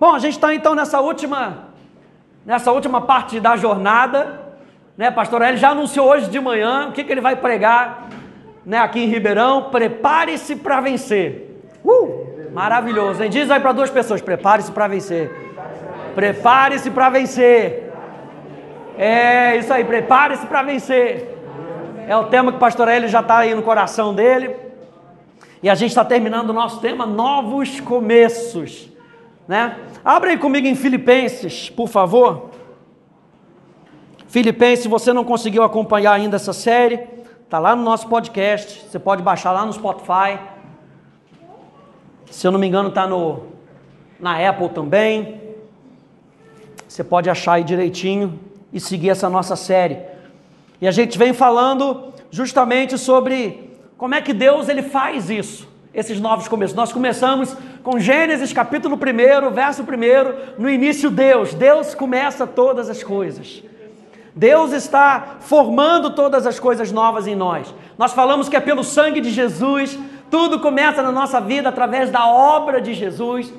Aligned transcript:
Bom, 0.00 0.14
a 0.14 0.20
gente 0.20 0.34
está 0.34 0.54
então 0.54 0.76
nessa 0.76 1.00
última, 1.00 1.70
nessa 2.46 2.70
última 2.70 3.00
parte 3.00 3.40
da 3.40 3.56
jornada, 3.56 4.40
né? 4.96 5.10
Pastor 5.10 5.42
Eli 5.42 5.56
já 5.56 5.70
anunciou 5.70 6.08
hoje 6.08 6.30
de 6.30 6.38
manhã 6.38 6.88
o 6.88 6.92
que, 6.92 7.02
que 7.02 7.10
ele 7.10 7.20
vai 7.20 7.34
pregar, 7.34 8.06
né? 8.64 8.78
Aqui 8.78 9.00
em 9.00 9.08
Ribeirão. 9.08 9.70
Prepare-se 9.70 10.54
para 10.54 10.80
vencer. 10.80 11.64
Uh, 11.84 12.48
maravilhoso, 12.54 13.24
hein? 13.24 13.28
Diz 13.28 13.50
aí 13.50 13.58
para 13.58 13.72
duas 13.72 13.90
pessoas: 13.90 14.22
prepare-se 14.22 14.70
para 14.70 14.86
vencer. 14.86 15.32
Prepare-se 16.14 16.92
para 16.92 17.10
vencer. 17.10 17.92
É 18.96 19.56
isso 19.56 19.72
aí, 19.72 19.84
prepare-se 19.84 20.46
para 20.46 20.62
vencer. 20.62 21.36
É 22.06 22.16
o 22.16 22.26
tema 22.26 22.52
que 22.52 22.56
o 22.58 22.60
pastor 22.60 22.86
Eli 22.86 23.08
já 23.08 23.18
está 23.18 23.38
aí 23.38 23.52
no 23.52 23.62
coração 23.62 24.14
dele. 24.14 24.54
E 25.60 25.68
a 25.68 25.74
gente 25.74 25.90
está 25.90 26.04
terminando 26.04 26.50
o 26.50 26.52
nosso 26.52 26.80
tema 26.80 27.04
Novos 27.04 27.80
Começos. 27.80 28.96
Né? 29.48 29.78
Abre 30.04 30.30
aí 30.30 30.38
comigo 30.38 30.66
em 30.66 30.74
Filipenses, 30.74 31.70
por 31.70 31.88
favor. 31.88 32.50
Filipenses, 34.28 34.82
se 34.82 34.88
você 34.88 35.10
não 35.10 35.24
conseguiu 35.24 35.62
acompanhar 35.62 36.12
ainda 36.12 36.36
essa 36.36 36.52
série, 36.52 37.08
está 37.42 37.58
lá 37.58 37.74
no 37.74 37.82
nosso 37.82 38.06
podcast. 38.08 38.84
Você 38.86 38.98
pode 38.98 39.22
baixar 39.22 39.52
lá 39.52 39.64
no 39.64 39.72
Spotify. 39.72 40.38
Se 42.30 42.46
eu 42.46 42.52
não 42.52 42.58
me 42.58 42.66
engano, 42.66 42.90
está 42.90 43.08
na 44.20 44.48
Apple 44.48 44.68
também. 44.68 45.40
Você 46.86 47.02
pode 47.02 47.30
achar 47.30 47.54
aí 47.54 47.64
direitinho 47.64 48.38
e 48.70 48.78
seguir 48.78 49.08
essa 49.08 49.30
nossa 49.30 49.56
série. 49.56 49.98
E 50.78 50.86
a 50.86 50.90
gente 50.90 51.16
vem 51.16 51.32
falando 51.32 52.12
justamente 52.30 52.98
sobre 52.98 53.78
como 53.96 54.14
é 54.14 54.20
que 54.20 54.34
Deus 54.34 54.68
ele 54.68 54.82
faz 54.82 55.30
isso, 55.30 55.66
esses 55.98 56.20
novos 56.20 56.46
começos. 56.46 56.76
Nós 56.76 56.92
começamos 56.92 57.56
com 57.82 57.98
Gênesis 57.98 58.52
capítulo 58.52 58.94
1, 58.94 59.50
verso 59.50 59.82
1, 59.82 60.62
no 60.62 60.70
início 60.70 61.10
Deus, 61.10 61.54
Deus 61.54 61.92
começa 61.92 62.46
todas 62.46 62.88
as 62.88 63.02
coisas. 63.02 63.64
Deus 64.32 64.72
está 64.72 65.38
formando 65.40 66.10
todas 66.10 66.46
as 66.46 66.60
coisas 66.60 66.92
novas 66.92 67.26
em 67.26 67.34
nós. 67.34 67.74
Nós 67.98 68.12
falamos 68.12 68.48
que 68.48 68.56
é 68.56 68.60
pelo 68.60 68.84
sangue 68.84 69.20
de 69.20 69.30
Jesus, 69.30 69.98
tudo 70.30 70.60
começa 70.60 71.02
na 71.02 71.10
nossa 71.10 71.40
vida 71.40 71.68
através 71.68 72.10
da 72.10 72.28
obra 72.28 72.80
de 72.80 72.94
Jesus, 72.94 73.52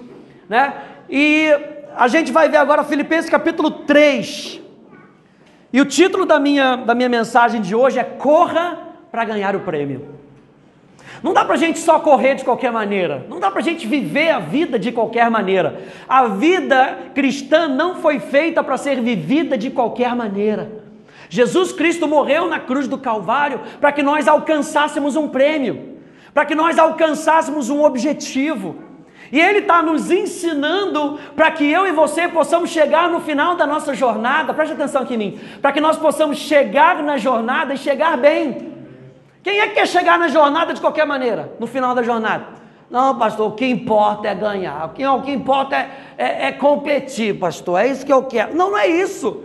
né? 0.47 0.75
E 1.09 1.53
a 1.97 2.08
gente 2.08 2.31
vai 2.31 2.47
ver 2.47 2.58
agora 2.58 2.85
Filipenses 2.85 3.30
capítulo 3.30 3.69
3, 3.69 4.61
e 5.73 5.81
o 5.81 5.85
título 5.85 6.25
da 6.25 6.39
minha, 6.39 6.78
da 6.78 6.95
minha 6.95 7.09
mensagem 7.09 7.59
de 7.59 7.75
hoje 7.75 8.00
é 8.00 8.03
Corra 8.06 8.80
para 9.11 9.25
ganhar 9.25 9.58
o 9.58 9.59
prêmio. 9.59 10.19
Não 11.22 11.33
dá 11.33 11.44
para 11.44 11.55
a 11.55 11.58
gente 11.58 11.80
só 11.80 12.00
correr 12.00 12.36
de 12.36 12.45
qualquer 12.45 12.72
maneira, 12.72 13.25
não 13.30 13.39
dá 13.39 13.52
para 13.52 13.59
a 13.59 13.64
gente 13.64 13.86
viver 13.86 14.30
a 14.30 14.39
vida 14.39 14.80
de 14.80 14.92
qualquer 14.92 15.30
maneira. 15.30 15.81
A 16.08 16.28
vida 16.28 16.97
cristã 17.14 17.67
não 17.67 17.95
foi 17.95 18.19
feita 18.19 18.64
para 18.64 18.78
ser 18.78 19.02
vivida 19.02 19.58
de 19.58 19.69
qualquer 19.69 20.16
maneira. 20.16 20.80
Jesus 21.30 21.72
Cristo 21.72 22.08
morreu 22.08 22.47
na 22.47 22.59
cruz 22.59 22.88
do 22.88 22.97
Calvário 22.97 23.61
para 23.80 23.91
que 23.91 24.02
nós 24.02 24.28
alcançássemos 24.28 25.16
um 25.16 25.28
prêmio, 25.28 26.00
para 26.33 26.45
que 26.45 26.56
nós 26.56 26.80
alcançássemos 26.80 27.69
um 27.69 27.84
objetivo. 27.84 28.89
E 29.31 29.39
Ele 29.39 29.59
está 29.59 29.84
nos 29.84 30.09
ensinando 30.09 31.19
para 31.36 31.52
que 31.52 31.69
eu 31.69 31.86
e 31.86 31.91
você 31.91 32.28
possamos 32.28 32.72
chegar 32.72 33.09
no 33.09 33.19
final 33.19 33.56
da 33.56 33.67
nossa 33.67 33.94
jornada, 33.94 34.53
preste 34.53 34.73
atenção 34.73 35.03
aqui 35.03 35.13
em 35.13 35.17
mim, 35.17 35.39
para 35.61 35.72
que 35.72 35.80
nós 35.80 35.97
possamos 35.97 36.38
chegar 36.38 37.03
na 37.03 37.17
jornada 37.17 37.73
e 37.73 37.78
chegar 37.78 38.17
bem. 38.17 38.78
Quem 39.50 39.61
é 39.61 39.67
que 39.67 39.73
quer 39.73 39.88
chegar 39.88 40.19
na 40.19 40.28
jornada 40.28 40.75
de 40.75 40.80
qualquer 40.80 41.08
maneira, 41.08 41.52
no 41.59 41.66
final 41.66 41.95
da 41.95 42.03
jornada? 42.03 42.45
Não, 42.88 43.17
pastor, 43.17 43.50
o 43.50 43.53
que 43.53 43.66
importa 43.66 44.28
é 44.28 44.36
ganhar, 44.36 44.86
o 44.86 44.89
que, 44.89 45.03
o 45.03 45.22
que 45.23 45.31
importa 45.31 45.75
é, 45.75 45.89
é, 46.16 46.45
é 46.45 46.52
competir, 46.52 47.39
pastor, 47.39 47.80
é 47.80 47.88
isso 47.88 48.06
que 48.06 48.14
eu 48.14 48.22
quero. 48.22 48.56
Não, 48.56 48.69
não 48.69 48.78
é 48.78 48.86
isso. 48.86 49.41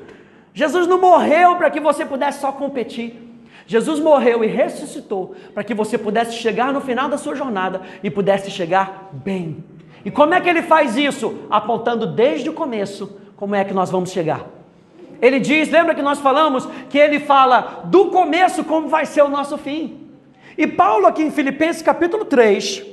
Jesus 0.53 0.87
não 0.87 1.01
morreu 1.01 1.57
para 1.57 1.71
que 1.71 1.81
você 1.81 2.05
pudesse 2.05 2.43
só 2.43 2.53
competir. 2.53 3.19
Jesus 3.67 3.99
morreu 3.99 4.45
e 4.45 4.47
ressuscitou 4.47 5.35
para 5.55 5.65
que 5.65 5.73
você 5.73 5.97
pudesse 5.97 6.35
chegar 6.35 6.71
no 6.71 6.83
final 6.83 7.09
da 7.09 7.17
sua 7.17 7.35
jornada 7.35 7.81
e 8.03 8.11
pudesse 8.11 8.51
chegar 8.51 9.09
bem. 9.11 9.65
E 10.05 10.11
como 10.11 10.35
é 10.35 10.41
que 10.43 10.51
ele 10.51 10.61
faz 10.61 10.99
isso? 10.99 11.47
Apontando 11.49 12.07
desde 12.07 12.51
o 12.51 12.53
começo 12.53 13.19
como 13.37 13.55
é 13.55 13.65
que 13.65 13.73
nós 13.73 13.91
vamos 13.91 14.11
chegar. 14.11 14.45
Ele 15.23 15.41
diz, 15.41 15.71
lembra 15.71 15.95
que 15.95 16.03
nós 16.03 16.21
falamos 16.21 16.69
que 16.91 16.99
ele 16.99 17.21
fala 17.21 17.85
do 17.85 18.11
começo 18.11 18.63
como 18.65 18.89
vai 18.89 19.07
ser 19.07 19.23
o 19.23 19.29
nosso 19.31 19.57
fim. 19.57 20.04
E 20.57 20.67
Paulo 20.67 21.07
aqui 21.07 21.23
em 21.23 21.31
Filipenses 21.31 21.83
capítulo 21.83 22.25
3, 22.25 22.85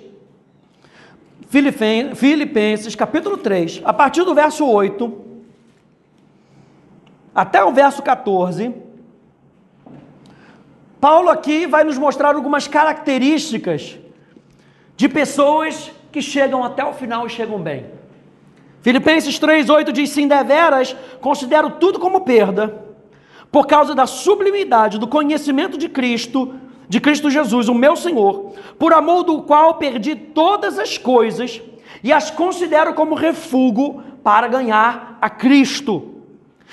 Filipenses 2.15 2.95
capítulo 2.95 3.37
3, 3.37 3.81
a 3.83 3.93
partir 3.93 4.23
do 4.23 4.33
verso 4.33 4.65
8 4.65 5.29
até 7.35 7.63
o 7.63 7.71
verso 7.71 8.01
14, 8.01 8.73
Paulo 10.99 11.29
aqui 11.29 11.67
vai 11.67 11.83
nos 11.83 11.97
mostrar 11.97 12.35
algumas 12.35 12.67
características 12.67 13.97
de 14.97 15.07
pessoas 15.07 15.91
que 16.11 16.21
chegam 16.21 16.63
até 16.63 16.83
o 16.83 16.93
final 16.93 17.27
e 17.27 17.29
chegam 17.29 17.59
bem. 17.61 17.85
Filipenses 18.81 19.39
3,8 19.39 19.91
diz: 19.91 20.09
Sim, 20.09 20.27
deveras, 20.27 20.95
considero 21.19 21.69
tudo 21.71 21.99
como 21.99 22.21
perda, 22.21 22.85
por 23.51 23.67
causa 23.67 23.93
da 23.93 24.07
sublimidade 24.07 24.97
do 24.97 25.07
conhecimento 25.07 25.77
de 25.77 25.87
Cristo, 25.87 26.55
de 26.91 26.99
Cristo 26.99 27.29
Jesus, 27.29 27.69
o 27.69 27.73
meu 27.73 27.95
Senhor, 27.95 28.51
por 28.77 28.91
amor 28.91 29.23
do 29.23 29.43
qual 29.43 29.75
perdi 29.75 30.13
todas 30.13 30.77
as 30.77 30.97
coisas 30.97 31.61
e 32.03 32.11
as 32.11 32.29
considero 32.29 32.93
como 32.93 33.15
refúgio 33.15 34.03
para 34.21 34.49
ganhar 34.49 35.17
a 35.21 35.29
Cristo 35.29 36.15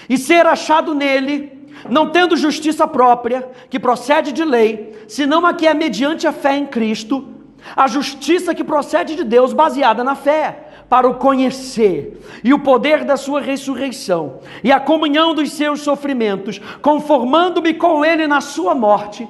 e 0.08 0.18
ser 0.18 0.44
achado 0.44 0.92
nele, 0.92 1.68
não 1.88 2.10
tendo 2.10 2.36
justiça 2.36 2.84
própria, 2.84 3.48
que 3.70 3.78
procede 3.78 4.32
de 4.32 4.44
lei, 4.44 5.04
senão 5.06 5.46
a 5.46 5.54
que 5.54 5.68
é 5.68 5.72
mediante 5.72 6.26
a 6.26 6.32
fé 6.32 6.56
em 6.56 6.66
Cristo 6.66 7.28
a 7.76 7.86
justiça 7.86 8.52
que 8.52 8.64
procede 8.64 9.14
de 9.14 9.22
Deus, 9.22 9.52
baseada 9.52 10.02
na 10.02 10.16
fé, 10.16 10.64
para 10.88 11.08
o 11.08 11.14
conhecer 11.14 12.20
e 12.42 12.52
o 12.52 12.58
poder 12.58 13.04
da 13.04 13.16
sua 13.16 13.40
ressurreição 13.40 14.40
e 14.64 14.72
a 14.72 14.80
comunhão 14.80 15.32
dos 15.32 15.52
seus 15.52 15.82
sofrimentos, 15.82 16.60
conformando-me 16.82 17.72
com 17.74 18.04
ele 18.04 18.26
na 18.26 18.40
sua 18.40 18.74
morte, 18.74 19.28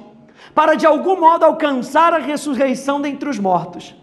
para 0.59 0.75
de 0.75 0.85
algum 0.85 1.17
modo 1.17 1.45
alcançar 1.45 2.13
a 2.13 2.17
ressurreição 2.17 2.99
dentre 2.99 3.29
os 3.29 3.39
mortos. 3.39 3.95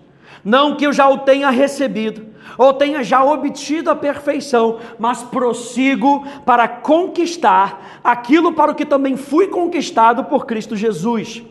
Não 0.42 0.74
que 0.74 0.86
eu 0.86 0.92
já 0.92 1.06
o 1.06 1.18
tenha 1.18 1.50
recebido, 1.50 2.28
ou 2.56 2.72
tenha 2.72 3.04
já 3.04 3.22
obtido 3.22 3.90
a 3.90 3.94
perfeição, 3.94 4.78
mas 4.98 5.22
prossigo 5.22 6.24
para 6.46 6.66
conquistar 6.66 8.00
aquilo 8.02 8.54
para 8.54 8.72
o 8.72 8.74
que 8.74 8.86
também 8.86 9.18
fui 9.18 9.48
conquistado 9.48 10.24
por 10.24 10.46
Cristo 10.46 10.74
Jesus 10.74 11.44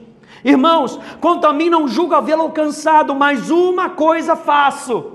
Irmãos, 0.45 0.99
quanto 1.19 1.47
a 1.47 1.53
mim 1.53 1.71
não 1.71 1.87
julgo 1.87 2.13
havê-lo 2.13 2.43
alcançado, 2.43 3.15
mas 3.15 3.49
uma 3.49 3.89
coisa 3.89 4.35
faço 4.35 5.13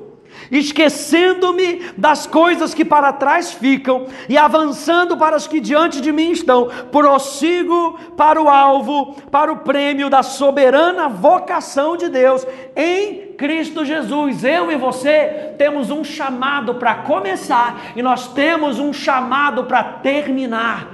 esquecendo-me 0.51 1.83
das 1.97 2.27
coisas 2.27 2.75
que 2.75 2.85
para 2.85 3.13
trás 3.13 3.53
ficam 3.53 4.07
e 4.29 4.37
avançando 4.37 5.17
para 5.17 5.37
as 5.37 5.47
que 5.47 5.61
diante 5.61 6.01
de 6.01 6.13
mim 6.13 6.33
estão, 6.33 6.69
prossigo 6.91 7.99
para 8.17 8.41
o 8.41 8.49
alvo, 8.49 9.17
para 9.31 9.53
o 9.53 9.59
prêmio 9.59 10.11
da 10.11 10.23
soberana 10.23 11.09
vocação 11.09 11.97
de 11.97 12.09
Deus 12.09 12.47
em 12.75 13.33
Cristo 13.39 13.85
Jesus. 13.85 14.45
Eu 14.45 14.71
e 14.71 14.77
você 14.77 15.55
temos 15.57 15.91
um 15.91 16.05
chamado 16.05 16.75
para 16.75 16.97
começar 16.97 17.93
e 17.95 18.03
nós 18.03 18.29
temos 18.29 18.79
um 18.79 18.93
chamado 18.93 19.65
para 19.65 19.83
terminar. 19.83 20.89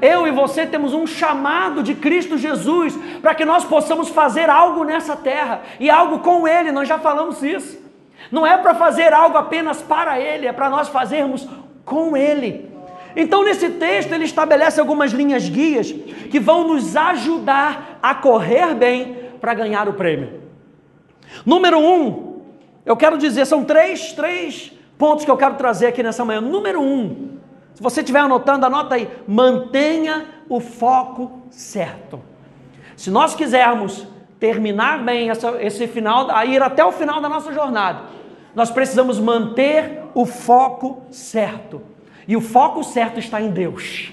Eu 0.00 0.26
e 0.26 0.30
você 0.30 0.66
temos 0.66 0.92
um 0.92 1.06
chamado 1.06 1.82
de 1.82 1.94
Cristo 1.94 2.36
Jesus 2.36 2.98
para 3.20 3.34
que 3.34 3.44
nós 3.44 3.64
possamos 3.64 4.08
fazer 4.08 4.50
algo 4.50 4.84
nessa 4.84 5.14
terra 5.16 5.62
e 5.78 5.88
algo 5.88 6.18
com 6.18 6.48
Ele, 6.48 6.72
nós 6.72 6.88
já 6.88 6.98
falamos 6.98 7.42
isso. 7.42 7.83
Não 8.30 8.46
é 8.46 8.56
para 8.56 8.74
fazer 8.74 9.12
algo 9.12 9.36
apenas 9.36 9.80
para 9.82 10.18
Ele, 10.18 10.46
é 10.46 10.52
para 10.52 10.70
nós 10.70 10.88
fazermos 10.88 11.46
com 11.84 12.16
Ele. 12.16 12.72
Então, 13.16 13.44
nesse 13.44 13.70
texto, 13.70 14.12
ele 14.12 14.24
estabelece 14.24 14.80
algumas 14.80 15.12
linhas 15.12 15.48
guias 15.48 15.92
que 15.92 16.40
vão 16.40 16.66
nos 16.66 16.96
ajudar 16.96 17.98
a 18.02 18.14
correr 18.14 18.74
bem 18.74 19.16
para 19.40 19.54
ganhar 19.54 19.88
o 19.88 19.92
prêmio. 19.92 20.42
Número 21.46 21.78
um, 21.78 22.40
eu 22.84 22.96
quero 22.96 23.16
dizer, 23.16 23.46
são 23.46 23.64
três, 23.64 24.12
três 24.12 24.72
pontos 24.98 25.24
que 25.24 25.30
eu 25.30 25.36
quero 25.36 25.54
trazer 25.54 25.86
aqui 25.86 26.02
nessa 26.02 26.24
manhã. 26.24 26.40
Número 26.40 26.80
um, 26.80 27.38
se 27.74 27.82
você 27.82 28.00
estiver 28.00 28.20
anotando, 28.20 28.66
anota 28.66 28.94
aí. 28.94 29.08
Mantenha 29.26 30.26
o 30.48 30.60
foco 30.60 31.42
certo. 31.50 32.20
Se 32.96 33.10
nós 33.10 33.34
quisermos 33.34 34.06
terminar 34.44 35.02
bem 35.02 35.30
essa, 35.30 35.56
esse 35.62 35.86
final, 35.86 36.30
a 36.30 36.44
ir 36.44 36.62
até 36.62 36.84
o 36.84 36.92
final 36.92 37.18
da 37.18 37.30
nossa 37.30 37.50
jornada, 37.50 38.02
nós 38.54 38.70
precisamos 38.70 39.18
manter 39.18 40.02
o 40.14 40.26
foco 40.26 41.02
certo. 41.10 41.80
E 42.28 42.36
o 42.36 42.42
foco 42.42 42.84
certo 42.84 43.18
está 43.18 43.40
em 43.40 43.50
Deus. 43.50 44.12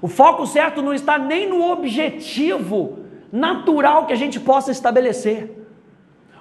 O 0.00 0.06
foco 0.06 0.46
certo 0.46 0.80
não 0.80 0.94
está 0.94 1.18
nem 1.18 1.48
no 1.48 1.72
objetivo 1.72 3.00
natural 3.32 4.06
que 4.06 4.12
a 4.12 4.16
gente 4.16 4.38
possa 4.38 4.70
estabelecer. 4.70 5.66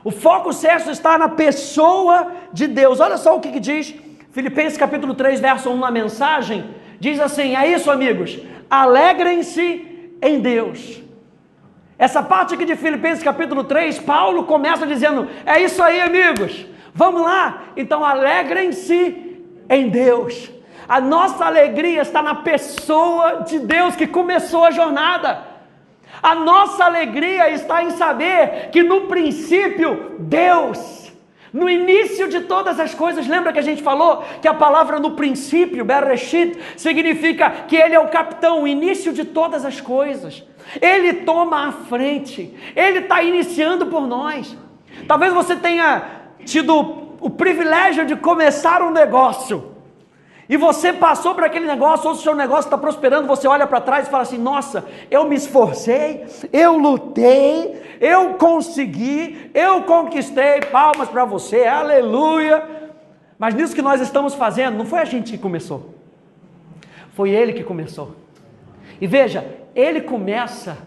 O 0.03 0.11
foco 0.11 0.53
certo 0.53 0.91
está 0.91 1.17
na 1.17 1.29
pessoa 1.29 2.31
de 2.53 2.67
Deus. 2.67 2.99
Olha 2.99 3.17
só 3.17 3.35
o 3.35 3.39
que, 3.39 3.51
que 3.51 3.59
diz 3.59 3.95
Filipenses 4.31 4.77
capítulo 4.77 5.15
3, 5.15 5.39
verso 5.39 5.71
1 5.71 5.77
na 5.77 5.89
mensagem. 5.89 6.65
Diz 6.99 7.19
assim: 7.19 7.55
É 7.55 7.67
isso, 7.67 7.89
amigos. 7.89 8.37
Alegrem-se 8.69 10.13
em 10.21 10.39
Deus. 10.39 11.06
Essa 11.99 12.21
parte 12.21 12.53
aqui 12.53 12.65
de 12.65 12.75
Filipenses 12.75 13.23
capítulo 13.23 13.63
3, 13.63 13.99
Paulo 13.99 14.43
começa 14.43 14.85
dizendo: 14.85 15.27
É 15.45 15.59
isso 15.59 15.81
aí, 15.81 15.99
amigos. 15.99 16.65
Vamos 16.93 17.21
lá. 17.21 17.63
Então 17.75 18.03
alegrem-se 18.03 19.41
em 19.69 19.89
Deus. 19.89 20.51
A 20.87 21.01
nossa 21.01 21.45
alegria 21.45 22.01
está 22.01 22.21
na 22.21 22.35
pessoa 22.35 23.41
de 23.41 23.59
Deus 23.59 23.95
que 23.95 24.07
começou 24.07 24.63
a 24.63 24.71
jornada. 24.71 25.43
A 26.23 26.33
nossa 26.33 26.85
alegria 26.85 27.49
está 27.49 27.83
em 27.83 27.91
saber 27.91 28.69
que 28.71 28.81
no 28.81 29.01
princípio 29.01 30.15
Deus, 30.19 31.06
no 31.53 31.69
início 31.69 32.27
de 32.27 32.41
todas 32.41 32.79
as 32.79 32.93
coisas, 32.93 33.27
lembra 33.27 33.53
que 33.53 33.59
a 33.59 33.63
gente 33.63 33.81
falou 33.81 34.23
que 34.41 34.47
a 34.47 34.53
palavra 34.53 34.99
no 34.99 35.11
princípio, 35.11 35.85
Bereshit, 35.85 36.57
significa 36.75 37.49
que 37.67 37.75
Ele 37.75 37.95
é 37.95 37.99
o 37.99 38.09
capitão, 38.09 38.63
o 38.63 38.67
início 38.67 39.13
de 39.13 39.23
todas 39.23 39.63
as 39.63 39.79
coisas. 39.79 40.43
Ele 40.81 41.13
toma 41.13 41.67
a 41.67 41.71
frente, 41.71 42.53
Ele 42.75 42.99
está 42.99 43.23
iniciando 43.23 43.85
por 43.87 44.05
nós. 44.05 44.57
Talvez 45.07 45.33
você 45.33 45.55
tenha 45.55 46.03
tido 46.45 47.15
o 47.19 47.29
privilégio 47.29 48.05
de 48.05 48.15
começar 48.15 48.81
um 48.81 48.91
negócio 48.91 49.76
e 50.49 50.55
você 50.55 50.93
passou 50.93 51.35
por 51.35 51.43
aquele 51.43 51.65
negócio, 51.65 52.07
ou 52.07 52.15
se 52.15 52.21
o 52.21 52.23
seu 52.23 52.35
negócio 52.35 52.67
está 52.67 52.77
prosperando, 52.77 53.27
você 53.27 53.47
olha 53.47 53.67
para 53.67 53.81
trás 53.81 54.07
e 54.07 54.09
fala 54.09 54.23
assim: 54.23 54.37
nossa, 54.37 54.85
eu 55.11 55.27
me 55.27 55.35
esforcei, 55.35 56.25
eu 56.53 56.77
lutei, 56.77 57.97
eu 57.99 58.35
consegui, 58.35 59.51
eu 59.53 59.83
conquistei, 59.83 60.61
palmas 60.61 61.09
para 61.09 61.25
você, 61.25 61.65
aleluia. 61.65 62.63
Mas 63.37 63.53
nisso 63.53 63.75
que 63.75 63.81
nós 63.81 63.99
estamos 63.99 64.33
fazendo, 64.33 64.77
não 64.77 64.85
foi 64.85 64.99
a 64.99 65.05
gente 65.05 65.31
que 65.31 65.37
começou, 65.37 65.93
foi 67.13 67.31
ele 67.31 67.51
que 67.51 67.63
começou. 67.63 68.15
E 69.01 69.05
veja, 69.05 69.45
ele 69.75 70.01
começa 70.01 70.77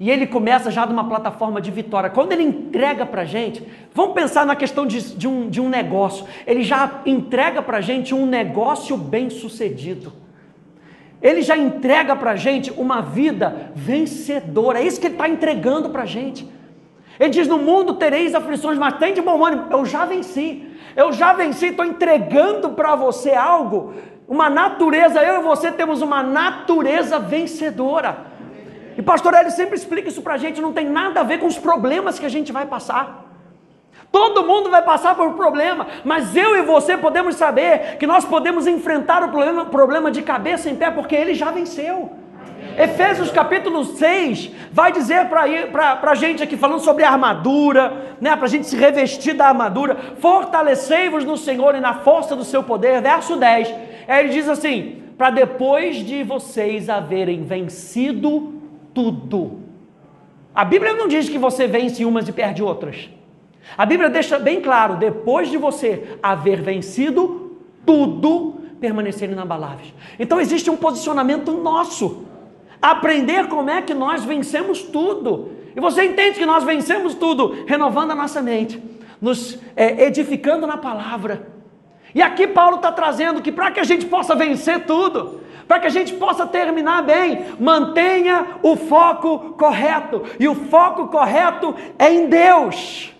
e 0.00 0.10
ele 0.10 0.26
começa 0.26 0.70
já 0.70 0.84
de 0.84 0.92
uma 0.92 1.08
plataforma 1.08 1.60
de 1.60 1.70
vitória. 1.70 2.10
Quando 2.10 2.32
ele 2.32 2.42
entrega 2.42 3.06
para 3.06 3.22
a 3.22 3.24
gente, 3.24 3.62
vamos 3.94 4.14
pensar 4.14 4.44
na 4.44 4.56
questão 4.56 4.86
de, 4.86 5.16
de, 5.16 5.28
um, 5.28 5.48
de 5.48 5.60
um 5.60 5.68
negócio. 5.68 6.26
Ele 6.46 6.62
já 6.62 7.02
entrega 7.06 7.62
para 7.62 7.78
a 7.78 7.80
gente 7.80 8.14
um 8.14 8.26
negócio 8.26 8.96
bem 8.96 9.30
sucedido. 9.30 10.12
Ele 11.22 11.40
já 11.40 11.56
entrega 11.56 12.16
para 12.16 12.32
a 12.32 12.36
gente 12.36 12.72
uma 12.72 13.00
vida 13.00 13.70
vencedora. 13.74 14.80
É 14.80 14.84
isso 14.84 15.00
que 15.00 15.06
ele 15.06 15.14
está 15.14 15.28
entregando 15.28 15.90
para 15.90 16.02
a 16.02 16.06
gente. 16.06 16.48
Ele 17.20 17.30
diz: 17.30 17.46
No 17.46 17.58
mundo 17.58 17.94
tereis 17.94 18.34
aflições, 18.34 18.76
mas 18.76 18.98
tem 18.98 19.14
de 19.14 19.22
bom 19.22 19.44
ânimo. 19.44 19.66
Eu 19.70 19.86
já 19.86 20.04
venci. 20.04 20.66
Eu 20.96 21.12
já 21.12 21.32
venci, 21.32 21.66
estou 21.66 21.84
entregando 21.86 22.70
para 22.70 22.96
você 22.96 23.32
algo, 23.32 23.94
uma 24.26 24.50
natureza. 24.50 25.22
Eu 25.22 25.40
e 25.40 25.44
você 25.44 25.70
temos 25.70 26.02
uma 26.02 26.22
natureza 26.22 27.20
vencedora. 27.20 28.31
E 28.96 29.02
pastor 29.02 29.34
ele 29.34 29.50
sempre 29.50 29.76
explica 29.76 30.08
isso 30.08 30.22
para 30.22 30.34
a 30.34 30.38
gente, 30.38 30.60
não 30.60 30.72
tem 30.72 30.88
nada 30.88 31.20
a 31.20 31.22
ver 31.22 31.38
com 31.38 31.46
os 31.46 31.58
problemas 31.58 32.18
que 32.18 32.26
a 32.26 32.28
gente 32.28 32.52
vai 32.52 32.66
passar. 32.66 33.30
Todo 34.10 34.44
mundo 34.44 34.70
vai 34.70 34.82
passar 34.82 35.14
por 35.14 35.26
um 35.26 35.32
problema, 35.32 35.86
mas 36.04 36.36
eu 36.36 36.54
e 36.56 36.62
você 36.62 36.98
podemos 36.98 37.34
saber 37.36 37.96
que 37.96 38.06
nós 38.06 38.24
podemos 38.24 38.66
enfrentar 38.66 39.22
o 39.22 39.28
problema, 39.28 39.64
problema 39.64 40.10
de 40.10 40.20
cabeça 40.20 40.68
em 40.68 40.76
pé, 40.76 40.90
porque 40.90 41.14
ele 41.14 41.32
já 41.32 41.50
venceu. 41.50 42.12
Efésios 42.78 43.30
capítulo 43.30 43.84
6 43.84 44.50
vai 44.70 44.92
dizer 44.92 45.26
para 45.26 45.98
a 46.02 46.14
gente 46.14 46.42
aqui, 46.42 46.56
falando 46.56 46.80
sobre 46.80 47.04
armadura, 47.04 48.14
né, 48.20 48.36
para 48.36 48.44
a 48.44 48.48
gente 48.48 48.66
se 48.66 48.76
revestir 48.76 49.32
da 49.32 49.48
armadura, 49.48 49.96
fortalecei-vos 50.20 51.24
no 51.24 51.36
Senhor 51.36 51.74
e 51.74 51.80
na 51.80 51.94
força 51.94 52.36
do 52.36 52.44
seu 52.44 52.62
poder, 52.62 53.00
verso 53.00 53.36
10. 53.36 53.74
Ele 54.06 54.28
diz 54.28 54.48
assim: 54.48 55.02
para 55.16 55.30
depois 55.30 55.96
de 55.96 56.22
vocês 56.22 56.88
haverem 56.88 57.44
vencido 57.44 58.61
tudo. 58.94 59.60
A 60.54 60.64
Bíblia 60.64 60.92
não 60.92 61.08
diz 61.08 61.28
que 61.28 61.38
você 61.38 61.66
vence 61.66 62.04
umas 62.04 62.28
e 62.28 62.32
perde 62.32 62.62
outras. 62.62 63.08
A 63.76 63.86
Bíblia 63.86 64.10
deixa 64.10 64.38
bem 64.38 64.60
claro: 64.60 64.96
depois 64.96 65.50
de 65.50 65.56
você 65.56 66.18
haver 66.22 66.60
vencido 66.60 67.56
tudo, 67.86 68.56
permanecer 68.80 69.30
inabaláveis. 69.30 69.92
Então 70.18 70.40
existe 70.40 70.70
um 70.70 70.76
posicionamento 70.76 71.52
nosso. 71.52 72.24
Aprender 72.80 73.46
como 73.46 73.70
é 73.70 73.80
que 73.80 73.94
nós 73.94 74.24
vencemos 74.24 74.82
tudo. 74.82 75.52
E 75.74 75.80
você 75.80 76.04
entende 76.04 76.38
que 76.38 76.46
nós 76.46 76.64
vencemos 76.64 77.14
tudo 77.14 77.64
renovando 77.66 78.10
a 78.10 78.14
nossa 78.14 78.42
mente, 78.42 78.82
nos 79.20 79.58
é, 79.74 80.04
edificando 80.04 80.66
na 80.66 80.76
palavra. 80.76 81.48
E 82.14 82.20
aqui 82.20 82.46
Paulo 82.46 82.76
está 82.76 82.92
trazendo 82.92 83.40
que 83.40 83.50
para 83.50 83.70
que 83.70 83.80
a 83.80 83.84
gente 83.84 84.04
possa 84.04 84.34
vencer 84.34 84.84
tudo, 84.84 85.40
para 85.66 85.80
que 85.80 85.86
a 85.86 85.90
gente 85.90 86.14
possa 86.14 86.46
terminar 86.46 87.02
bem, 87.02 87.46
mantenha 87.58 88.58
o 88.62 88.76
foco 88.76 89.54
correto, 89.58 90.22
e 90.38 90.48
o 90.48 90.54
foco 90.54 91.08
correto 91.08 91.74
é 91.98 92.12
em 92.12 92.26
Deus. 92.26 93.12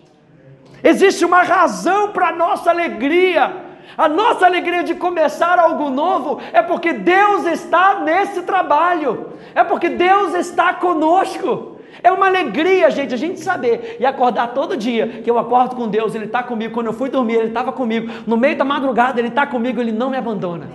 Existe 0.82 1.24
uma 1.24 1.42
razão 1.42 2.08
para 2.08 2.28
a 2.28 2.32
nossa 2.32 2.70
alegria. 2.70 3.70
A 3.96 4.08
nossa 4.08 4.46
alegria 4.46 4.82
de 4.82 4.94
começar 4.94 5.58
algo 5.58 5.90
novo 5.90 6.40
é 6.52 6.62
porque 6.62 6.92
Deus 6.92 7.44
está 7.46 8.00
nesse 8.00 8.42
trabalho, 8.42 9.32
é 9.54 9.62
porque 9.62 9.90
Deus 9.90 10.34
está 10.34 10.74
conosco. 10.74 11.72
É 12.02 12.10
uma 12.10 12.26
alegria, 12.26 12.90
gente, 12.90 13.14
a 13.14 13.16
gente 13.16 13.38
saber 13.40 13.96
e 14.00 14.06
acordar 14.06 14.48
todo 14.48 14.76
dia 14.76 15.20
que 15.22 15.30
eu 15.30 15.38
acordo 15.38 15.76
com 15.76 15.86
Deus, 15.86 16.14
Ele 16.14 16.24
está 16.24 16.42
comigo. 16.42 16.74
Quando 16.74 16.86
eu 16.86 16.92
fui 16.92 17.08
dormir, 17.08 17.34
Ele 17.34 17.48
estava 17.48 17.70
comigo. 17.70 18.10
No 18.26 18.36
meio 18.36 18.56
da 18.56 18.64
madrugada, 18.64 19.20
Ele 19.20 19.28
está 19.28 19.46
comigo, 19.46 19.80
Ele 19.80 19.92
não 19.92 20.10
me 20.10 20.16
abandona. 20.16 20.68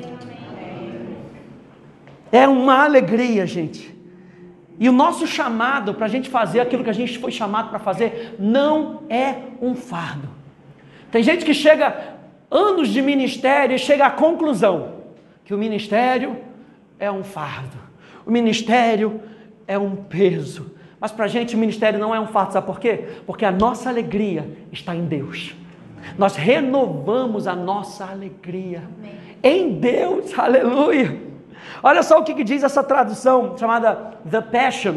É 2.31 2.47
uma 2.47 2.83
alegria, 2.83 3.45
gente. 3.45 3.95
E 4.79 4.87
o 4.87 4.91
nosso 4.91 5.25
chamado 5.25 5.93
para 5.93 6.05
a 6.05 6.09
gente 6.09 6.29
fazer 6.29 6.59
aquilo 6.59 6.83
que 6.83 6.89
a 6.89 6.93
gente 6.93 7.17
foi 7.17 7.31
chamado 7.31 7.69
para 7.69 7.79
fazer 7.79 8.35
não 8.37 9.03
é 9.09 9.35
um 9.61 9.75
fardo. 9.75 10.29
Tem 11.11 11.23
gente 11.23 11.43
que 11.43 11.53
chega 11.53 12.15
anos 12.51 12.89
de 12.89 13.01
ministério 13.01 13.75
e 13.75 13.79
chega 13.79 14.05
à 14.05 14.09
conclusão 14.11 14.97
que 15.43 15.53
o 15.53 15.57
ministério 15.57 16.37
é 16.99 17.09
um 17.11 17.23
fardo, 17.23 17.77
o 18.25 18.31
ministério 18.31 19.21
é 19.67 19.77
um 19.77 19.95
peso. 19.95 20.75
Mas 20.99 21.11
para 21.11 21.25
a 21.25 21.27
gente 21.27 21.55
o 21.55 21.59
ministério 21.59 21.99
não 21.99 22.13
é 22.13 22.19
um 22.19 22.27
fardo, 22.27 22.53
sabe 22.53 22.67
por 22.67 22.79
quê? 22.79 23.05
Porque 23.25 23.45
a 23.45 23.51
nossa 23.51 23.89
alegria 23.89 24.49
está 24.71 24.95
em 24.95 25.05
Deus. 25.05 25.55
Nós 26.17 26.35
renovamos 26.35 27.47
a 27.47 27.55
nossa 27.55 28.05
alegria 28.05 28.83
Amém. 28.99 29.11
em 29.41 29.79
Deus, 29.79 30.37
aleluia. 30.37 31.27
Olha 31.81 32.03
só 32.03 32.19
o 32.19 32.23
que, 32.23 32.33
que 32.33 32.43
diz 32.43 32.63
essa 32.63 32.83
tradução 32.83 33.57
chamada 33.57 34.17
The 34.29 34.41
Passion. 34.41 34.95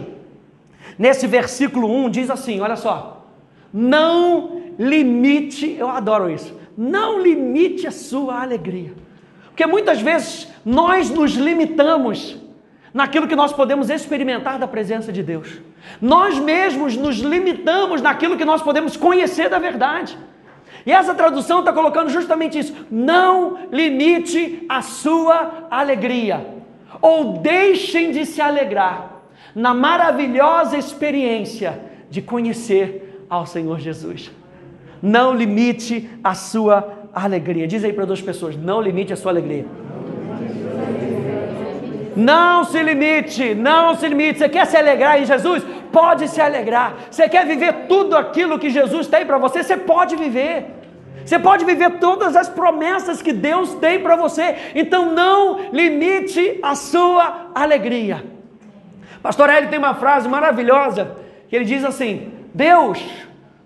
Nesse 0.98 1.26
versículo 1.26 1.90
1 2.04 2.10
diz 2.10 2.30
assim: 2.30 2.60
olha 2.60 2.76
só. 2.76 3.26
Não 3.72 4.62
limite, 4.78 5.76
eu 5.78 5.88
adoro 5.88 6.28
isso. 6.30 6.58
Não 6.76 7.20
limite 7.20 7.86
a 7.86 7.90
sua 7.90 8.42
alegria. 8.42 8.92
Porque 9.46 9.66
muitas 9.66 10.00
vezes 10.00 10.48
nós 10.64 11.10
nos 11.10 11.32
limitamos 11.32 12.36
naquilo 12.92 13.28
que 13.28 13.36
nós 13.36 13.52
podemos 13.52 13.90
experimentar 13.90 14.58
da 14.58 14.66
presença 14.66 15.12
de 15.12 15.22
Deus. 15.22 15.60
Nós 16.00 16.38
mesmos 16.38 16.96
nos 16.96 17.18
limitamos 17.18 18.02
naquilo 18.02 18.36
que 18.36 18.44
nós 18.44 18.62
podemos 18.62 18.96
conhecer 18.96 19.48
da 19.48 19.58
verdade. 19.58 20.18
E 20.84 20.92
essa 20.92 21.14
tradução 21.14 21.60
está 21.60 21.72
colocando 21.72 22.10
justamente 22.10 22.58
isso: 22.58 22.74
não 22.90 23.68
limite 23.70 24.64
a 24.68 24.82
sua 24.82 25.68
alegria 25.70 26.59
ou 27.00 27.38
deixem 27.38 28.10
de 28.12 28.26
se 28.26 28.40
alegrar 28.40 29.22
na 29.54 29.74
maravilhosa 29.74 30.76
experiência 30.76 31.80
de 32.08 32.20
conhecer 32.20 33.24
ao 33.28 33.46
Senhor 33.46 33.78
Jesus. 33.78 34.30
Não 35.02 35.34
limite 35.34 36.10
a 36.22 36.34
sua 36.34 37.08
alegria. 37.14 37.66
Diz 37.66 37.84
aí 37.84 37.92
para 37.92 38.04
duas 38.04 38.20
pessoas: 38.20 38.56
não 38.56 38.80
limite 38.80 39.12
a 39.12 39.16
sua 39.16 39.32
alegria. 39.32 39.64
Não 42.16 42.64
se 42.64 42.82
limite, 42.82 43.54
não 43.54 43.94
se 43.94 44.06
limite. 44.08 44.38
Você 44.38 44.48
quer 44.48 44.66
se 44.66 44.76
alegrar 44.76 45.20
em 45.20 45.24
Jesus? 45.24 45.64
Pode 45.92 46.28
se 46.28 46.40
alegrar. 46.40 46.94
Você 47.10 47.28
quer 47.28 47.46
viver 47.46 47.86
tudo 47.88 48.16
aquilo 48.16 48.58
que 48.58 48.68
Jesus 48.68 49.06
tem 49.06 49.24
para 49.24 49.38
você? 49.38 49.62
Você 49.62 49.76
pode 49.76 50.16
viver. 50.16 50.79
Você 51.24 51.38
pode 51.38 51.64
viver 51.64 51.98
todas 51.98 52.34
as 52.36 52.48
promessas 52.48 53.22
que 53.22 53.32
Deus 53.32 53.74
tem 53.74 54.00
para 54.00 54.16
você. 54.16 54.56
Então 54.74 55.12
não 55.12 55.70
limite 55.72 56.58
a 56.62 56.74
sua 56.74 57.50
alegria. 57.54 58.24
Pastor 59.22 59.50
Eli 59.50 59.68
tem 59.68 59.78
uma 59.78 59.94
frase 59.94 60.28
maravilhosa 60.28 61.16
que 61.48 61.56
ele 61.56 61.64
diz 61.64 61.84
assim: 61.84 62.32
Deus 62.54 63.04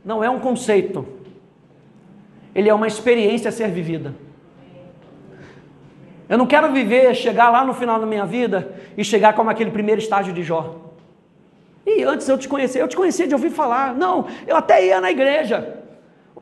não 0.05 0.23
é 0.23 0.29
um 0.29 0.41
conceito, 0.41 1.07
ele 2.55 2.69
é 2.69 2.75
uma 2.75 2.87
experiência 2.87 3.49
a 3.49 3.53
ser 3.53 3.71
vivida. 3.71 4.15
Eu 6.29 6.39
não 6.39 6.47
quero 6.47 6.73
viver, 6.73 7.15
chegar 7.15 7.51
lá 7.51 7.65
no 7.65 7.75
final 7.75 8.01
da 8.01 8.07
minha 8.07 8.25
vida 8.25 8.75
e 8.97 9.05
chegar 9.05 9.35
como 9.35 9.51
aquele 9.51 9.71
primeiro 9.71 10.01
estágio 10.01 10.33
de 10.33 10.43
Jó. 10.43 10.77
E 11.87 12.03
antes 12.03 12.29
eu 12.29 12.39
te 12.39 12.49
conhecer, 12.49 12.81
eu 12.81 12.89
te 12.89 12.97
conhecia 12.97 13.27
de 13.27 13.35
ouvir 13.35 13.51
falar. 13.51 13.95
Não, 13.95 14.27
eu 14.47 14.57
até 14.57 14.87
ia 14.87 15.01
na 15.01 15.11
igreja. 15.11 15.84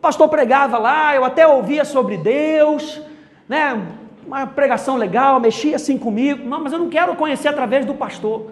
Pastor 0.02 0.28
pregava 0.28 0.78
lá, 0.78 1.14
eu 1.14 1.25
até 1.25 1.47
ouvia 1.47 1.85
sobre 1.85 2.16
Deus, 2.16 3.00
né? 3.49 3.80
Uma 4.26 4.47
pregação 4.47 4.97
legal, 4.97 5.38
mexia 5.38 5.76
assim 5.76 5.97
comigo. 5.97 6.47
Não, 6.47 6.61
mas 6.61 6.73
eu 6.73 6.78
não 6.80 6.90
quero 6.90 7.14
conhecer 7.14 7.49
através 7.49 7.87
do 7.87 7.94
pastor. 7.94 8.50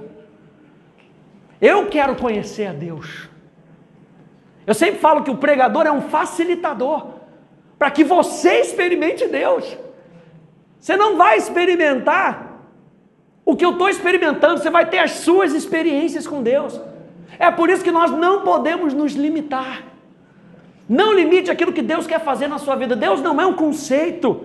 Eu 1.61 1.87
quero 1.89 2.15
conhecer 2.15 2.67
a 2.67 2.73
Deus. 2.73 3.29
Eu 4.65 4.75
sempre 4.75 5.01
falo 5.01 5.25
que 5.25 5.31
o 5.31 5.37
pregador 5.37 5.87
é 5.87 5.93
um 5.93 6.03
facilitador 6.03 7.07
para 7.77 7.91
que 7.91 8.05
você 8.05 8.61
experimente 8.61 9.27
Deus. 9.27 9.77
Você 10.79 10.97
não 10.97 11.17
vai 11.17 11.37
experimentar 11.37 12.61
o 13.45 13.57
que 13.57 13.65
eu 13.65 13.73
estou 13.73 13.89
experimentando, 13.89 14.61
você 14.61 14.71
vai 14.71 14.89
ter 14.89 14.99
as 14.99 15.13
suas 15.13 15.53
experiências 15.53 16.27
com 16.27 16.43
Deus. 16.43 16.81
É 17.39 17.51
por 17.51 17.69
isso 17.69 17.83
que 17.83 17.91
nós 17.91 18.11
não 18.13 18.43
podemos 18.43 18.95
nos 18.95 19.15
limitar. 19.15 19.90
Não 20.91 21.15
limite 21.15 21.53
aquilo 21.53 21.73
que 21.73 21.83
Deus 21.83 22.05
quer 22.05 22.19
fazer 22.19 22.49
na 22.49 22.59
sua 22.59 22.75
vida. 22.75 22.97
Deus 22.97 23.23
não 23.23 23.41
é 23.41 23.47
um 23.47 23.53
conceito, 23.53 24.45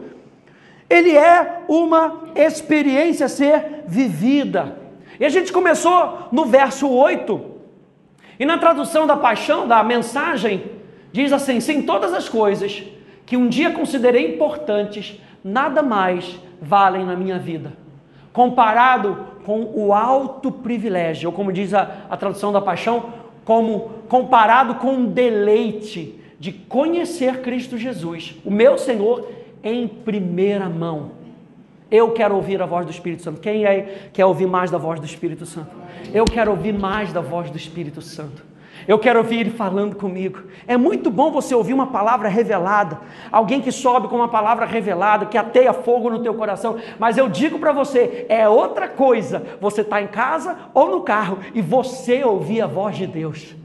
ele 0.88 1.10
é 1.18 1.64
uma 1.68 2.26
experiência 2.36 3.26
a 3.26 3.30
ser 3.30 3.82
vivida. 3.88 4.78
E 5.20 5.26
a 5.26 5.30
gente 5.30 5.52
começou 5.52 6.28
no 6.32 6.46
verso 6.46 6.88
8, 6.88 7.42
e 8.40 8.46
na 8.46 8.60
tradução 8.60 9.08
da 9.08 9.18
paixão, 9.18 9.68
da 9.68 9.84
mensagem, 9.84 10.66
diz 11.12 11.34
assim: 11.34 11.60
sem 11.60 11.82
todas 11.82 12.14
as 12.14 12.30
coisas 12.30 12.84
que 13.26 13.36
um 13.36 13.48
dia 13.48 13.72
considerei 13.72 14.36
importantes, 14.36 15.20
nada 15.44 15.82
mais 15.82 16.40
valem 16.62 17.04
na 17.08 17.16
minha 17.16 17.40
vida, 17.40 17.74
comparado 18.32 19.18
com 19.44 19.72
o 19.74 19.92
alto 19.92 20.52
privilégio, 20.52 21.32
ou 21.32 21.36
como 21.36 21.52
diz 21.52 21.74
a, 21.74 22.06
a 22.08 22.16
tradução 22.16 22.54
da 22.54 22.62
paixão, 22.62 23.06
como 23.44 23.90
comparado 24.08 24.76
com 24.76 24.98
o 24.98 25.08
deleite 25.08 26.22
de 26.46 26.52
conhecer 26.52 27.42
Cristo 27.42 27.76
Jesus, 27.76 28.36
o 28.46 28.52
meu 28.52 28.78
Senhor, 28.78 29.32
em 29.64 29.88
primeira 29.88 30.70
mão. 30.70 31.14
Eu 31.90 32.12
quero 32.12 32.36
ouvir 32.36 32.62
a 32.62 32.68
voz 32.68 32.86
do 32.86 32.92
Espírito 32.92 33.24
Santo. 33.24 33.42
Quem 33.42 33.66
é, 33.66 34.10
quer 34.14 34.28
ouvir 34.28 34.46
mais 34.46 34.70
da 34.70 34.78
voz 34.78 35.00
do 35.00 35.08
Espírito 35.08 35.44
Santo? 35.44 35.72
Eu 36.14 36.24
quero 36.24 36.52
ouvir 36.52 36.72
mais 36.72 37.12
da 37.12 37.20
voz 37.20 37.50
do 37.50 37.58
Espírito 37.58 38.00
Santo. 38.00 38.46
Eu 38.88 39.00
quero 39.00 39.18
ouvir 39.18 39.40
Ele 39.40 39.50
falando 39.50 39.96
comigo. 39.96 40.44
É 40.68 40.78
muito 40.78 41.10
bom 41.10 41.32
você 41.32 41.56
ouvir 41.56 41.74
uma 41.74 41.88
palavra 41.88 42.30
revelada, 42.30 43.00
alguém 43.32 43.60
que 43.60 43.72
sobe 43.72 44.08
com 44.08 44.18
uma 44.18 44.28
palavra 44.28 44.68
revelada, 44.68 45.26
que 45.26 45.40
ateia 45.40 45.74
fogo 45.74 46.12
no 46.12 46.20
teu 46.20 46.36
coração. 46.36 46.76
Mas 47.00 47.18
eu 47.18 47.28
digo 47.28 47.58
para 47.58 47.72
você, 47.72 48.28
é 48.30 48.48
outra 48.48 48.88
coisa. 48.88 49.42
Você 49.60 49.82
está 49.82 50.00
em 50.00 50.08
casa 50.08 50.56
ou 50.76 50.92
no 50.92 51.02
carro 51.02 51.40
e 51.56 51.62
você 51.62 52.24
ouvir 52.24 52.62
a 52.62 52.68
voz 52.68 52.96
de 52.96 53.08
Deus. 53.08 53.56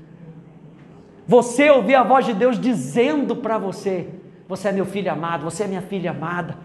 Você 1.30 1.70
ouvir 1.70 1.94
a 1.94 2.02
voz 2.02 2.26
de 2.26 2.34
Deus 2.34 2.58
dizendo 2.58 3.36
para 3.36 3.56
você: 3.56 4.08
Você 4.48 4.66
é 4.66 4.72
meu 4.72 4.84
filho 4.84 5.12
amado, 5.12 5.44
você 5.44 5.62
é 5.62 5.66
minha 5.68 5.80
filha 5.80 6.10
amada. 6.10 6.58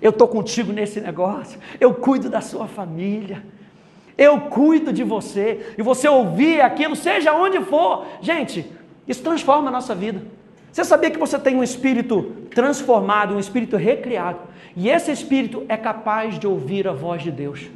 Eu 0.00 0.10
estou 0.10 0.28
contigo 0.28 0.72
nesse 0.72 1.00
negócio. 1.00 1.58
Eu 1.80 1.92
cuido 1.92 2.30
da 2.30 2.40
sua 2.40 2.68
família. 2.68 3.42
Eu 4.16 4.42
cuido 4.42 4.92
de 4.92 5.02
você. 5.02 5.74
E 5.76 5.82
você 5.82 6.06
ouvir 6.06 6.60
aquilo, 6.60 6.94
seja 6.94 7.32
onde 7.32 7.60
for. 7.62 8.06
Gente, 8.20 8.64
isso 9.08 9.20
transforma 9.20 9.68
a 9.68 9.72
nossa 9.72 9.96
vida. 9.96 10.22
Você 10.70 10.84
sabia 10.84 11.10
que 11.10 11.18
você 11.18 11.36
tem 11.36 11.56
um 11.56 11.62
espírito 11.64 12.36
transformado, 12.54 13.34
um 13.34 13.40
espírito 13.40 13.76
recriado. 13.76 14.38
E 14.76 14.90
esse 14.90 15.10
espírito 15.10 15.64
é 15.68 15.76
capaz 15.76 16.38
de 16.38 16.46
ouvir 16.46 16.86
a 16.86 16.92
voz 16.92 17.20
de 17.20 17.32
Deus. 17.32 17.68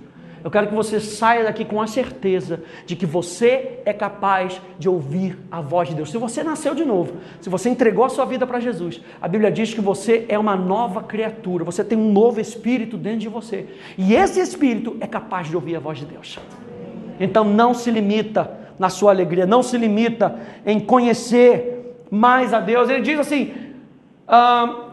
Eu 0.42 0.50
quero 0.50 0.68
que 0.68 0.75
você 0.75 1.00
saia 1.00 1.45
daqui 1.45 1.64
com 1.64 1.80
a 1.80 1.87
certeza 1.87 2.62
de 2.87 2.95
que 2.95 3.04
você 3.04 3.80
é 3.85 3.92
capaz 3.92 4.61
de 4.78 4.88
ouvir 4.88 5.38
a 5.50 5.61
voz 5.61 5.88
de 5.88 5.95
Deus. 5.95 6.11
Se 6.11 6.18
você 6.18 6.42
nasceu 6.42 6.75
de 6.75 6.85
novo, 6.85 7.14
se 7.40 7.49
você 7.49 7.68
entregou 7.68 8.04
a 8.04 8.09
sua 8.09 8.25
vida 8.25 8.47
para 8.47 8.61
Jesus, 8.61 9.00
a 9.21 9.26
Bíblia 9.26 9.50
diz 9.50 9.75
que 9.75 9.80
você 9.80 10.25
é 10.28 10.38
uma 10.38 10.57
nova 10.57 11.02
criatura, 11.02 11.64
você 11.64 11.83
tem 11.83 11.99
um 11.99 12.12
novo 12.12 12.40
espírito 12.40 12.97
dentro 12.97 13.21
de 13.21 13.28
você. 13.28 13.66
E 13.97 14.14
esse 14.14 14.40
espírito 14.40 14.97
é 15.00 15.07
capaz 15.07 15.49
de 15.49 15.57
ouvir 15.57 15.76
a 15.76 15.80
voz 15.80 15.99
de 15.99 16.07
Deus. 16.07 16.38
Então 17.18 17.45
não 17.45 17.75
se 17.75 17.90
limita 17.90 18.50
na 18.78 18.88
sua 18.88 19.11
alegria, 19.11 19.45
não 19.45 19.62
se 19.62 19.76
limita 19.76 20.38
em 20.64 20.78
conhecer 20.78 21.97
mais 22.11 22.54
a 22.54 22.61
Deus. 22.61 22.88
Ele 22.88 23.02
diz 23.02 23.18
assim: 23.18 23.52
ah, 24.26 24.85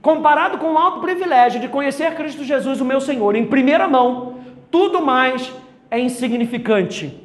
comparado 0.00 0.58
com 0.58 0.74
o 0.74 0.78
alto 0.78 1.00
privilégio 1.00 1.60
de 1.60 1.68
conhecer 1.68 2.14
Cristo 2.14 2.44
Jesus, 2.44 2.80
o 2.80 2.84
meu 2.84 3.00
Senhor, 3.00 3.34
em 3.34 3.44
primeira 3.44 3.88
mão 3.88 4.35
tudo 4.70 5.02
mais 5.02 5.52
é 5.90 5.98
insignificante, 5.98 7.22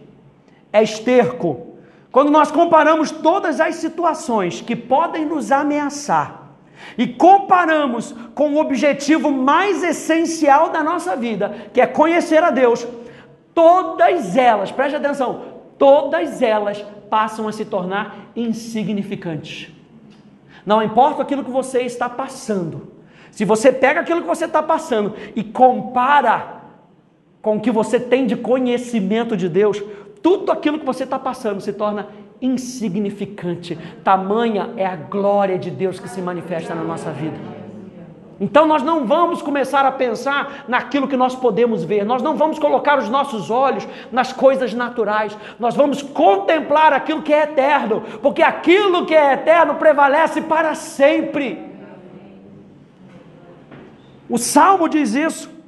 é 0.72 0.84
esterco. 0.84 1.68
Quando 2.12 2.30
nós 2.30 2.52
comparamos 2.52 3.10
todas 3.10 3.60
as 3.60 3.76
situações 3.76 4.62
que 4.62 4.76
podem 4.76 5.26
nos 5.26 5.52
ameaçar 5.52 6.42
e 6.98 7.08
comparamos 7.08 8.14
com 8.36 8.54
o 8.54 8.60
objetivo 8.60 9.32
mais 9.32 9.84
essencial 9.84 10.70
da 10.70 10.84
nossa 10.84 11.16
vida, 11.16 11.70
que 11.74 11.80
é 11.80 11.88
conhecer 11.88 12.44
a 12.44 12.50
Deus, 12.50 12.86
todas 13.54 14.36
elas, 14.36 14.72
preste 14.72 14.96
atenção, 14.96 15.44
todas 15.78 16.42
elas 16.42 16.84
passam 17.10 17.48
a 17.48 17.52
se 17.52 17.66
tornar 17.66 18.32
insignificantes. 18.36 19.70
Não 20.66 20.84
importa 20.84 21.22
aquilo 21.22 21.44
que 21.44 21.52
você 21.52 21.82
está 21.82 22.10
passando, 22.10 22.92
se 23.32 23.46
você 23.46 23.72
pega 23.72 24.02
aquilo 24.02 24.22
que 24.22 24.28
você 24.28 24.46
está 24.46 24.62
passando 24.62 25.16
e 25.36 25.44
compara 25.44 26.61
com 27.42 27.58
o 27.58 27.60
que 27.60 27.72
você 27.72 28.00
tem 28.00 28.26
de 28.26 28.36
conhecimento 28.36 29.36
de 29.36 29.50
Deus, 29.50 29.82
tudo 30.22 30.52
aquilo 30.52 30.80
que 30.80 30.86
você 30.86 31.04
está 31.04 31.18
passando 31.18 31.62
se 31.62 31.74
torna 31.74 32.08
insignificante. 32.42 33.78
Tamanha 34.04 34.72
é 34.78 34.86
a 34.86 34.96
glória 34.96 35.58
de 35.58 35.70
Deus 35.70 36.00
que 36.00 36.10
se 36.10 36.22
manifesta 36.22 36.74
na 36.76 36.84
nossa 36.84 37.12
vida. 37.12 37.38
Então 38.40 38.66
nós 38.66 38.82
não 38.82 39.06
vamos 39.06 39.40
começar 39.40 39.86
a 39.86 39.92
pensar 39.92 40.66
naquilo 40.68 41.08
que 41.08 41.16
nós 41.16 41.36
podemos 41.36 41.84
ver, 41.84 42.04
nós 42.04 42.24
não 42.24 42.36
vamos 42.36 42.58
colocar 42.58 42.98
os 42.98 43.08
nossos 43.08 43.52
olhos 43.52 43.88
nas 44.12 44.34
coisas 44.34 44.74
naturais, 44.74 45.38
nós 45.60 45.76
vamos 45.76 46.02
contemplar 46.02 46.92
aquilo 46.92 47.22
que 47.22 47.32
é 47.32 47.44
eterno, 47.44 48.02
porque 48.20 48.42
aquilo 48.42 49.06
que 49.06 49.14
é 49.14 49.34
eterno 49.34 49.76
prevalece 49.76 50.42
para 50.42 50.74
sempre. 50.74 51.72
O 54.28 54.40
salmo 54.40 54.90
diz 54.90 55.14
isso. 55.14 55.61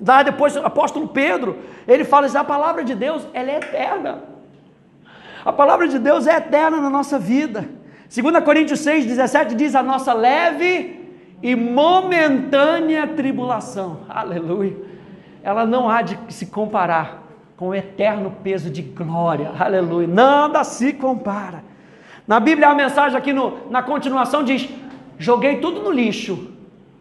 Lá 0.00 0.22
depois, 0.22 0.56
o 0.56 0.60
apóstolo 0.60 1.08
Pedro, 1.08 1.58
ele 1.86 2.04
fala 2.04 2.26
assim: 2.26 2.38
a 2.38 2.44
palavra 2.44 2.84
de 2.84 2.94
Deus, 2.94 3.26
ela 3.32 3.50
é 3.50 3.56
eterna. 3.56 4.22
A 5.44 5.52
palavra 5.52 5.86
de 5.86 5.98
Deus 5.98 6.26
é 6.26 6.36
eterna 6.36 6.80
na 6.80 6.90
nossa 6.90 7.18
vida. 7.18 7.68
2 8.14 8.44
Coríntios 8.44 8.80
6, 8.80 9.06
17 9.06 9.54
diz: 9.54 9.74
a 9.74 9.82
nossa 9.82 10.12
leve 10.12 11.04
e 11.42 11.54
momentânea 11.54 13.06
tribulação, 13.06 14.00
aleluia, 14.08 14.76
ela 15.42 15.66
não 15.66 15.88
há 15.88 16.00
de 16.02 16.18
se 16.28 16.46
comparar 16.46 17.22
com 17.56 17.68
o 17.68 17.74
eterno 17.74 18.32
peso 18.42 18.70
de 18.70 18.82
glória, 18.82 19.52
aleluia, 19.58 20.08
nada 20.08 20.64
se 20.64 20.92
compara. 20.92 21.62
Na 22.26 22.40
Bíblia, 22.40 22.68
a 22.68 22.74
mensagem 22.74 23.16
aqui 23.16 23.32
no, 23.32 23.70
na 23.70 23.82
continuação 23.82 24.42
diz: 24.42 24.68
joguei 25.18 25.58
tudo 25.58 25.82
no 25.82 25.90
lixo 25.90 26.50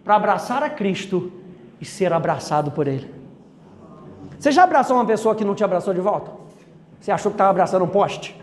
para 0.03 0.15
abraçar 0.15 0.61
a 0.61 0.69
Cristo 0.69 1.31
e 1.79 1.85
ser 1.85 2.13
abraçado 2.13 2.71
por 2.71 2.87
Ele. 2.87 3.13
Você 4.39 4.51
já 4.51 4.63
abraçou 4.63 4.97
uma 4.97 5.05
pessoa 5.05 5.35
que 5.35 5.45
não 5.45 5.55
te 5.55 5.63
abraçou 5.63 5.93
de 5.93 6.01
volta? 6.01 6.31
Você 6.99 7.11
achou 7.11 7.31
que 7.31 7.35
estava 7.35 7.49
abraçando 7.49 7.83
um 7.85 7.87
poste? 7.87 8.39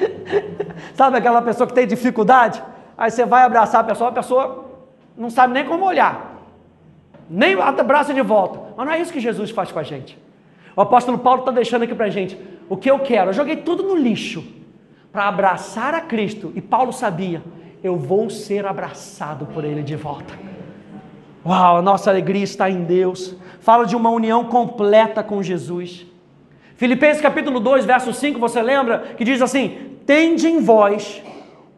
sabe 0.94 1.16
aquela 1.16 1.42
pessoa 1.42 1.66
que 1.66 1.72
tem 1.72 1.86
dificuldade? 1.86 2.62
Aí 2.96 3.10
você 3.10 3.24
vai 3.24 3.42
abraçar 3.42 3.80
a 3.80 3.84
pessoa, 3.84 4.10
a 4.10 4.12
pessoa 4.12 4.64
não 5.16 5.30
sabe 5.30 5.54
nem 5.54 5.64
como 5.64 5.84
olhar, 5.84 6.42
nem 7.28 7.54
abraça 7.60 8.12
de 8.12 8.22
volta. 8.22 8.60
Mas 8.76 8.86
não 8.86 8.92
é 8.92 9.00
isso 9.00 9.12
que 9.12 9.20
Jesus 9.20 9.50
faz 9.50 9.72
com 9.72 9.78
a 9.78 9.82
gente. 9.82 10.18
O 10.74 10.80
apóstolo 10.80 11.18
Paulo 11.18 11.40
está 11.40 11.52
deixando 11.52 11.82
aqui 11.82 11.94
para 11.94 12.06
a 12.06 12.10
gente 12.10 12.38
o 12.68 12.76
que 12.76 12.90
eu 12.90 12.98
quero. 12.98 13.30
Eu 13.30 13.34
joguei 13.34 13.56
tudo 13.56 13.82
no 13.82 13.96
lixo 13.96 14.44
para 15.10 15.28
abraçar 15.28 15.94
a 15.94 16.00
Cristo. 16.02 16.52
E 16.54 16.60
Paulo 16.60 16.92
sabia, 16.92 17.42
eu 17.82 17.96
vou 17.96 18.28
ser 18.28 18.66
abraçado 18.66 19.46
por 19.46 19.64
Ele 19.64 19.82
de 19.82 19.96
volta. 19.96 20.34
Uau, 21.46 21.76
a 21.76 21.82
nossa 21.82 22.10
alegria 22.10 22.42
está 22.42 22.68
em 22.68 22.82
Deus. 22.82 23.36
Fala 23.60 23.86
de 23.86 23.94
uma 23.94 24.10
união 24.10 24.46
completa 24.46 25.22
com 25.22 25.40
Jesus. 25.40 26.04
Filipenses 26.74 27.22
capítulo 27.22 27.60
2, 27.60 27.84
verso 27.84 28.12
5, 28.12 28.40
você 28.40 28.60
lembra? 28.60 29.14
Que 29.16 29.22
diz 29.22 29.40
assim: 29.40 29.96
Tende 30.04 30.48
em 30.48 30.60
vós 30.60 31.22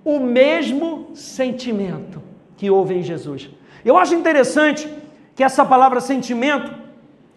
o 0.02 0.18
mesmo 0.18 1.10
sentimento 1.12 2.22
que 2.56 2.70
houve 2.70 2.94
em 2.94 3.02
Jesus. 3.02 3.50
Eu 3.84 3.98
acho 3.98 4.14
interessante 4.14 4.88
que 5.34 5.44
essa 5.44 5.66
palavra 5.66 6.00
sentimento, 6.00 6.72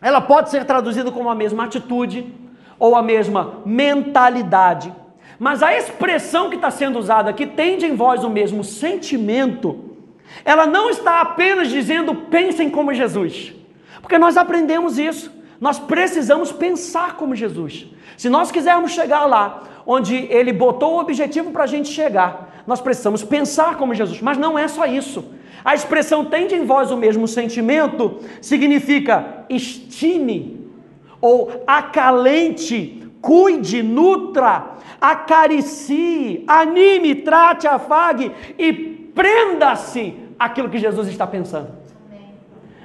ela 0.01 0.21
pode 0.21 0.51
ser 0.51 0.63
traduzida 0.63 1.11
como 1.11 1.29
a 1.29 1.35
mesma 1.35 1.65
atitude 1.65 2.33
ou 2.79 2.95
a 2.95 3.01
mesma 3.03 3.55
mentalidade. 3.65 4.95
Mas 5.38 5.61
a 5.61 5.75
expressão 5.75 6.50
que 6.50 6.55
está 6.55 6.71
sendo 6.71 6.97
usada 6.97 7.29
aqui, 7.29 7.45
tende 7.45 7.85
em 7.85 7.95
vós 7.95 8.23
o 8.23 8.29
mesmo 8.29 8.63
sentimento, 8.63 9.90
ela 10.43 10.65
não 10.65 10.89
está 10.89 11.21
apenas 11.21 11.69
dizendo 11.69 12.13
pensem 12.15 12.69
como 12.69 12.93
Jesus, 12.93 13.53
porque 14.01 14.17
nós 14.17 14.38
aprendemos 14.38 14.97
isso. 14.97 15.31
Nós 15.59 15.77
precisamos 15.77 16.51
pensar 16.51 17.15
como 17.15 17.35
Jesus. 17.35 17.85
Se 18.17 18.29
nós 18.29 18.51
quisermos 18.51 18.91
chegar 18.91 19.25
lá, 19.25 19.63
onde 19.85 20.15
Ele 20.15 20.51
botou 20.51 20.95
o 20.95 21.00
objetivo 21.00 21.51
para 21.51 21.65
a 21.65 21.67
gente 21.67 21.89
chegar, 21.89 22.63
nós 22.65 22.81
precisamos 22.81 23.23
pensar 23.23 23.77
como 23.77 23.93
Jesus, 23.93 24.21
mas 24.21 24.39
não 24.39 24.57
é 24.57 24.67
só 24.67 24.88
isso. 24.88 25.23
A 25.63 25.75
expressão 25.75 26.25
tende 26.25 26.55
em 26.55 26.65
vós 26.65 26.89
o 26.89 26.97
mesmo 26.97 27.27
sentimento 27.27 28.19
significa 28.41 29.45
estime 29.50 30.67
ou 31.19 31.63
acalente, 31.67 33.07
cuide, 33.21 33.83
nutra, 33.83 34.77
acaricie, 35.00 36.43
anime, 36.47 37.15
trate, 37.15 37.67
afague 37.67 38.31
e 38.57 38.90
prenda-se 39.13 40.15
aquilo 40.37 40.69
que 40.69 40.77
Jesus 40.77 41.07
está 41.07 41.25
pensando. 41.27 41.69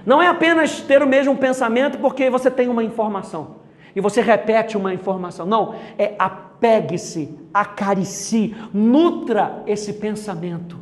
Não 0.05 0.23
é 0.23 0.29
apenas 0.29 0.81
ter 0.81 1.03
o 1.03 1.07
mesmo 1.07 1.37
pensamento 1.37 1.99
porque 1.99 2.31
você 2.31 2.51
tem 2.51 2.69
uma 2.69 2.85
informação 2.85 3.57
e 3.95 4.01
você 4.01 4.21
repete 4.21 4.77
uma 4.77 4.95
informação. 4.95 5.47
Não, 5.47 5.75
é 5.99 6.15
apegue-se, 6.19 7.37
acaricie, 7.53 8.55
nutra 8.73 9.63
esse 9.67 9.95
pensamento. 9.95 10.79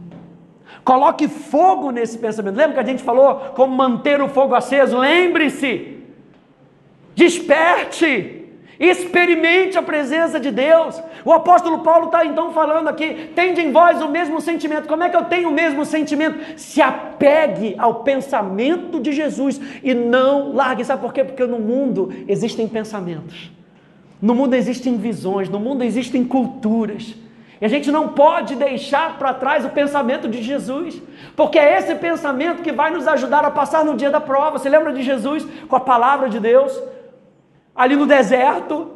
Coloque 0.85 1.29
fogo 1.29 1.91
nesse 1.91 2.19
pensamento. 2.19 2.57
Lembra 2.57 2.75
que 2.75 2.81
a 2.81 2.93
gente 2.93 3.03
falou 3.03 3.37
como 3.55 3.75
manter 3.75 4.21
o 4.21 4.29
fogo 4.29 4.55
aceso? 4.55 4.99
Lembre-se. 4.99 6.03
Desperte. 7.15 8.44
Experimente 8.79 9.79
a 9.79 9.83
presença 9.83 10.41
de 10.41 10.51
Deus. 10.51 11.01
O 11.25 11.33
apóstolo 11.33 11.81
Paulo 11.81 12.07
está 12.07 12.25
então 12.27 12.53
falando 12.53 12.89
aqui: 12.89 13.31
tende 13.35 13.61
em 13.61 13.71
vós 13.71 14.03
o 14.03 14.09
mesmo 14.09 14.41
sentimento. 14.41 14.89
Como 14.89 15.03
é 15.03 15.09
que 15.09 15.17
eu 15.17 15.25
tenho 15.25 15.49
o 15.49 15.53
mesmo 15.53 15.85
sentimento? 15.85 16.59
Se 16.59 16.83
apegue 16.83 17.77
ao 17.79 18.03
pensamento 18.03 18.99
de 19.01 19.13
Jesus 19.13 19.61
e 19.83 19.95
não 19.95 20.53
largue. 20.53 20.85
Sabe 20.85 21.03
por 21.03 21.13
quê? 21.13 21.23
Porque 21.23 21.45
no 21.45 21.59
mundo 21.59 22.13
existem 22.27 22.67
pensamentos, 22.67 23.51
no 24.21 24.35
mundo 24.35 24.55
existem 24.55 24.97
visões, 24.97 25.49
no 25.49 25.61
mundo 25.61 25.85
existem 25.85 26.25
culturas. 26.25 27.15
E 27.61 27.65
a 27.65 27.69
gente 27.69 27.91
não 27.93 28.09
pode 28.09 28.57
deixar 28.57 29.17
para 29.17 29.33
trás 29.33 29.65
o 29.65 29.71
pensamento 29.71 30.29
de 30.29 30.43
Jesus, 30.43 31.01
porque 31.37 31.59
é 31.59 31.79
esse 31.79 31.95
pensamento 31.95 32.63
que 32.63 32.73
vai 32.73 32.91
nos 32.91 33.07
ajudar 33.07 33.45
a 33.45 33.51
passar 33.51 33.85
no 33.85 33.97
dia 33.97 34.11
da 34.11 34.21
prova. 34.21 34.59
Você 34.59 34.69
lembra 34.69 34.93
de 34.93 35.03
Jesus 35.03 35.47
com 35.69 35.77
a 35.77 35.81
palavra 35.81 36.29
de 36.29 36.41
Deus? 36.41 36.77
Ali 37.75 37.97
no 37.97 38.07
deserto. 38.07 38.91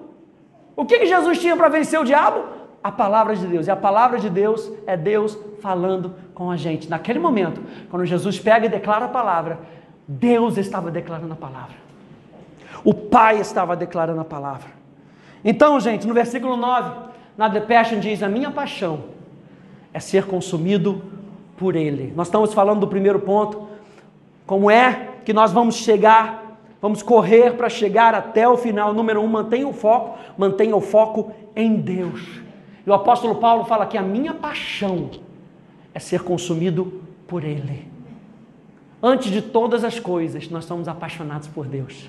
O 0.77 0.85
que, 0.85 0.99
que 0.99 1.07
Jesus 1.07 1.39
tinha 1.39 1.57
para 1.57 1.69
vencer 1.69 1.99
o 1.99 2.05
diabo? 2.05 2.45
A 2.83 2.93
palavra 2.93 3.35
de 3.35 3.47
Deus. 3.47 3.67
E 3.67 3.71
a 3.71 3.77
palavra 3.77 4.19
de 4.19 4.31
Deus 4.31 4.71
é 4.87 4.97
Deus 4.97 5.37
falando 5.61 6.15
com 6.35 6.51
a 6.51 6.57
gente. 6.57 6.89
Naquele 6.89 7.19
momento, 7.19 7.61
quando 7.91 8.07
Jesus 8.07 8.39
pega 8.39 8.67
e 8.67 8.69
declara 8.69 9.07
a 9.07 9.09
palavra, 9.09 9.59
Deus 10.07 10.57
estava 10.57 10.91
declarando 10.91 11.33
a 11.33 11.37
palavra. 11.37 11.77
O 12.85 12.95
Pai 12.95 13.41
estava 13.41 13.75
declarando 13.75 14.21
a 14.21 14.25
palavra. 14.25 14.71
Então, 15.45 15.79
gente, 15.81 16.07
no 16.07 16.15
versículo 16.15 16.57
9, 16.57 17.09
na 17.37 17.51
The 17.51 17.61
Passion 17.61 17.99
diz: 17.99 18.23
A 18.23 18.29
minha 18.29 18.51
paixão 18.51 19.05
é 19.93 20.01
ser 20.01 20.27
consumido 20.27 21.03
por 21.57 21.75
Ele. 21.75 22.13
Nós 22.15 22.29
estamos 22.29 22.55
falando 22.55 22.81
do 22.81 22.89
primeiro 22.89 23.19
ponto, 23.19 23.69
como 24.47 24.71
é 24.71 25.09
que 25.25 25.33
nós 25.33 25.53
vamos 25.53 25.77
chegar 25.77 26.48
Vamos 26.81 27.03
correr 27.03 27.55
para 27.55 27.69
chegar 27.69 28.15
até 28.15 28.49
o 28.49 28.57
final. 28.57 28.95
Número 28.95 29.21
um, 29.21 29.27
mantenha 29.27 29.67
o 29.67 29.73
foco, 29.73 30.19
mantenha 30.37 30.77
o 30.77 30.81
foco 30.81 31.33
em 31.55 31.77
Deus. 31.77 32.41
E 32.87 32.91
o 32.91 32.95
apóstolo 32.95 33.37
Paulo 33.37 33.65
fala 33.65 33.87
que 33.87 33.99
a 33.99 34.03
minha 34.03 34.33
paixão 34.33 35.11
é 35.93 35.99
ser 35.99 36.23
consumido 36.23 37.03
por 37.27 37.43
Ele. 37.43 37.87
Antes 39.03 39.31
de 39.31 39.43
todas 39.43 39.85
as 39.85 39.99
coisas, 39.99 40.49
nós 40.49 40.65
somos 40.65 40.89
apaixonados 40.89 41.49
por 41.49 41.67
Deus. 41.67 42.09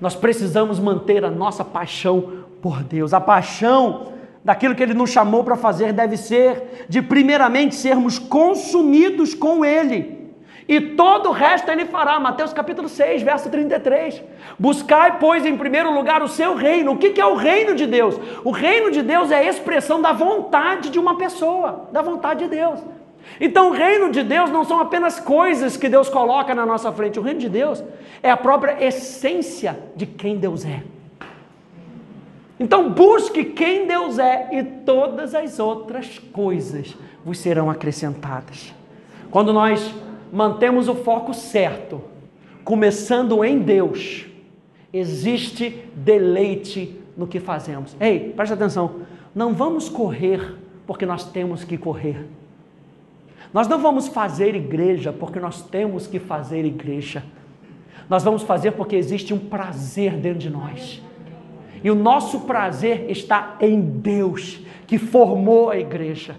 Nós 0.00 0.14
precisamos 0.14 0.78
manter 0.78 1.24
a 1.24 1.30
nossa 1.30 1.64
paixão 1.64 2.44
por 2.60 2.82
Deus. 2.82 3.12
A 3.12 3.20
paixão 3.20 4.12
daquilo 4.42 4.74
que 4.74 4.82
Ele 4.82 4.94
nos 4.94 5.10
chamou 5.10 5.44
para 5.44 5.56
fazer 5.56 5.92
deve 5.92 6.16
ser 6.16 6.86
de, 6.88 7.02
primeiramente, 7.02 7.74
sermos 7.74 8.18
consumidos 8.18 9.34
com 9.34 9.64
Ele 9.64 10.21
e 10.74 10.80
todo 10.80 11.28
o 11.28 11.32
resto 11.32 11.70
ele 11.70 11.84
fará. 11.84 12.18
Mateus 12.18 12.50
capítulo 12.50 12.88
6, 12.88 13.20
verso 13.20 13.50
33. 13.50 14.22
Buscai, 14.58 15.18
pois, 15.18 15.44
em 15.44 15.54
primeiro 15.54 15.92
lugar 15.92 16.22
o 16.22 16.28
seu 16.28 16.54
reino. 16.54 16.92
O 16.92 16.96
que 16.96 17.20
é 17.20 17.26
o 17.26 17.34
reino 17.34 17.74
de 17.74 17.86
Deus? 17.86 18.18
O 18.42 18.50
reino 18.50 18.90
de 18.90 19.02
Deus 19.02 19.30
é 19.30 19.36
a 19.36 19.44
expressão 19.44 20.00
da 20.00 20.12
vontade 20.12 20.88
de 20.88 20.98
uma 20.98 21.18
pessoa, 21.18 21.90
da 21.92 22.00
vontade 22.00 22.44
de 22.44 22.48
Deus. 22.48 22.80
Então, 23.38 23.68
o 23.68 23.72
reino 23.72 24.10
de 24.10 24.22
Deus 24.22 24.50
não 24.50 24.64
são 24.64 24.80
apenas 24.80 25.20
coisas 25.20 25.76
que 25.76 25.90
Deus 25.90 26.08
coloca 26.08 26.54
na 26.54 26.64
nossa 26.64 26.90
frente. 26.90 27.18
O 27.18 27.22
reino 27.22 27.40
de 27.40 27.50
Deus 27.50 27.84
é 28.22 28.30
a 28.30 28.36
própria 28.36 28.82
essência 28.82 29.78
de 29.94 30.06
quem 30.06 30.38
Deus 30.38 30.64
é. 30.64 30.82
Então, 32.58 32.88
busque 32.88 33.44
quem 33.44 33.86
Deus 33.86 34.18
é 34.18 34.48
e 34.52 34.62
todas 34.62 35.34
as 35.34 35.58
outras 35.58 36.18
coisas 36.32 36.96
vos 37.22 37.38
serão 37.38 37.68
acrescentadas. 37.68 38.72
Quando 39.30 39.52
nós 39.52 39.94
mantemos 40.32 40.88
o 40.88 40.94
foco 40.94 41.34
certo, 41.34 42.00
começando 42.64 43.44
em 43.44 43.58
Deus, 43.58 44.24
existe 44.90 45.84
deleite 45.94 46.98
no 47.14 47.26
que 47.26 47.38
fazemos. 47.38 47.94
Ei, 48.00 48.32
preste 48.34 48.54
atenção, 48.54 49.02
não 49.34 49.52
vamos 49.52 49.90
correr 49.90 50.56
porque 50.86 51.04
nós 51.04 51.30
temos 51.30 51.64
que 51.64 51.76
correr. 51.76 52.26
Nós 53.52 53.68
não 53.68 53.78
vamos 53.78 54.08
fazer 54.08 54.54
igreja 54.54 55.12
porque 55.12 55.38
nós 55.38 55.60
temos 55.62 56.06
que 56.06 56.18
fazer 56.18 56.64
igreja. 56.64 57.22
Nós 58.08 58.24
vamos 58.24 58.42
fazer 58.42 58.72
porque 58.72 58.96
existe 58.96 59.34
um 59.34 59.38
prazer 59.38 60.14
dentro 60.16 60.38
de 60.38 60.48
nós. 60.50 61.02
E 61.84 61.90
o 61.90 61.94
nosso 61.94 62.40
prazer 62.40 63.10
está 63.10 63.56
em 63.60 63.80
Deus, 63.80 64.60
que 64.86 64.96
formou 64.96 65.70
a 65.70 65.76
igreja. 65.76 66.36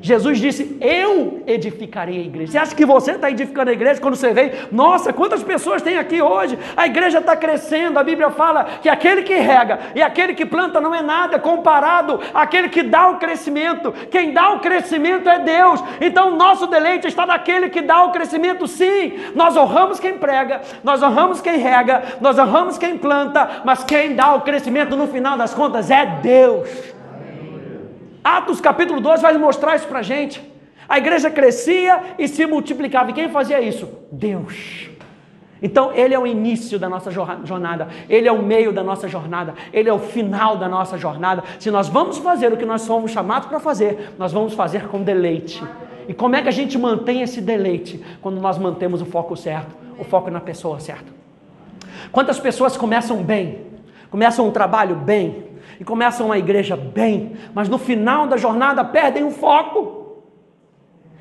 Jesus 0.00 0.38
disse: 0.38 0.76
Eu 0.80 1.42
edificarei 1.46 2.18
a 2.18 2.24
igreja. 2.24 2.52
Você 2.52 2.58
acha 2.58 2.74
que 2.74 2.84
você 2.84 3.12
está 3.12 3.30
edificando 3.30 3.70
a 3.70 3.72
igreja 3.72 4.00
quando 4.00 4.14
você 4.14 4.32
vem? 4.32 4.52
Nossa, 4.70 5.12
quantas 5.12 5.42
pessoas 5.42 5.80
tem 5.80 5.96
aqui 5.96 6.20
hoje? 6.20 6.58
A 6.76 6.86
igreja 6.86 7.18
está 7.18 7.34
crescendo. 7.34 7.98
A 7.98 8.04
Bíblia 8.04 8.30
fala 8.30 8.64
que 8.82 8.88
aquele 8.88 9.22
que 9.22 9.34
rega 9.34 9.78
e 9.94 10.02
aquele 10.02 10.34
que 10.34 10.44
planta 10.44 10.80
não 10.80 10.94
é 10.94 11.00
nada 11.02 11.38
comparado 11.38 12.20
àquele 12.34 12.68
que 12.68 12.82
dá 12.82 13.08
o 13.08 13.18
crescimento. 13.18 13.92
Quem 14.10 14.32
dá 14.32 14.50
o 14.50 14.60
crescimento 14.60 15.28
é 15.28 15.38
Deus. 15.38 15.82
Então, 16.00 16.36
nosso 16.36 16.66
deleite 16.66 17.06
está 17.06 17.24
naquele 17.24 17.70
que 17.70 17.80
dá 17.80 18.04
o 18.04 18.12
crescimento, 18.12 18.66
sim. 18.66 19.14
Nós 19.34 19.56
honramos 19.56 19.98
quem 19.98 20.18
prega, 20.18 20.60
nós 20.84 21.02
honramos 21.02 21.40
quem 21.40 21.56
rega, 21.56 22.02
nós 22.20 22.38
honramos 22.38 22.76
quem 22.76 22.98
planta, 22.98 23.62
mas 23.64 23.82
quem 23.82 24.14
dá 24.14 24.34
o 24.34 24.42
crescimento 24.42 24.94
no 24.94 25.06
final 25.06 25.38
das 25.38 25.54
contas 25.54 25.90
é 25.90 26.04
Deus. 26.22 26.95
Atos 28.26 28.60
capítulo 28.60 29.00
2 29.00 29.22
vai 29.22 29.38
mostrar 29.38 29.76
isso 29.76 29.86
para 29.86 30.00
a 30.00 30.02
gente. 30.02 30.42
A 30.88 30.98
igreja 30.98 31.30
crescia 31.30 32.02
e 32.18 32.26
se 32.26 32.44
multiplicava. 32.44 33.10
E 33.10 33.12
quem 33.12 33.28
fazia 33.28 33.60
isso? 33.60 33.88
Deus. 34.10 34.90
Então, 35.62 35.92
Ele 35.92 36.12
é 36.12 36.18
o 36.18 36.26
início 36.26 36.76
da 36.76 36.88
nossa 36.88 37.08
jornada, 37.12 37.86
Ele 38.08 38.26
é 38.26 38.32
o 38.32 38.42
meio 38.42 38.72
da 38.72 38.82
nossa 38.82 39.06
jornada, 39.06 39.54
Ele 39.72 39.88
é 39.88 39.92
o 39.92 40.00
final 40.00 40.56
da 40.56 40.68
nossa 40.68 40.98
jornada. 40.98 41.44
Se 41.60 41.70
nós 41.70 41.88
vamos 41.88 42.18
fazer 42.18 42.52
o 42.52 42.56
que 42.56 42.66
nós 42.66 42.82
somos 42.82 43.12
chamados 43.12 43.46
para 43.48 43.60
fazer, 43.60 44.14
nós 44.18 44.32
vamos 44.32 44.54
fazer 44.54 44.88
com 44.88 45.04
deleite. 45.04 45.62
E 46.08 46.12
como 46.12 46.34
é 46.34 46.42
que 46.42 46.48
a 46.48 46.52
gente 46.52 46.76
mantém 46.76 47.22
esse 47.22 47.40
deleite? 47.40 48.04
Quando 48.20 48.40
nós 48.40 48.58
mantemos 48.58 49.00
o 49.00 49.06
foco 49.06 49.36
certo, 49.36 49.72
o 50.00 50.02
foco 50.02 50.32
na 50.32 50.40
pessoa 50.40 50.80
certa. 50.80 51.12
Quantas 52.10 52.40
pessoas 52.40 52.76
começam 52.76 53.22
bem, 53.22 53.60
começam 54.10 54.48
um 54.48 54.50
trabalho 54.50 54.96
bem, 54.96 55.44
e 55.78 55.84
começam 55.84 56.32
a 56.32 56.38
igreja 56.38 56.76
bem, 56.76 57.36
mas 57.54 57.68
no 57.68 57.78
final 57.78 58.26
da 58.26 58.36
jornada 58.36 58.84
perdem 58.84 59.24
o 59.24 59.30
foco. 59.30 60.22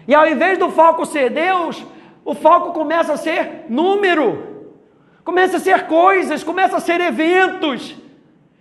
E 0.08 0.13
ao 0.13 0.28
invés 0.28 0.58
do 0.58 0.70
foco 0.70 1.06
ser 1.06 1.30
Deus, 1.30 1.84
o 2.24 2.34
foco 2.34 2.72
começa 2.72 3.13
a 3.13 3.18
ser 3.18 3.65
número, 3.70 4.72
começa 5.24 5.58
a 5.58 5.60
ser 5.60 5.88
coisas, 5.88 6.44
começa 6.44 6.78
a 6.78 6.80
ser 6.80 7.02
eventos. 7.02 7.96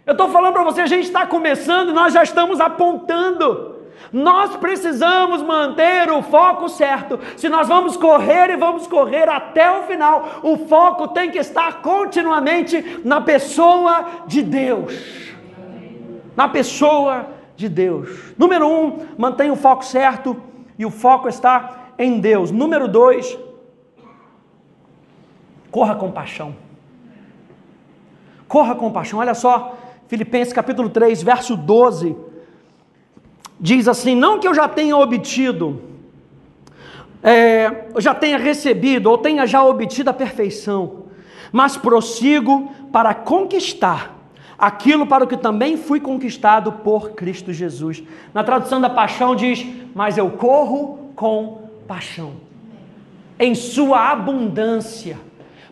Eu 0.07 0.13
estou 0.13 0.29
falando 0.29 0.53
para 0.53 0.65
você, 0.65 0.83
a 0.83 0.87
gente 0.87 1.05
está 1.05 1.27
começando 1.27 1.93
nós 1.93 2.13
já 2.13 2.23
estamos 2.23 2.61
apontando. 2.61 3.73
Nós 4.13 4.55
precisamos 4.57 5.43
manter 5.43 6.11
o 6.11 6.23
foco 6.23 6.69
certo. 6.69 7.19
Se 7.37 7.49
nós 7.49 7.69
vamos 7.69 7.97
correr 7.97 8.51
e 8.51 8.57
vamos 8.57 8.87
correr 8.87 9.29
até 9.29 9.71
o 9.71 9.85
final, 9.85 10.41
o 10.43 10.57
foco 10.69 11.09
tem 11.09 11.31
que 11.31 11.39
estar 11.39 11.81
continuamente 11.81 13.01
na 13.05 13.21
pessoa 13.21 14.05
de 14.27 14.43
Deus 14.43 15.34
na 16.37 16.49
pessoa 16.49 17.29
de 17.57 17.69
Deus. 17.69 18.35
Número 18.37 18.69
um, 18.69 19.07
mantenha 19.17 19.53
o 19.53 19.57
foco 19.57 19.85
certo 19.85 20.37
e 20.79 20.85
o 20.85 20.91
foco 20.91 21.29
está 21.29 21.93
em 21.99 22.21
Deus. 22.21 22.51
Número 22.51 22.89
dois, 22.89 23.39
corra 25.71 25.95
com 25.95 26.11
paixão. 26.11 26.57
Corra 28.49 28.75
com 28.75 28.91
paixão. 28.91 29.19
Olha 29.19 29.35
só, 29.35 29.77
Filipenses 30.09 30.53
capítulo 30.53 30.91
3, 30.91 31.23
verso 31.23 31.57
12. 31.57 32.17
Diz 33.59 33.89
assim: 33.89 34.15
Não 34.15 34.39
que 34.39 34.47
eu 34.47 34.55
já 34.55 34.69
tenha 34.69 34.97
obtido, 34.97 35.83
é, 37.23 37.87
eu 37.95 38.01
já 38.01 38.15
tenha 38.15 38.37
recebido, 38.37 39.11
ou 39.11 39.17
tenha 39.17 39.47
já 39.47 39.65
obtido 39.65 40.11
a 40.11 40.13
perfeição, 40.13 41.05
mas 41.51 41.77
prossigo 41.77 42.71
para 42.93 43.15
conquistar 43.15 44.14
aquilo 44.59 45.07
para 45.07 45.25
o 45.25 45.27
que 45.27 45.37
também 45.37 45.77
fui 45.77 46.01
conquistado 46.01 46.73
por 46.73 47.11
Cristo 47.11 47.53
Jesus. 47.53 48.03
Na 48.33 48.45
tradução 48.45 48.81
da 48.81 48.91
paixão 48.91 49.35
diz: 49.35 49.67
Mas 49.95 50.17
eu 50.17 50.31
corro 50.31 51.11
com 51.15 51.69
paixão, 51.87 52.33
em 53.39 53.55
sua 53.55 54.11
abundância, 54.11 55.19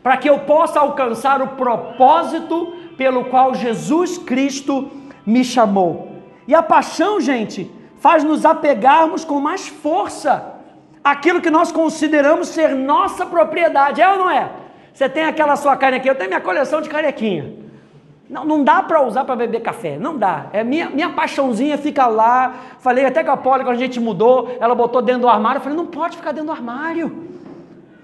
para 0.03 0.16
que 0.16 0.29
eu 0.29 0.40
possa 0.40 0.81
alcançar 0.81 1.40
o 1.40 1.49
propósito 1.49 2.75
pelo 2.97 3.27
qual 3.27 3.55
Jesus 3.55 4.18
Cristo 4.18 4.90
me 5.25 5.45
chamou. 5.45 6.12
E 6.47 6.55
a 6.55 6.62
paixão, 6.62 7.21
gente, 7.21 7.71
faz 7.99 8.25
nos 8.25 8.45
apegarmos 8.45 9.25
com 9.25 9.40
mais 9.40 9.68
força 9.68 10.53
aquilo 11.03 11.40
que 11.40 11.51
nós 11.51 11.73
consideramos 11.73 12.49
ser 12.49 12.75
nossa 12.75 13.25
propriedade, 13.27 14.01
é 14.01 14.09
ou 14.09 14.18
não 14.18 14.31
é? 14.31 14.51
Você 14.92 15.09
tem 15.09 15.25
aquela 15.25 15.57
sua 15.57 15.73
aqui, 15.73 16.09
eu 16.09 16.14
tenho 16.14 16.29
minha 16.29 16.40
coleção 16.40 16.81
de 16.81 16.88
canequinha. 16.88 17.62
Não, 18.29 18.45
não 18.45 18.65
dá 18.65 18.83
para 18.83 19.03
usar 19.03 19.25
para 19.25 19.37
beber 19.37 19.61
café, 19.61 19.99
não 19.99 20.17
dá. 20.17 20.47
É 20.53 20.65
minha, 20.65 20.89
minha 20.89 21.11
paixãozinha 21.11 21.77
fica 21.77 22.07
lá. 22.07 22.55
Falei 22.79 23.05
até 23.05 23.23
com 23.23 23.31
a 23.31 23.37
Polly, 23.37 23.65
quando 23.65 23.77
a 23.77 23.81
gente 23.81 24.01
mudou, 24.01 24.57
ela 24.61 24.75
botou 24.75 25.03
dentro 25.03 25.23
do 25.23 25.29
armário. 25.29 25.59
Eu 25.59 25.63
falei, 25.63 25.77
não 25.77 25.87
pode 25.87 26.17
ficar 26.17 26.33
dentro 26.33 26.47
do 26.47 26.53
armário. 26.53 27.31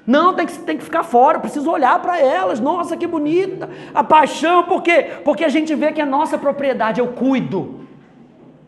Não, 0.07 0.33
tem 0.33 0.47
que, 0.47 0.59
tem 0.61 0.77
que 0.79 0.85
ficar 0.85 1.03
fora, 1.03 1.39
preciso 1.39 1.71
olhar 1.71 2.01
para 2.01 2.19
elas. 2.19 2.61
Nossa, 2.61 2.97
que 2.97 3.07
bonita. 3.07 3.69
A 3.95 4.03
paixão, 4.03 4.65
por 4.65 4.83
quê? 4.83 5.07
Porque 5.25 5.45
a 5.45 5.49
gente 5.49 5.75
vê 5.75 5.93
que 5.93 6.01
é 6.01 6.07
nossa 6.07 6.39
propriedade, 6.39 7.01
eu 7.01 7.09
cuido. 7.09 7.81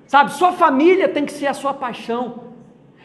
Sabe, 0.06 0.32
sua 0.32 0.52
família 0.52 1.08
tem 1.08 1.24
que 1.24 1.32
ser 1.32 1.46
a 1.46 1.54
sua 1.54 1.72
paixão. 1.72 2.50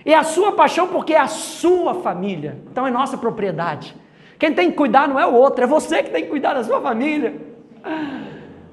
E 0.05 0.13
a 0.13 0.23
sua 0.23 0.51
paixão 0.51 0.87
porque 0.87 1.13
é 1.13 1.19
a 1.19 1.27
sua 1.27 1.95
família. 1.95 2.57
Então 2.69 2.85
é 2.85 2.91
nossa 2.91 3.17
propriedade. 3.17 3.95
Quem 4.37 4.53
tem 4.53 4.69
que 4.69 4.75
cuidar 4.77 5.07
não 5.07 5.19
é 5.19 5.25
o 5.25 5.33
outro, 5.33 5.63
é 5.63 5.67
você 5.67 6.03
que 6.03 6.09
tem 6.09 6.23
que 6.23 6.29
cuidar 6.29 6.53
da 6.53 6.63
sua 6.63 6.81
família. 6.81 7.35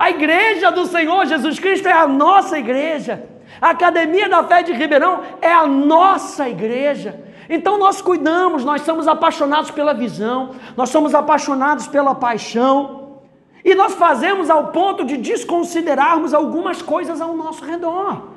A 0.03 0.11
igreja 0.11 0.73
do 0.73 0.85
Senhor 0.85 1.27
Jesus 1.27 1.61
Cristo 1.61 1.87
é 1.87 1.93
a 1.93 2.09
nossa 2.09 2.59
igreja. 2.59 3.25
A 3.61 3.71
Academia 3.71 4.29
da 4.29 4.43
Fé 4.43 4.61
de 4.61 4.73
Ribeirão 4.73 5.21
é 5.41 5.53
a 5.53 5.65
nossa 5.65 6.49
igreja. 6.49 7.23
Então 7.49 7.79
nós 7.79 8.03
cuidamos, 8.03 8.65
nós 8.65 8.83
somos 8.83 9.07
apaixonados 9.07 9.71
pela 9.71 9.95
visão, 9.95 10.57
nós 10.77 10.89
somos 10.89 11.15
apaixonados 11.15 11.87
pela 11.87 12.17
paixão. 12.17 13.21
E 13.65 13.77
nós 13.77 13.95
fazemos 13.95 14.51
ao 14.51 14.73
ponto 14.73 15.05
de 15.05 15.17
desconsiderarmos 15.17 16.35
algumas 16.35 16.83
coisas 16.83 17.21
ao 17.21 17.37
nosso 17.37 17.65
redor. 17.65 18.31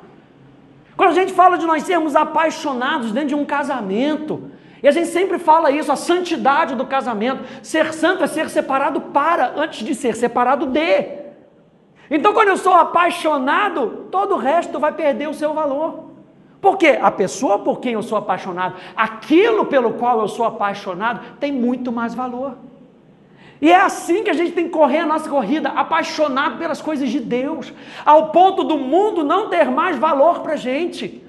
Quando 0.96 1.10
a 1.10 1.14
gente 1.14 1.32
fala 1.32 1.58
de 1.58 1.66
nós 1.66 1.82
sermos 1.82 2.14
apaixonados 2.14 3.10
dentro 3.10 3.30
de 3.30 3.34
um 3.34 3.44
casamento, 3.44 4.52
e 4.80 4.86
a 4.86 4.92
gente 4.92 5.08
sempre 5.08 5.36
fala 5.36 5.72
isso, 5.72 5.90
a 5.90 5.96
santidade 5.96 6.76
do 6.76 6.86
casamento. 6.86 7.42
Ser 7.60 7.92
santo 7.92 8.22
é 8.22 8.28
ser 8.28 8.48
separado 8.50 9.00
para, 9.00 9.54
antes 9.56 9.84
de 9.84 9.96
ser 9.96 10.14
separado 10.14 10.66
de. 10.66 11.25
Então, 12.10 12.32
quando 12.32 12.48
eu 12.48 12.56
sou 12.56 12.74
apaixonado, 12.74 14.08
todo 14.10 14.34
o 14.34 14.38
resto 14.38 14.78
vai 14.78 14.92
perder 14.92 15.28
o 15.28 15.34
seu 15.34 15.52
valor. 15.52 16.06
Por 16.60 16.76
quê? 16.76 16.98
A 17.00 17.10
pessoa 17.10 17.58
por 17.58 17.80
quem 17.80 17.92
eu 17.92 18.02
sou 18.02 18.18
apaixonado, 18.18 18.74
aquilo 18.96 19.66
pelo 19.66 19.94
qual 19.94 20.20
eu 20.20 20.28
sou 20.28 20.46
apaixonado, 20.46 21.20
tem 21.38 21.52
muito 21.52 21.92
mais 21.92 22.14
valor. 22.14 22.54
E 23.60 23.70
é 23.70 23.80
assim 23.80 24.22
que 24.22 24.30
a 24.30 24.34
gente 24.34 24.52
tem 24.52 24.64
que 24.64 24.70
correr 24.70 24.98
a 24.98 25.06
nossa 25.06 25.28
corrida, 25.28 25.70
apaixonado 25.70 26.58
pelas 26.58 26.82
coisas 26.82 27.08
de 27.08 27.20
Deus, 27.20 27.72
ao 28.04 28.30
ponto 28.30 28.62
do 28.64 28.76
mundo 28.76 29.24
não 29.24 29.48
ter 29.48 29.70
mais 29.70 29.96
valor 29.96 30.40
para 30.40 30.54
a 30.54 30.56
gente. 30.56 31.22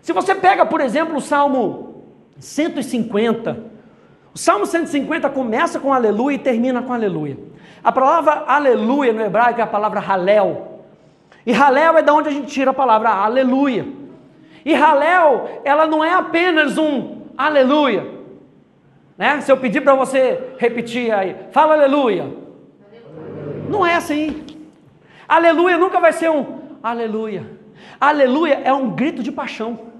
Se 0.00 0.12
você 0.12 0.34
pega, 0.34 0.66
por 0.66 0.80
exemplo, 0.80 1.16
o 1.16 1.20
Salmo 1.20 2.04
150, 2.38 3.64
o 4.34 4.38
Salmo 4.38 4.66
150 4.66 5.30
começa 5.30 5.78
com 5.78 5.92
aleluia 5.92 6.34
e 6.34 6.38
termina 6.38 6.82
com 6.82 6.92
aleluia. 6.92 7.38
A 7.84 7.90
palavra 7.90 8.44
aleluia 8.46 9.12
no 9.12 9.22
hebraico 9.22 9.60
é 9.60 9.64
a 9.64 9.66
palavra 9.66 10.00
halel. 10.00 10.80
E 11.44 11.52
halel 11.52 11.98
é 11.98 12.02
da 12.02 12.14
onde 12.14 12.28
a 12.28 12.32
gente 12.32 12.52
tira 12.52 12.70
a 12.70 12.74
palavra 12.74 13.10
aleluia. 13.10 13.86
E 14.64 14.72
halel, 14.74 15.60
ela 15.64 15.86
não 15.86 16.04
é 16.04 16.14
apenas 16.14 16.78
um 16.78 17.22
aleluia. 17.36 18.06
Né? 19.18 19.40
Se 19.40 19.50
eu 19.50 19.56
pedir 19.56 19.80
para 19.80 19.94
você 19.94 20.54
repetir 20.58 21.12
aí, 21.12 21.36
fala 21.50 21.74
aleluia. 21.74 22.22
aleluia. 22.22 23.64
Não 23.68 23.84
é 23.84 23.96
assim. 23.96 24.46
Aleluia 25.28 25.76
nunca 25.76 25.98
vai 25.98 26.12
ser 26.12 26.30
um 26.30 26.60
aleluia. 26.82 27.44
Aleluia 28.00 28.60
é 28.64 28.72
um 28.72 28.90
grito 28.90 29.22
de 29.22 29.32
paixão. 29.32 29.91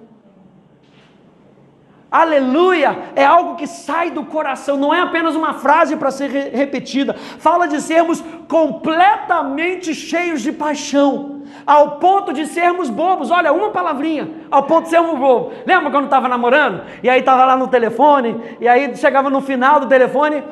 Aleluia 2.12 3.04
é 3.16 3.24
algo 3.24 3.56
que 3.56 3.66
sai 3.66 4.10
do 4.10 4.22
coração, 4.22 4.76
não 4.76 4.92
é 4.92 5.00
apenas 5.00 5.34
uma 5.34 5.54
frase 5.54 5.96
para 5.96 6.10
ser 6.10 6.28
re 6.28 6.50
repetida. 6.50 7.14
Fala 7.14 7.66
de 7.66 7.80
sermos 7.80 8.22
completamente 8.46 9.94
cheios 9.94 10.42
de 10.42 10.52
paixão, 10.52 11.42
ao 11.66 11.92
ponto 11.92 12.30
de 12.34 12.44
sermos 12.44 12.90
bobos. 12.90 13.30
Olha, 13.30 13.50
uma 13.50 13.70
palavrinha, 13.70 14.28
ao 14.50 14.64
ponto 14.64 14.84
de 14.84 14.90
sermos 14.90 15.18
bobos. 15.18 15.54
Lembra 15.64 15.90
quando 15.90 16.04
estava 16.04 16.28
namorando? 16.28 16.82
E 17.02 17.08
aí 17.08 17.20
estava 17.20 17.46
lá 17.46 17.56
no 17.56 17.68
telefone, 17.68 18.58
e 18.60 18.68
aí 18.68 18.94
chegava 18.94 19.30
no 19.30 19.40
final 19.40 19.80
do 19.80 19.86
telefone, 19.86 20.44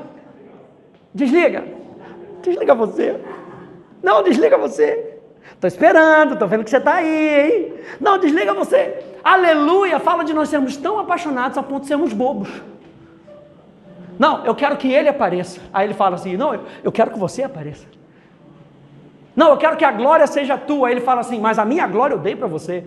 desliga, 1.14 1.62
desliga 2.40 2.74
você. 2.74 3.20
Não, 4.02 4.22
desliga 4.22 4.56
você. 4.56 5.18
Estou 5.52 5.68
esperando, 5.68 6.32
estou 6.32 6.48
vendo 6.48 6.64
que 6.64 6.70
você 6.70 6.78
está 6.78 6.94
aí, 6.94 7.50
hein? 7.50 7.74
Não, 8.00 8.16
desliga 8.16 8.54
você. 8.54 9.09
Aleluia 9.22 9.98
fala 10.00 10.24
de 10.24 10.32
nós 10.32 10.48
sermos 10.48 10.76
tão 10.76 10.98
apaixonados 10.98 11.58
a 11.58 11.62
ponto 11.62 11.82
de 11.82 11.88
sermos 11.88 12.12
bobos. 12.12 12.48
Não, 14.18 14.44
eu 14.44 14.54
quero 14.54 14.76
que 14.76 14.92
ele 14.92 15.08
apareça. 15.08 15.60
Aí 15.72 15.86
ele 15.86 15.94
fala 15.94 16.16
assim: 16.16 16.36
Não, 16.36 16.58
eu 16.84 16.92
quero 16.92 17.10
que 17.10 17.18
você 17.18 17.42
apareça. 17.42 17.86
Não, 19.34 19.48
eu 19.48 19.56
quero 19.56 19.78
que 19.78 19.84
a 19.84 19.90
glória 19.92 20.26
seja 20.26 20.58
tua. 20.58 20.88
Aí 20.88 20.94
ele 20.94 21.00
fala 21.00 21.20
assim: 21.22 21.40
Mas 21.40 21.58
a 21.58 21.64
minha 21.64 21.86
glória 21.86 22.14
eu 22.14 22.18
dei 22.18 22.36
para 22.36 22.46
você. 22.46 22.84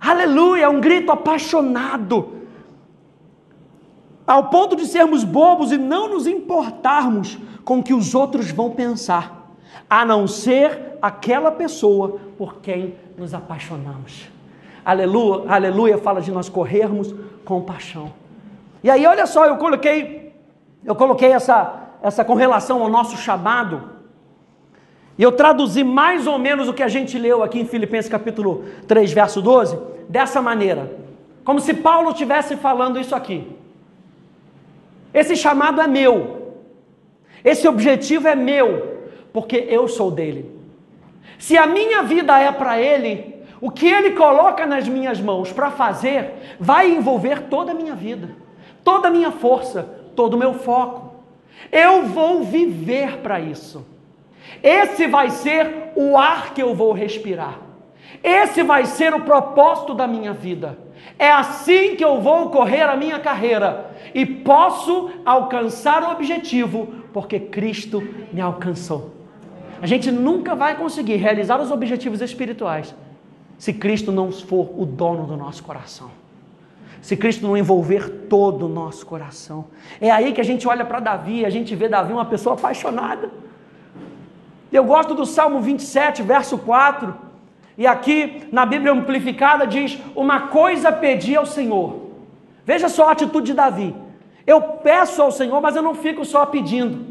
Aleluia, 0.00 0.70
um 0.70 0.80
grito 0.80 1.12
apaixonado. 1.12 2.40
Ao 4.26 4.48
ponto 4.48 4.74
de 4.74 4.86
sermos 4.86 5.24
bobos 5.24 5.72
e 5.72 5.76
não 5.76 6.08
nos 6.08 6.26
importarmos 6.26 7.38
com 7.62 7.78
o 7.78 7.82
que 7.82 7.92
os 7.92 8.14
outros 8.14 8.50
vão 8.50 8.70
pensar, 8.70 9.52
a 9.90 10.04
não 10.04 10.26
ser 10.26 10.96
aquela 11.02 11.52
pessoa 11.52 12.18
por 12.38 12.56
quem 12.56 12.94
nos 13.18 13.34
apaixonamos. 13.34 14.31
Aleluia, 14.84 15.44
aleluia 15.48 15.98
fala 15.98 16.20
de 16.20 16.32
nós 16.32 16.48
corrermos 16.48 17.14
com 17.44 17.60
paixão. 17.60 18.12
E 18.82 18.90
aí, 18.90 19.06
olha 19.06 19.26
só, 19.26 19.46
eu 19.46 19.56
coloquei, 19.56 20.32
eu 20.84 20.94
coloquei 20.94 21.32
essa, 21.32 21.90
essa 22.02 22.24
com 22.24 22.34
relação 22.34 22.82
ao 22.82 22.88
nosso 22.88 23.16
chamado. 23.16 23.90
E 25.16 25.22
eu 25.22 25.30
traduzi 25.30 25.84
mais 25.84 26.26
ou 26.26 26.38
menos 26.38 26.68
o 26.68 26.74
que 26.74 26.82
a 26.82 26.88
gente 26.88 27.18
leu 27.18 27.42
aqui 27.42 27.60
em 27.60 27.66
Filipenses 27.66 28.10
capítulo 28.10 28.64
3, 28.88 29.12
verso 29.12 29.40
12, 29.40 29.78
dessa 30.08 30.42
maneira. 30.42 30.90
Como 31.44 31.60
se 31.60 31.74
Paulo 31.74 32.10
estivesse 32.10 32.56
falando 32.56 32.98
isso 32.98 33.14
aqui. 33.14 33.46
Esse 35.14 35.36
chamado 35.36 35.80
é 35.80 35.86
meu. 35.86 36.54
Esse 37.44 37.68
objetivo 37.68 38.26
é 38.26 38.34
meu, 38.34 39.00
porque 39.32 39.66
eu 39.68 39.86
sou 39.86 40.10
dele. 40.10 40.50
Se 41.38 41.56
a 41.56 41.66
minha 41.66 42.02
vida 42.02 42.38
é 42.40 42.50
para 42.50 42.80
ele, 42.80 43.31
o 43.62 43.70
que 43.70 43.86
Ele 43.86 44.10
coloca 44.10 44.66
nas 44.66 44.88
minhas 44.88 45.20
mãos 45.20 45.52
para 45.52 45.70
fazer 45.70 46.56
vai 46.58 46.90
envolver 46.90 47.42
toda 47.42 47.70
a 47.70 47.74
minha 47.74 47.94
vida, 47.94 48.30
toda 48.82 49.06
a 49.06 49.10
minha 49.10 49.30
força, 49.30 49.88
todo 50.16 50.34
o 50.34 50.36
meu 50.36 50.52
foco. 50.52 51.14
Eu 51.70 52.02
vou 52.06 52.42
viver 52.42 53.18
para 53.18 53.38
isso. 53.38 53.86
Esse 54.60 55.06
vai 55.06 55.30
ser 55.30 55.92
o 55.94 56.16
ar 56.16 56.52
que 56.52 56.60
eu 56.60 56.74
vou 56.74 56.92
respirar. 56.92 57.56
Esse 58.20 58.64
vai 58.64 58.84
ser 58.84 59.14
o 59.14 59.20
propósito 59.20 59.94
da 59.94 60.08
minha 60.08 60.32
vida. 60.32 60.76
É 61.16 61.30
assim 61.30 61.94
que 61.94 62.04
eu 62.04 62.20
vou 62.20 62.50
correr 62.50 62.82
a 62.82 62.96
minha 62.96 63.20
carreira 63.20 63.92
e 64.12 64.26
posso 64.26 65.08
alcançar 65.24 66.02
o 66.02 66.10
objetivo, 66.10 66.88
porque 67.12 67.38
Cristo 67.38 68.02
me 68.32 68.40
alcançou. 68.40 69.12
A 69.80 69.86
gente 69.86 70.10
nunca 70.10 70.56
vai 70.56 70.74
conseguir 70.76 71.14
realizar 71.14 71.60
os 71.60 71.70
objetivos 71.70 72.20
espirituais 72.20 72.92
se 73.62 73.72
Cristo 73.72 74.10
não 74.10 74.32
for 74.32 74.74
o 74.76 74.84
dono 74.84 75.24
do 75.24 75.36
nosso 75.36 75.62
coração. 75.62 76.10
Se 77.00 77.16
Cristo 77.16 77.46
não 77.46 77.56
envolver 77.56 78.26
todo 78.28 78.66
o 78.66 78.68
nosso 78.68 79.06
coração. 79.06 79.66
É 80.00 80.10
aí 80.10 80.32
que 80.32 80.40
a 80.40 80.44
gente 80.44 80.66
olha 80.66 80.84
para 80.84 80.98
Davi, 80.98 81.44
a 81.44 81.48
gente 81.48 81.76
vê 81.76 81.88
Davi 81.88 82.12
uma 82.12 82.24
pessoa 82.24 82.56
apaixonada. 82.56 83.30
Eu 84.72 84.82
gosto 84.82 85.14
do 85.14 85.24
Salmo 85.24 85.60
27, 85.60 86.24
verso 86.24 86.58
4. 86.58 87.14
E 87.78 87.86
aqui 87.86 88.48
na 88.50 88.66
Bíblia 88.66 88.90
Amplificada 88.90 89.64
diz: 89.64 89.96
Uma 90.16 90.48
coisa 90.48 90.90
pedi 90.90 91.36
ao 91.36 91.46
Senhor. 91.46 92.10
Veja 92.66 92.88
só 92.88 93.10
a 93.10 93.12
atitude 93.12 93.52
de 93.52 93.54
Davi. 93.54 93.94
Eu 94.44 94.60
peço 94.60 95.22
ao 95.22 95.30
Senhor, 95.30 95.60
mas 95.60 95.76
eu 95.76 95.82
não 95.82 95.94
fico 95.94 96.24
só 96.24 96.44
pedindo. 96.44 97.06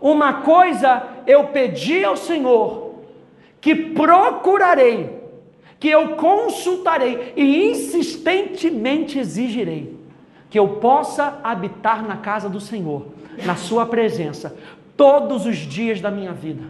Uma 0.00 0.32
coisa 0.42 1.04
eu 1.28 1.44
pedi 1.44 2.04
ao 2.04 2.16
Senhor, 2.16 2.96
que 3.60 3.72
procurarei 3.72 5.21
que 5.82 5.90
eu 5.90 6.10
consultarei 6.10 7.32
e 7.34 7.68
insistentemente 7.72 9.18
exigirei 9.18 9.98
que 10.48 10.56
eu 10.56 10.76
possa 10.76 11.40
habitar 11.42 12.06
na 12.06 12.18
casa 12.18 12.48
do 12.48 12.60
Senhor, 12.60 13.06
na 13.44 13.56
Sua 13.56 13.84
presença, 13.84 14.56
todos 14.96 15.44
os 15.44 15.56
dias 15.56 16.00
da 16.00 16.08
minha 16.08 16.30
vida, 16.32 16.62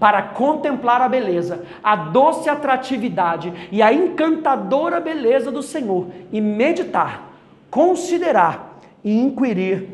para 0.00 0.22
contemplar 0.22 1.02
a 1.02 1.08
beleza, 1.10 1.66
a 1.82 1.94
doce 1.94 2.48
atratividade 2.48 3.52
e 3.70 3.82
a 3.82 3.92
encantadora 3.92 4.98
beleza 4.98 5.52
do 5.52 5.62
Senhor 5.62 6.06
e 6.32 6.40
meditar, 6.40 7.34
considerar 7.70 8.80
e 9.04 9.14
inquirir 9.14 9.90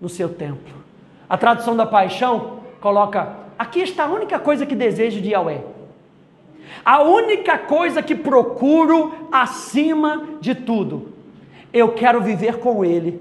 no 0.00 0.08
seu 0.08 0.30
templo. 0.30 0.74
A 1.28 1.36
tradução 1.36 1.76
da 1.76 1.84
paixão 1.84 2.60
coloca: 2.80 3.36
aqui 3.58 3.80
está 3.80 4.04
a 4.04 4.10
única 4.10 4.38
coisa 4.38 4.64
que 4.64 4.74
desejo 4.74 5.20
de 5.20 5.32
Yahweh. 5.32 5.75
A 6.84 7.02
única 7.02 7.58
coisa 7.58 8.02
que 8.02 8.14
procuro 8.14 9.28
acima 9.30 10.38
de 10.40 10.54
tudo. 10.54 11.12
Eu 11.72 11.92
quero 11.92 12.20
viver 12.20 12.58
com 12.58 12.84
Ele, 12.84 13.20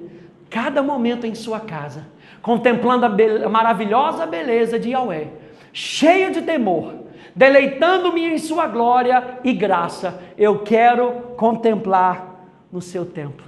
cada 0.50 0.82
momento 0.82 1.26
em 1.26 1.36
sua 1.36 1.60
casa, 1.60 2.08
contemplando 2.42 3.06
a, 3.06 3.10
be 3.10 3.44
a 3.44 3.50
maravilhosa 3.50 4.26
beleza 4.26 4.80
de 4.80 4.92
Yahweh 4.92 5.46
cheio 5.76 6.32
de 6.32 6.42
temor, 6.42 6.94
deleitando-me 7.36 8.26
em 8.26 8.38
Sua 8.38 8.66
glória 8.66 9.40
e 9.44 9.52
graça, 9.52 10.24
eu 10.38 10.60
quero 10.60 11.12
contemplar 11.36 12.48
no 12.72 12.82
Seu 12.82 13.06
templo. 13.06 13.46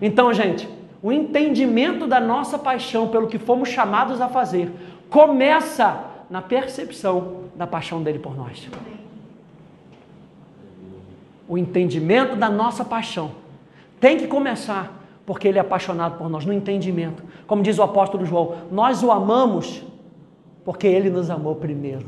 Então, 0.00 0.32
gente, 0.32 0.68
o 1.02 1.10
entendimento 1.10 2.06
da 2.06 2.20
nossa 2.20 2.56
paixão 2.56 3.08
pelo 3.08 3.26
que 3.26 3.40
fomos 3.40 3.70
chamados 3.70 4.20
a 4.20 4.28
fazer 4.28 4.70
começa 5.10 6.04
na 6.30 6.40
percepção 6.40 7.48
da 7.56 7.66
paixão 7.66 8.04
dele 8.04 8.20
por 8.20 8.36
nós. 8.36 8.68
O 11.48 11.56
entendimento 11.56 12.36
da 12.36 12.50
nossa 12.50 12.84
paixão 12.84 13.32
tem 13.98 14.18
que 14.18 14.26
começar 14.26 14.96
porque 15.24 15.48
ele 15.48 15.58
é 15.58 15.60
apaixonado 15.60 16.16
por 16.16 16.28
nós, 16.30 16.44
no 16.46 16.52
entendimento. 16.52 17.22
Como 17.46 17.62
diz 17.62 17.78
o 17.78 17.82
apóstolo 17.82 18.24
João, 18.24 18.56
nós 18.70 19.02
o 19.02 19.10
amamos 19.10 19.84
porque 20.68 20.86
Ele 20.86 21.08
nos 21.08 21.30
amou 21.30 21.54
primeiro. 21.54 22.04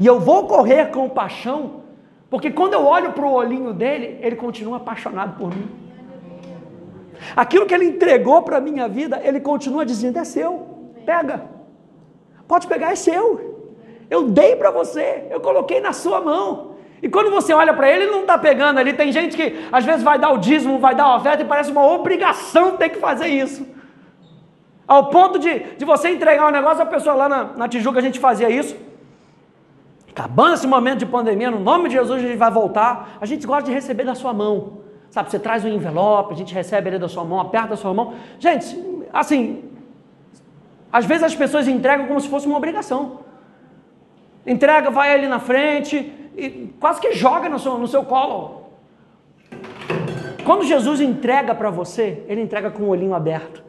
E 0.00 0.04
eu 0.04 0.18
vou 0.18 0.48
correr 0.48 0.86
com 0.90 1.08
paixão, 1.08 1.82
porque 2.28 2.50
quando 2.50 2.72
eu 2.72 2.84
olho 2.84 3.12
para 3.12 3.24
o 3.24 3.32
olhinho 3.32 3.72
dele, 3.72 4.18
ele 4.20 4.34
continua 4.34 4.78
apaixonado 4.78 5.38
por 5.38 5.54
mim. 5.54 5.68
Aquilo 7.36 7.64
que 7.64 7.72
ele 7.72 7.84
entregou 7.84 8.42
para 8.42 8.56
a 8.56 8.60
minha 8.60 8.88
vida, 8.88 9.20
ele 9.22 9.38
continua 9.38 9.86
dizendo: 9.86 10.18
é 10.18 10.24
seu, 10.24 10.66
pega, 11.06 11.44
pode 12.48 12.66
pegar, 12.66 12.90
é 12.90 12.96
seu. 12.96 13.70
Eu 14.10 14.28
dei 14.30 14.56
para 14.56 14.72
você, 14.72 15.28
eu 15.30 15.40
coloquei 15.40 15.80
na 15.80 15.92
sua 15.92 16.20
mão. 16.20 16.73
E 17.04 17.08
quando 17.10 17.30
você 17.30 17.52
olha 17.52 17.74
para 17.74 17.90
ele, 17.90 18.04
ele 18.04 18.12
não 18.12 18.22
está 18.22 18.38
pegando 18.38 18.78
ali. 18.80 18.94
Tem 18.94 19.12
gente 19.12 19.36
que 19.36 19.46
às 19.70 19.84
vezes 19.84 20.02
vai 20.02 20.18
dar 20.18 20.30
o 20.30 20.38
dízimo, 20.38 20.78
vai 20.78 20.94
dar 20.94 21.04
a 21.04 21.16
oferta 21.16 21.42
e 21.42 21.44
parece 21.44 21.70
uma 21.70 21.86
obrigação 21.86 22.78
ter 22.78 22.88
que 22.88 22.98
fazer 22.98 23.26
isso. 23.26 23.66
Ao 24.88 25.10
ponto 25.10 25.38
de, 25.38 25.52
de 25.76 25.84
você 25.84 26.08
entregar 26.08 26.48
um 26.48 26.50
negócio, 26.50 26.82
a 26.82 26.86
pessoa 26.86 27.14
lá 27.14 27.28
na, 27.28 27.44
na 27.58 27.68
Tijuca 27.68 27.98
a 27.98 28.02
gente 28.02 28.18
fazia 28.18 28.48
isso. 28.48 28.74
Acabando 30.12 30.54
esse 30.54 30.66
momento 30.66 31.00
de 31.00 31.04
pandemia, 31.04 31.50
no 31.50 31.60
nome 31.60 31.90
de 31.90 31.94
Jesus 31.94 32.24
a 32.24 32.26
gente 32.26 32.38
vai 32.38 32.50
voltar. 32.50 33.18
A 33.20 33.26
gente 33.26 33.46
gosta 33.46 33.64
de 33.64 33.74
receber 33.74 34.04
da 34.04 34.14
sua 34.14 34.32
mão. 34.32 34.78
Sabe, 35.10 35.30
você 35.30 35.38
traz 35.38 35.62
um 35.62 35.68
envelope, 35.68 36.32
a 36.32 36.36
gente 36.36 36.54
recebe 36.54 36.88
ele 36.88 36.98
da 36.98 37.08
sua 37.08 37.22
mão, 37.22 37.38
aperta 37.38 37.74
a 37.74 37.76
sua 37.76 37.92
mão. 37.92 38.14
Gente, 38.38 38.66
assim, 39.12 39.62
às 40.90 41.04
vezes 41.04 41.22
as 41.22 41.34
pessoas 41.34 41.68
entregam 41.68 42.06
como 42.06 42.18
se 42.18 42.30
fosse 42.30 42.46
uma 42.46 42.56
obrigação. 42.56 43.20
Entrega, 44.46 44.90
vai 44.90 45.12
ali 45.12 45.28
na 45.28 45.38
frente 45.38 46.23
e 46.36 46.74
quase 46.80 47.00
que 47.00 47.12
joga 47.12 47.48
no 47.48 47.58
seu, 47.58 47.78
no 47.78 47.88
seu 47.88 48.04
colo. 48.04 48.64
Quando 50.44 50.64
Jesus 50.64 51.00
entrega 51.00 51.54
para 51.54 51.70
você, 51.70 52.22
ele 52.28 52.42
entrega 52.42 52.70
com 52.70 52.84
o 52.84 52.88
olhinho 52.88 53.14
aberto 53.14 53.64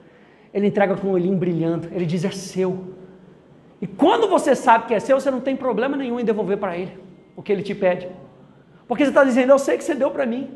ele 0.56 0.68
entrega 0.68 0.96
com 0.96 1.10
o 1.10 1.12
olhinho 1.12 1.36
brilhando, 1.36 1.90
ele 1.92 2.06
diz: 2.06 2.24
é 2.24 2.32
seu. 2.32 2.96
E 3.82 3.86
quando 3.86 4.30
você 4.30 4.56
sabe 4.56 4.86
que 4.86 4.94
é 4.94 5.02
seu, 5.02 5.20
você 5.20 5.30
não 5.30 5.42
tem 5.42 5.54
problema 5.54 5.98
nenhum 5.98 6.18
em 6.18 6.24
devolver 6.24 6.58
para 6.58 6.78
ele 6.78 6.98
o 7.36 7.44
que 7.44 7.52
ele 7.52 7.62
te 7.62 7.76
pede. 7.76 8.08
Porque 8.88 9.04
você 9.04 9.10
está 9.10 9.26
dizendo: 9.26 9.50
eu 9.50 9.60
sei 9.60 9.78
que 9.78 9.84
você 9.84 9.94
deu 9.94 10.12
para 10.12 10.26
mim, 10.26 10.50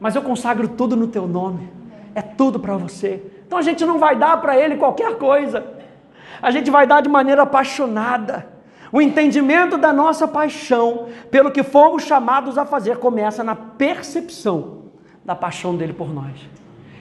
mas 0.00 0.16
eu 0.16 0.22
consagro 0.22 0.66
tudo 0.66 0.96
no 0.96 1.06
teu 1.06 1.28
nome, 1.28 1.70
é 2.16 2.20
tudo 2.20 2.58
para 2.58 2.76
você. 2.76 3.22
Então 3.46 3.56
a 3.56 3.62
gente 3.62 3.84
não 3.84 3.96
vai 3.96 4.16
dar 4.16 4.40
para 4.40 4.58
ele 4.58 4.74
qualquer 4.74 5.16
coisa, 5.16 5.64
a 6.42 6.50
gente 6.50 6.68
vai 6.68 6.84
dar 6.84 7.00
de 7.00 7.08
maneira 7.08 7.42
apaixonada. 7.42 8.50
O 8.92 9.00
entendimento 9.00 9.78
da 9.78 9.90
nossa 9.90 10.28
paixão 10.28 11.08
pelo 11.30 11.50
que 11.50 11.62
fomos 11.62 12.02
chamados 12.02 12.58
a 12.58 12.66
fazer 12.66 12.98
começa 12.98 13.42
na 13.42 13.56
percepção 13.56 14.82
da 15.24 15.34
paixão 15.34 15.74
dele 15.74 15.94
por 15.94 16.12
nós. 16.12 16.34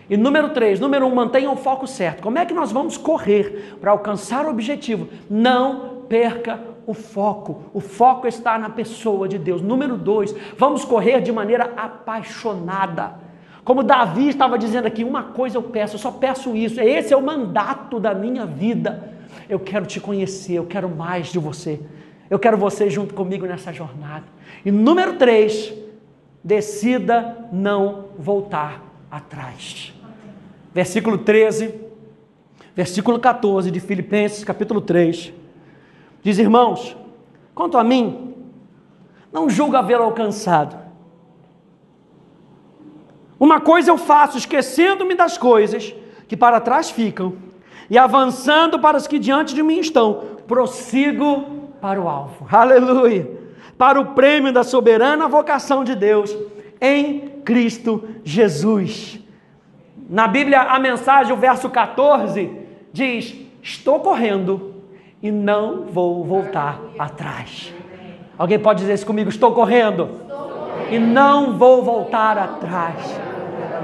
E 0.09 0.15
número 0.15 0.49
três, 0.49 0.79
número 0.79 1.05
um, 1.05 1.13
mantenha 1.13 1.51
o 1.51 1.57
foco 1.57 1.85
certo. 1.85 2.21
Como 2.21 2.39
é 2.39 2.45
que 2.45 2.53
nós 2.53 2.71
vamos 2.71 2.97
correr 2.97 3.77
para 3.81 3.91
alcançar 3.91 4.45
o 4.45 4.49
objetivo? 4.49 5.09
Não 5.29 6.03
perca 6.07 6.59
o 6.87 6.93
foco. 6.93 7.63
O 7.73 7.79
foco 7.79 8.27
está 8.27 8.57
na 8.57 8.69
pessoa 8.69 9.27
de 9.27 9.37
Deus. 9.37 9.61
Número 9.61 9.97
dois, 9.97 10.33
vamos 10.57 10.85
correr 10.85 11.21
de 11.21 11.31
maneira 11.31 11.73
apaixonada. 11.75 13.15
Como 13.63 13.83
Davi 13.83 14.29
estava 14.29 14.57
dizendo 14.57 14.87
aqui, 14.87 15.03
uma 15.03 15.23
coisa 15.23 15.57
eu 15.57 15.63
peço, 15.63 15.95
eu 15.95 15.99
só 15.99 16.11
peço 16.11 16.55
isso. 16.55 16.81
Esse 16.81 17.13
é 17.13 17.17
o 17.17 17.21
mandato 17.21 17.99
da 17.99 18.13
minha 18.13 18.45
vida. 18.45 19.13
Eu 19.51 19.59
quero 19.59 19.85
te 19.85 19.99
conhecer, 19.99 20.53
eu 20.53 20.65
quero 20.65 20.89
mais 20.89 21.27
de 21.27 21.37
você. 21.37 21.79
Eu 22.29 22.39
quero 22.39 22.57
você 22.57 22.89
junto 22.89 23.13
comigo 23.13 23.45
nessa 23.45 23.71
jornada. 23.71 24.25
E 24.65 24.71
número 24.71 25.17
três, 25.17 25.71
decida 26.43 27.49
não 27.51 28.05
voltar 28.17 28.81
atrás 29.11 29.93
versículo 30.73 31.17
13, 31.17 31.73
versículo 32.75 33.19
14 33.19 33.69
de 33.69 33.79
Filipenses, 33.79 34.43
capítulo 34.43 34.81
3. 34.81 35.33
Diz: 36.23 36.37
Irmãos, 36.37 36.95
quanto 37.53 37.77
a 37.77 37.83
mim, 37.83 38.35
não 39.31 39.49
julgo 39.49 39.75
haver 39.75 39.97
alcançado. 39.97 40.79
Uma 43.39 43.59
coisa 43.59 43.89
eu 43.89 43.97
faço, 43.97 44.37
esquecendo-me 44.37 45.15
das 45.15 45.37
coisas 45.37 45.95
que 46.27 46.37
para 46.37 46.61
trás 46.61 46.91
ficam 46.91 47.35
e 47.91 47.97
avançando 47.97 48.79
para 48.79 48.95
as 48.95 49.05
que 49.05 49.19
diante 49.19 49.53
de 49.53 49.61
mim 49.61 49.79
estão, 49.79 50.23
prossigo 50.47 51.69
para 51.81 51.99
o 51.99 52.07
alvo. 52.07 52.47
Aleluia! 52.49 53.29
Para 53.77 53.99
o 53.99 54.13
prêmio 54.13 54.53
da 54.53 54.63
soberana 54.63 55.27
vocação 55.27 55.83
de 55.83 55.93
Deus 55.93 56.33
em 56.79 57.19
Cristo 57.43 58.07
Jesus. 58.23 59.19
Na 60.09 60.25
Bíblia, 60.25 60.61
a 60.61 60.79
mensagem, 60.79 61.33
o 61.33 61.35
verso 61.35 61.69
14, 61.69 62.49
diz: 62.93 63.35
Estou 63.61 63.99
correndo 63.99 64.73
e 65.21 65.29
não 65.29 65.87
vou 65.87 66.23
voltar 66.23 66.79
atrás. 66.97 67.73
Alguém 68.37 68.57
pode 68.57 68.79
dizer 68.79 68.93
isso 68.93 69.05
comigo? 69.05 69.29
Estou 69.29 69.51
correndo, 69.51 70.11
e 70.89 70.97
não 70.97 71.57
vou 71.57 71.83
voltar 71.83 72.37
atrás. 72.37 73.19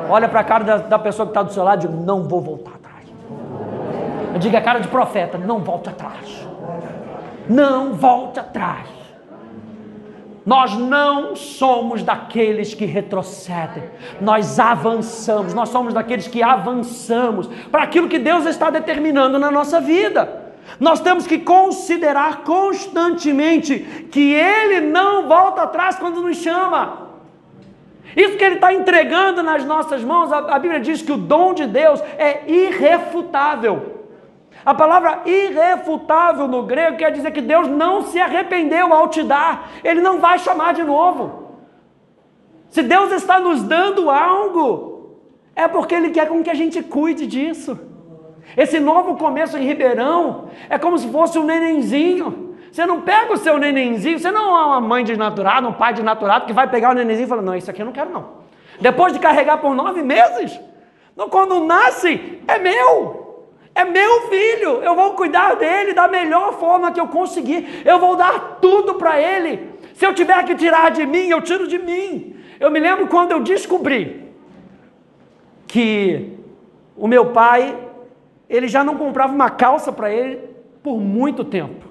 Olha 0.10 0.30
para 0.30 0.40
a 0.40 0.44
cara 0.46 0.64
da, 0.64 0.78
da, 0.78 0.98
pessoa 0.98 1.26
que 1.26 1.32
está 1.32 1.44
do 1.44 1.52
seu 1.52 1.66
lado 1.66 1.84
e 1.84 1.88
diga: 1.90 2.02
Não 2.02 2.24
vou 2.24 2.40
voltar 2.40 2.77
digo 4.40 4.58
a 4.58 4.62
cara 4.62 4.80
de 4.80 4.88
profeta: 4.88 5.38
Não 5.38 5.60
volte 5.60 5.90
atrás. 5.90 6.48
Não 7.50 7.94
volte 7.94 8.40
atrás. 8.40 8.98
Nós 10.48 10.78
não 10.78 11.36
somos 11.36 12.04
daqueles 12.04 12.74
que 12.74 12.86
retrocedem, 12.86 13.84
nós 14.22 14.58
avançamos, 14.58 15.54
nós 15.54 15.68
somos 15.68 15.94
daqueles 15.94 16.26
que 16.26 16.42
avançamos 16.42 17.48
para 17.70 17.84
aquilo 17.84 18.08
que 18.08 18.18
Deus 18.18 18.46
está 18.46 18.70
determinando 18.70 19.38
na 19.38 19.52
nossa 19.52 19.82
vida. 19.82 20.54
Nós 20.80 21.02
temos 21.02 21.28
que 21.28 21.40
considerar 21.40 22.44
constantemente 22.46 24.08
que 24.10 24.34
Ele 24.34 24.80
não 24.80 25.28
volta 25.28 25.64
atrás 25.64 25.98
quando 25.98 26.22
nos 26.22 26.38
chama. 26.38 27.08
Isso 28.16 28.38
que 28.38 28.44
Ele 28.46 28.56
está 28.56 28.74
entregando 28.74 29.44
nas 29.44 29.66
nossas 29.66 30.02
mãos, 30.02 30.32
a, 30.32 30.58
Bíblia 30.58 30.80
diz 30.80 31.02
que 31.02 31.12
o 31.12 31.18
dom 31.18 31.54
de 31.54 31.68
Deus 31.68 32.02
é 32.18 32.50
irrefutável. 32.50 33.97
A 34.68 34.74
palavra 34.74 35.22
irrefutável 35.26 36.46
no 36.46 36.64
grego 36.64 36.98
quer 36.98 37.10
dizer 37.10 37.32
que 37.32 37.40
Deus 37.40 37.70
não 37.70 38.02
se 38.02 38.20
arrependeu 38.20 38.94
ao 38.94 39.08
te 39.08 39.24
dar, 39.24 39.70
Ele 39.82 40.02
não 40.02 40.20
vai 40.20 40.38
chamar 40.40 40.74
de 40.74 40.84
novo. 40.84 41.54
Se 42.70 42.84
Deus 42.84 43.14
está 43.14 43.40
nos 43.40 43.64
dando 43.64 44.10
algo, 44.10 45.22
é 45.56 45.70
porque 45.70 45.96
Ele 45.96 46.10
quer 46.10 46.28
com 46.28 46.44
que 46.44 46.50
a 46.50 46.54
gente 46.54 46.84
cuide 46.84 47.26
disso. 47.26 47.80
Esse 48.58 48.78
novo 48.78 49.16
começo 49.16 49.58
em 49.58 49.66
Ribeirão 49.66 50.50
é 50.70 50.78
como 50.78 50.98
se 50.98 51.10
fosse 51.10 51.40
um 51.40 51.46
nenenzinho. 51.46 52.58
Você 52.70 52.86
não 52.86 53.00
pega 53.00 53.32
o 53.32 53.38
seu 53.38 53.58
nenenzinho, 53.58 54.20
você 54.20 54.32
não 54.32 54.54
é 54.54 54.66
uma 54.66 54.82
mãe 54.82 55.02
desnaturada, 55.06 55.66
um 55.66 55.72
pai 55.72 55.94
desnaturado 55.94 56.46
que 56.46 56.52
vai 56.52 56.70
pegar 56.70 56.90
o 56.90 56.94
nenenzinho 56.94 57.26
e 57.26 57.30
falar: 57.30 57.42
Não, 57.42 57.56
isso 57.56 57.72
aqui 57.72 57.82
eu 57.82 57.86
não 57.86 57.94
quero, 57.94 58.10
não. 58.10 58.32
Depois 58.82 59.14
de 59.14 59.20
carregar 59.20 59.60
por 59.60 59.74
nove 59.74 60.04
meses, 60.04 60.60
quando 61.32 61.64
nasce, 61.64 62.42
é 62.46 62.60
meu. 62.60 63.27
É 63.82 63.84
meu 63.86 64.14
filho, 64.28 64.72
eu 64.88 64.96
vou 64.96 65.10
cuidar 65.14 65.56
dele 65.56 65.94
da 65.94 66.08
melhor 66.08 66.48
forma 66.60 66.92
que 66.92 67.00
eu 67.00 67.08
conseguir. 67.08 67.60
Eu 67.86 68.00
vou 68.00 68.16
dar 68.16 68.58
tudo 68.60 68.96
para 68.96 69.22
ele. 69.22 69.52
Se 69.94 70.04
eu 70.04 70.16
tiver 70.20 70.44
que 70.46 70.56
tirar 70.56 70.90
de 70.90 71.06
mim, 71.06 71.28
eu 71.30 71.42
tiro 71.42 71.68
de 71.68 71.78
mim. 71.78 72.36
Eu 72.60 72.72
me 72.72 72.80
lembro 72.80 73.06
quando 73.08 73.34
eu 73.34 73.40
descobri 73.40 74.02
que 75.68 76.34
o 76.96 77.08
meu 77.08 77.26
pai, 77.28 77.78
ele 78.50 78.68
já 78.68 78.84
não 78.84 78.98
comprava 78.98 79.32
uma 79.32 79.52
calça 79.52 79.92
para 79.92 80.12
ele 80.12 80.40
por 80.82 80.98
muito 81.00 81.44
tempo. 81.44 81.86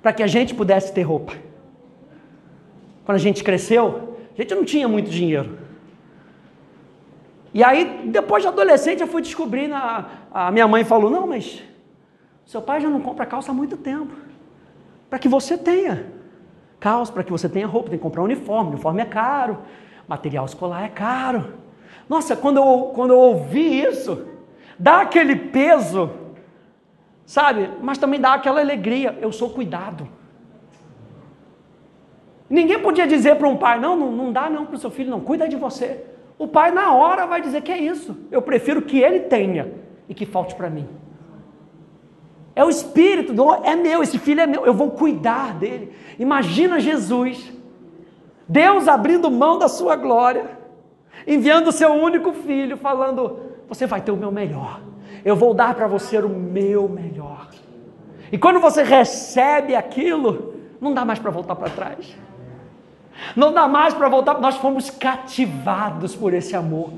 para 0.00 0.12
que 0.12 0.22
a 0.22 0.26
gente 0.26 0.54
pudesse 0.54 0.94
ter 0.94 1.02
roupa. 1.02 1.34
Quando 3.04 3.16
a 3.16 3.20
gente 3.20 3.44
cresceu, 3.44 4.16
a 4.32 4.40
gente 4.40 4.54
não 4.54 4.64
tinha 4.64 4.88
muito 4.88 5.10
dinheiro. 5.10 5.58
E 7.58 7.64
aí, 7.64 8.02
depois 8.04 8.44
de 8.44 8.48
adolescente, 8.48 9.00
eu 9.00 9.08
fui 9.08 9.20
descobrindo, 9.20 9.74
a, 9.74 10.08
a 10.32 10.50
minha 10.52 10.68
mãe 10.68 10.84
falou, 10.84 11.10
não, 11.10 11.26
mas 11.26 11.60
seu 12.46 12.62
pai 12.62 12.80
já 12.80 12.88
não 12.88 13.00
compra 13.00 13.26
calça 13.26 13.50
há 13.50 13.54
muito 13.54 13.76
tempo. 13.76 14.14
Para 15.10 15.18
que 15.18 15.28
você 15.28 15.58
tenha 15.58 16.06
calça, 16.78 17.12
para 17.12 17.24
que 17.24 17.32
você 17.32 17.48
tenha 17.48 17.66
roupa, 17.66 17.90
tem 17.90 17.98
que 17.98 18.02
comprar 18.04 18.22
um 18.22 18.26
uniforme, 18.26 18.70
uniforme 18.70 19.02
é 19.02 19.04
caro, 19.04 19.58
material 20.06 20.44
escolar 20.44 20.84
é 20.84 20.88
caro. 20.88 21.54
Nossa, 22.08 22.36
quando 22.36 22.58
eu, 22.58 22.92
quando 22.94 23.10
eu 23.10 23.18
ouvi 23.18 23.82
isso, 23.82 24.24
dá 24.78 25.00
aquele 25.00 25.34
peso, 25.34 26.12
sabe? 27.26 27.70
Mas 27.82 27.98
também 27.98 28.20
dá 28.20 28.34
aquela 28.34 28.60
alegria, 28.60 29.18
eu 29.20 29.32
sou 29.32 29.50
cuidado. 29.50 30.06
Ninguém 32.48 32.78
podia 32.78 33.04
dizer 33.04 33.34
para 33.34 33.48
um 33.48 33.56
pai, 33.56 33.80
não, 33.80 33.96
não, 33.96 34.12
não 34.12 34.32
dá 34.32 34.48
não 34.48 34.64
para 34.64 34.76
o 34.76 34.78
seu 34.78 34.92
filho, 34.92 35.10
não, 35.10 35.18
cuida 35.18 35.48
de 35.48 35.56
você. 35.56 36.17
O 36.38 36.46
pai 36.46 36.70
na 36.70 36.94
hora 36.94 37.26
vai 37.26 37.42
dizer 37.42 37.62
que 37.62 37.72
é 37.72 37.78
isso. 37.78 38.16
Eu 38.30 38.40
prefiro 38.40 38.82
que 38.82 39.00
ele 39.00 39.20
tenha 39.20 39.72
e 40.08 40.14
que 40.14 40.24
falte 40.24 40.54
para 40.54 40.70
mim. 40.70 40.88
É 42.54 42.64
o 42.64 42.70
espírito, 42.70 43.32
é 43.62 43.76
meu, 43.76 44.02
esse 44.02 44.18
filho 44.18 44.40
é 44.40 44.46
meu, 44.46 44.64
eu 44.64 44.74
vou 44.74 44.90
cuidar 44.90 45.54
dele. 45.54 45.92
Imagina 46.18 46.80
Jesus, 46.80 47.52
Deus 48.48 48.88
abrindo 48.88 49.30
mão 49.30 49.58
da 49.58 49.68
sua 49.68 49.94
glória, 49.94 50.58
enviando 51.26 51.68
o 51.68 51.72
seu 51.72 51.92
único 51.92 52.32
filho, 52.32 52.76
falando: 52.76 53.38
Você 53.68 53.86
vai 53.86 54.00
ter 54.00 54.10
o 54.10 54.16
meu 54.16 54.32
melhor, 54.32 54.80
eu 55.24 55.36
vou 55.36 55.54
dar 55.54 55.74
para 55.74 55.86
você 55.86 56.18
o 56.18 56.28
meu 56.28 56.88
melhor. 56.88 57.48
E 58.32 58.36
quando 58.36 58.58
você 58.58 58.82
recebe 58.82 59.76
aquilo, 59.76 60.54
não 60.80 60.92
dá 60.92 61.04
mais 61.04 61.18
para 61.18 61.30
voltar 61.30 61.54
para 61.54 61.70
trás. 61.70 62.16
Não 63.34 63.52
dá 63.52 63.66
mais 63.68 63.94
para 63.94 64.08
voltar, 64.08 64.40
nós 64.40 64.56
fomos 64.56 64.90
cativados 64.90 66.14
por 66.14 66.34
esse 66.34 66.54
amor. 66.54 66.90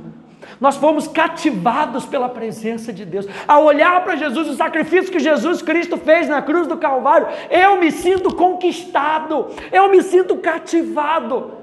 Nós 0.60 0.76
fomos 0.76 1.06
cativados 1.06 2.04
pela 2.06 2.28
presença 2.28 2.92
de 2.92 3.04
Deus. 3.04 3.26
Ao 3.46 3.64
olhar 3.64 4.02
para 4.02 4.16
Jesus, 4.16 4.48
o 4.48 4.56
sacrifício 4.56 5.12
que 5.12 5.18
Jesus 5.18 5.62
Cristo 5.62 5.96
fez 5.96 6.28
na 6.28 6.42
cruz 6.42 6.66
do 6.66 6.76
Calvário, 6.76 7.28
eu 7.50 7.78
me 7.78 7.90
sinto 7.90 8.34
conquistado, 8.34 9.48
eu 9.72 9.90
me 9.90 10.02
sinto 10.02 10.36
cativado. 10.36 11.60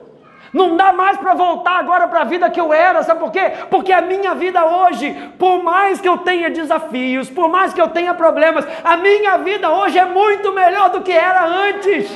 Não 0.53 0.77
dá 0.77 0.93
mais 0.93 1.17
para 1.17 1.33
voltar 1.33 1.77
agora 1.77 2.07
para 2.07 2.21
a 2.21 2.23
vida 2.23 2.49
que 2.49 2.59
eu 2.59 2.73
era, 2.73 3.03
sabe 3.03 3.19
por 3.19 3.31
quê? 3.31 3.51
Porque 3.69 3.91
a 3.91 4.01
minha 4.01 4.33
vida 4.33 4.65
hoje, 4.65 5.13
por 5.37 5.61
mais 5.61 5.99
que 5.99 6.07
eu 6.07 6.17
tenha 6.19 6.49
desafios, 6.49 7.29
por 7.29 7.49
mais 7.49 7.73
que 7.73 7.81
eu 7.81 7.89
tenha 7.89 8.13
problemas, 8.13 8.65
a 8.83 8.95
minha 8.97 9.37
vida 9.37 9.69
hoje 9.69 9.99
é 9.99 10.05
muito 10.05 10.53
melhor 10.53 10.89
do 10.89 11.01
que 11.01 11.11
era 11.11 11.45
antes. 11.45 12.09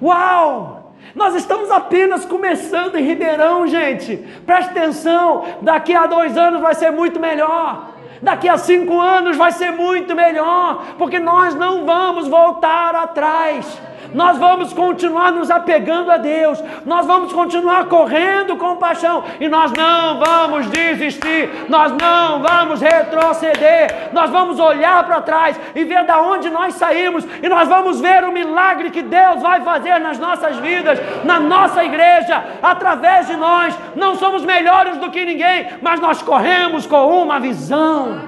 Uau! 0.00 0.94
Nós 1.14 1.34
estamos 1.34 1.70
apenas 1.70 2.24
começando 2.24 2.96
em 2.96 3.04
Ribeirão, 3.04 3.66
gente. 3.66 4.16
Preste 4.46 4.70
atenção, 4.70 5.44
daqui 5.60 5.94
a 5.94 6.06
dois 6.06 6.36
anos 6.36 6.60
vai 6.60 6.74
ser 6.74 6.90
muito 6.90 7.18
melhor. 7.18 7.90
Daqui 8.22 8.48
a 8.48 8.58
cinco 8.58 9.00
anos 9.00 9.36
vai 9.36 9.50
ser 9.50 9.70
muito 9.70 10.14
melhor, 10.14 10.94
porque 10.98 11.18
nós 11.18 11.54
não 11.54 11.86
vamos 11.86 12.28
voltar 12.28 12.94
atrás 12.94 13.80
nós 14.14 14.38
vamos 14.38 14.72
continuar 14.72 15.32
nos 15.32 15.50
apegando 15.50 16.10
a 16.10 16.16
Deus, 16.16 16.62
nós 16.84 17.06
vamos 17.06 17.32
continuar 17.32 17.86
correndo 17.86 18.56
com 18.56 18.76
paixão 18.76 19.24
e 19.38 19.48
nós 19.48 19.72
não 19.72 20.18
vamos 20.18 20.66
desistir, 20.68 21.50
nós 21.68 21.92
não 21.92 22.40
vamos 22.40 22.80
retroceder, 22.80 24.10
nós 24.12 24.30
vamos 24.30 24.58
olhar 24.58 25.04
para 25.04 25.20
trás 25.20 25.58
e 25.74 25.84
ver 25.84 26.04
da 26.04 26.20
onde 26.20 26.50
nós 26.50 26.74
saímos 26.74 27.26
e 27.42 27.48
nós 27.48 27.68
vamos 27.68 28.00
ver 28.00 28.24
o 28.24 28.32
milagre 28.32 28.90
que 28.90 29.02
Deus 29.02 29.42
vai 29.42 29.60
fazer 29.60 29.98
nas 30.00 30.18
nossas 30.18 30.56
vidas, 30.56 30.98
na 31.24 31.38
nossa 31.38 31.84
igreja, 31.84 32.42
através 32.62 33.26
de 33.26 33.36
nós. 33.36 33.76
Não 33.94 34.14
somos 34.16 34.44
melhores 34.44 34.96
do 34.98 35.10
que 35.10 35.24
ninguém, 35.24 35.68
mas 35.82 36.00
nós 36.00 36.22
corremos 36.22 36.86
com 36.86 37.22
uma 37.22 37.38
visão. 37.38 38.20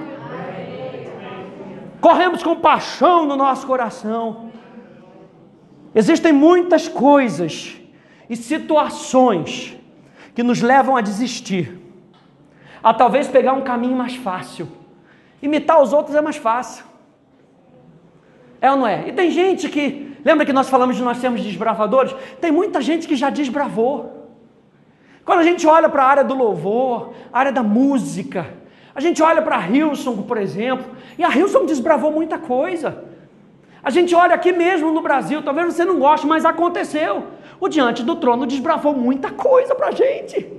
Corremos 1.99 2.43
com 2.43 2.55
paixão 2.55 3.25
no 3.25 3.37
nosso 3.37 3.65
coração. 3.65 4.42
Existem 5.95 6.33
muitas 6.33 6.87
coisas 6.87 7.75
e 8.29 8.35
situações 8.35 9.77
que 10.33 10.41
nos 10.41 10.61
levam 10.61 10.95
a 10.97 11.01
desistir, 11.01 11.79
a 12.83 12.93
talvez 12.93 13.27
pegar 13.27 13.53
um 13.53 13.61
caminho 13.61 13.95
mais 13.95 14.15
fácil. 14.15 14.67
Imitar 15.41 15.81
os 15.81 15.93
outros 15.93 16.15
é 16.15 16.21
mais 16.21 16.37
fácil. 16.37 16.85
É 18.59 18.71
ou 18.71 18.77
não 18.77 18.87
é? 18.87 19.07
E 19.07 19.11
tem 19.11 19.29
gente 19.29 19.69
que, 19.69 20.15
lembra 20.23 20.45
que 20.45 20.53
nós 20.53 20.69
falamos 20.69 20.95
de 20.95 21.03
nós 21.03 21.17
sermos 21.17 21.43
desbravadores? 21.43 22.15
Tem 22.41 22.51
muita 22.51 22.81
gente 22.81 23.07
que 23.07 23.15
já 23.15 23.29
desbravou. 23.29 24.31
Quando 25.25 25.39
a 25.39 25.43
gente 25.43 25.67
olha 25.67 25.89
para 25.89 26.03
a 26.03 26.07
área 26.07 26.23
do 26.23 26.33
louvor, 26.33 27.13
a 27.31 27.39
área 27.39 27.51
da 27.51 27.61
música, 27.61 28.47
a 28.95 28.99
gente 28.99 29.21
olha 29.21 29.41
para 29.41 29.57
a 29.57 29.67
Hilson, 29.67 30.21
por 30.23 30.37
exemplo, 30.37 30.95
e 31.17 31.23
a 31.23 31.29
Hilson 31.29 31.65
desbravou 31.65 32.11
muita 32.11 32.37
coisa. 32.37 33.03
A 33.83 33.89
gente 33.89 34.15
olha 34.15 34.33
aqui 34.33 34.53
mesmo 34.53 34.91
no 34.91 35.01
Brasil, 35.01 35.41
talvez 35.41 35.73
você 35.73 35.83
não 35.83 35.99
goste, 35.99 36.25
mas 36.25 36.45
aconteceu. 36.45 37.23
O 37.59 37.67
Diante 37.67 38.01
do 38.01 38.15
Trono 38.15 38.45
desbravou 38.45 38.93
muita 38.93 39.29
coisa 39.29 39.75
para 39.75 39.87
a 39.87 39.91
gente, 39.91 40.49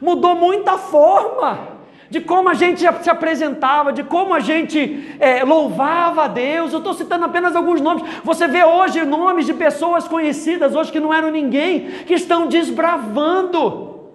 mudou 0.00 0.34
muita 0.34 0.76
forma 0.76 1.74
de 2.10 2.20
como 2.20 2.48
a 2.48 2.54
gente 2.54 2.80
se 3.02 3.10
apresentava, 3.10 3.92
de 3.92 4.04
como 4.04 4.34
a 4.34 4.40
gente 4.40 5.16
é, 5.18 5.42
louvava 5.42 6.24
a 6.24 6.28
Deus. 6.28 6.72
Eu 6.72 6.78
estou 6.78 6.94
citando 6.94 7.24
apenas 7.24 7.56
alguns 7.56 7.80
nomes. 7.80 8.04
Você 8.22 8.46
vê 8.46 8.62
hoje 8.62 9.04
nomes 9.04 9.46
de 9.46 9.54
pessoas 9.54 10.06
conhecidas, 10.06 10.76
hoje 10.76 10.92
que 10.92 11.00
não 11.00 11.12
eram 11.12 11.30
ninguém, 11.30 11.88
que 12.06 12.14
estão 12.14 12.46
desbravando. 12.46 14.10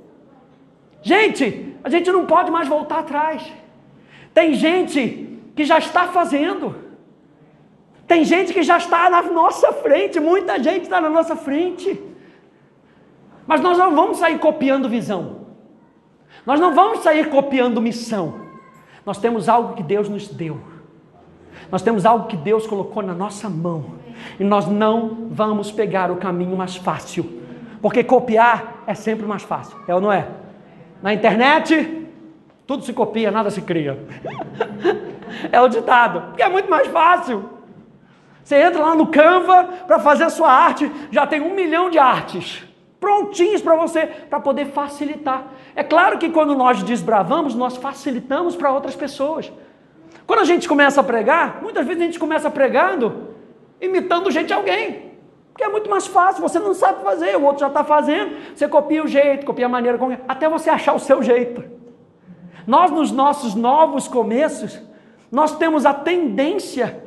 Gente, 1.02 1.76
a 1.84 1.90
gente 1.90 2.12
não 2.12 2.26
pode 2.26 2.52
mais 2.52 2.68
voltar 2.68 3.00
atrás. 3.00 3.44
Tem 4.34 4.54
gente 4.54 5.40
que 5.56 5.66
já 5.66 5.80
está 5.80 6.06
fazendo. 6.08 6.89
Tem 8.10 8.26
gente 8.26 8.52
que 8.52 8.64
já 8.64 8.80
está 8.80 9.08
na 9.08 9.22
nossa 9.22 9.72
frente, 9.72 10.20
muita 10.20 10.58
gente 10.58 10.86
está 10.86 11.00
na 11.00 11.12
nossa 11.12 11.36
frente. 11.36 12.02
Mas 13.46 13.62
nós 13.62 13.78
não 13.78 13.96
vamos 13.96 14.18
sair 14.18 14.40
copiando 14.40 14.90
visão. 14.90 15.42
Nós 16.44 16.60
não 16.60 16.74
vamos 16.74 17.02
sair 17.02 17.30
copiando 17.30 17.80
missão. 17.80 18.48
Nós 19.06 19.20
temos 19.20 19.48
algo 19.48 19.76
que 19.76 19.84
Deus 19.84 20.10
nos 20.10 20.28
deu. 20.28 20.60
Nós 21.72 21.84
temos 21.84 22.04
algo 22.04 22.26
que 22.26 22.36
Deus 22.36 22.66
colocou 22.66 23.04
na 23.04 23.14
nossa 23.14 23.48
mão. 23.48 24.00
E 24.40 24.44
nós 24.44 24.66
não 24.66 25.28
vamos 25.30 25.72
pegar 25.72 26.10
o 26.10 26.16
caminho 26.16 26.58
mais 26.58 26.78
fácil. 26.78 27.44
Porque 27.80 28.04
copiar 28.04 28.86
é 28.88 28.96
sempre 28.96 29.28
mais 29.28 29.44
fácil. 29.44 29.78
É 29.88 29.94
ou 29.94 30.02
não 30.02 30.12
é? 30.12 30.28
Na 31.00 31.14
internet, 31.14 32.08
tudo 32.66 32.84
se 32.84 32.92
copia, 32.92 33.30
nada 33.30 33.52
se 33.52 33.62
cria. 33.62 34.04
é 35.52 35.62
o 35.62 35.68
ditado. 35.68 36.30
Porque 36.30 36.42
é 36.42 36.50
muito 36.50 36.72
mais 36.72 36.88
fácil. 36.88 37.59
Você 38.50 38.56
entra 38.56 38.82
lá 38.82 38.96
no 38.96 39.06
Canva 39.06 39.64
para 39.86 40.00
fazer 40.00 40.24
a 40.24 40.30
sua 40.32 40.52
arte, 40.52 40.92
já 41.12 41.28
tem 41.28 41.40
um 41.40 41.54
milhão 41.54 41.88
de 41.88 42.00
artes 42.00 42.64
prontinhos 43.00 43.62
para 43.62 43.76
você, 43.76 44.08
para 44.08 44.40
poder 44.40 44.66
facilitar. 44.72 45.50
É 45.76 45.84
claro 45.84 46.18
que 46.18 46.30
quando 46.30 46.56
nós 46.56 46.82
desbravamos, 46.82 47.54
nós 47.54 47.78
facilitamos 47.78 48.56
para 48.56 48.72
outras 48.72 48.96
pessoas. 48.96 49.54
Quando 50.26 50.40
a 50.40 50.46
gente 50.46 50.68
começa 50.68 51.00
a 51.00 51.04
pregar, 51.04 51.60
muitas 51.62 51.86
vezes 51.86 52.02
a 52.02 52.06
gente 52.06 52.18
começa 52.18 52.50
pregando, 52.50 53.36
imitando 53.80 54.32
jeito 54.32 54.48
de 54.48 54.54
alguém. 54.54 55.12
Porque 55.54 55.64
é 55.64 55.70
muito 55.70 55.88
mais 55.88 56.08
fácil, 56.08 56.42
você 56.42 56.58
não 56.58 56.74
sabe 56.74 57.04
fazer, 57.04 57.38
o 57.38 57.44
outro 57.44 57.60
já 57.60 57.68
está 57.68 57.84
fazendo, 57.84 58.36
você 58.56 58.68
copia 58.68 59.04
o 59.04 59.08
jeito, 59.08 59.46
copia 59.46 59.68
a 59.68 59.70
maneira, 59.70 60.00
como... 60.00 60.18
até 60.28 60.50
você 60.50 60.72
achar 60.72 60.96
o 60.96 61.00
seu 61.00 61.22
jeito. 61.22 61.64
Nós, 62.66 62.90
nos 62.90 63.12
nossos 63.12 63.54
novos 63.54 64.08
começos, 64.08 64.82
nós 65.32 65.56
temos 65.56 65.86
a 65.86 65.94
tendência 65.94 67.04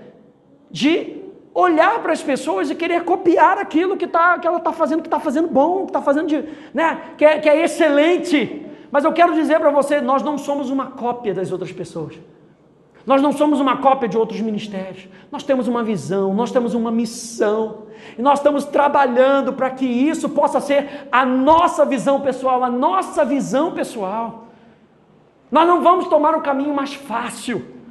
de 0.70 1.20
olhar 1.54 2.00
para 2.02 2.12
as 2.12 2.22
pessoas 2.22 2.70
e 2.70 2.74
querer 2.74 3.04
copiar 3.04 3.58
aquilo 3.58 3.96
que, 3.96 4.06
tá, 4.06 4.38
que 4.38 4.46
ela 4.46 4.58
está 4.58 4.72
fazendo, 4.72 5.02
que 5.02 5.08
está 5.08 5.20
fazendo 5.20 5.48
bom, 5.48 5.84
que 5.84 5.90
está 5.90 6.00
fazendo 6.00 6.26
de, 6.26 6.44
né, 6.72 7.00
que, 7.16 7.24
é, 7.24 7.38
que 7.38 7.48
é 7.48 7.62
excelente. 7.62 8.66
Mas 8.90 9.04
eu 9.04 9.12
quero 9.12 9.34
dizer 9.34 9.58
para 9.58 9.70
você, 9.70 10.00
nós 10.00 10.22
não 10.22 10.38
somos 10.38 10.70
uma 10.70 10.86
cópia 10.86 11.34
das 11.34 11.52
outras 11.52 11.72
pessoas. 11.72 12.18
Nós 13.04 13.20
não 13.20 13.32
somos 13.32 13.60
uma 13.60 13.78
cópia 13.78 14.08
de 14.08 14.16
outros 14.16 14.40
ministérios. 14.40 15.08
Nós 15.30 15.42
temos 15.42 15.66
uma 15.66 15.82
visão, 15.82 16.32
nós 16.32 16.52
temos 16.52 16.72
uma 16.72 16.90
missão. 16.90 17.84
E 18.16 18.22
nós 18.22 18.38
estamos 18.38 18.64
trabalhando 18.64 19.52
para 19.52 19.70
que 19.70 19.84
isso 19.84 20.28
possa 20.28 20.60
ser 20.60 21.08
a 21.10 21.26
nossa 21.26 21.84
visão 21.84 22.20
pessoal, 22.20 22.62
a 22.62 22.70
nossa 22.70 23.24
visão 23.24 23.72
pessoal. 23.72 24.46
Nós 25.50 25.66
não 25.66 25.82
vamos 25.82 26.06
tomar 26.06 26.34
o 26.34 26.42
caminho 26.42 26.74
mais 26.74 26.94
fácil. 26.94 27.81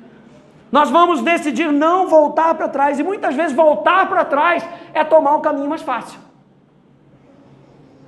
Nós 0.72 0.90
vamos 0.90 1.22
decidir 1.22 1.72
não 1.72 2.08
voltar 2.08 2.56
para 2.56 2.70
trás, 2.70 2.98
e 2.98 3.04
muitas 3.04 3.36
vezes 3.36 3.56
voltar 3.56 4.08
para 4.08 4.24
trás 4.24 4.64
é 4.94 5.04
tomar 5.04 5.36
um 5.36 5.42
caminho 5.42 5.68
mais 5.68 5.82
fácil. 5.82 6.20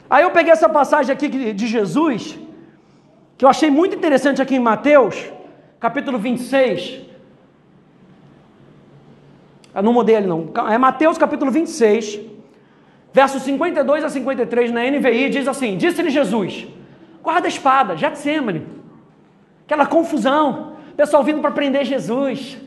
Aí 0.09 0.23
eu 0.23 0.31
peguei 0.31 0.51
essa 0.51 0.69
passagem 0.69 1.11
aqui 1.11 1.27
de 1.27 1.67
Jesus, 1.67 2.39
que 3.37 3.43
eu 3.43 3.49
achei 3.49 3.69
muito 3.69 3.95
interessante 3.95 4.41
aqui 4.41 4.55
em 4.55 4.59
Mateus, 4.59 5.31
capítulo 5.79 6.17
26, 6.17 7.01
Eu 9.75 9.81
não 9.81 9.91
mudei 9.91 10.15
ele 10.15 10.27
não. 10.27 10.51
É 10.69 10.77
Mateus 10.77 11.17
capítulo 11.17 11.49
26, 11.51 12.19
versos 13.11 13.41
52 13.41 14.03
a 14.03 14.09
53 14.09 14.71
na 14.71 14.81
NVI, 14.85 15.29
diz 15.29 15.47
assim: 15.47 15.75
Disse-lhe 15.77 16.11
Jesus: 16.11 16.67
Guarda 17.23 17.47
a 17.47 17.49
espada, 17.49 17.97
Getsemane. 17.97 18.67
Aquela 19.65 19.85
confusão, 19.85 20.72
pessoal 20.95 21.23
vindo 21.23 21.41
para 21.41 21.51
prender 21.51 21.85
Jesus. 21.85 22.57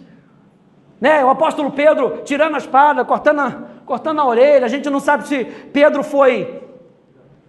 Né? 1.01 1.25
O 1.25 1.31
apóstolo 1.31 1.71
Pedro 1.71 2.23
tirando 2.25 2.55
a 2.55 2.59
espada, 2.59 3.05
cortando 3.05 3.41
a, 3.41 3.51
cortando 3.85 4.21
a 4.21 4.27
orelha. 4.27 4.67
A 4.67 4.69
gente 4.69 4.89
não 4.91 5.01
sabe 5.01 5.27
se 5.27 5.45
Pedro 5.45 6.03
foi 6.03 6.63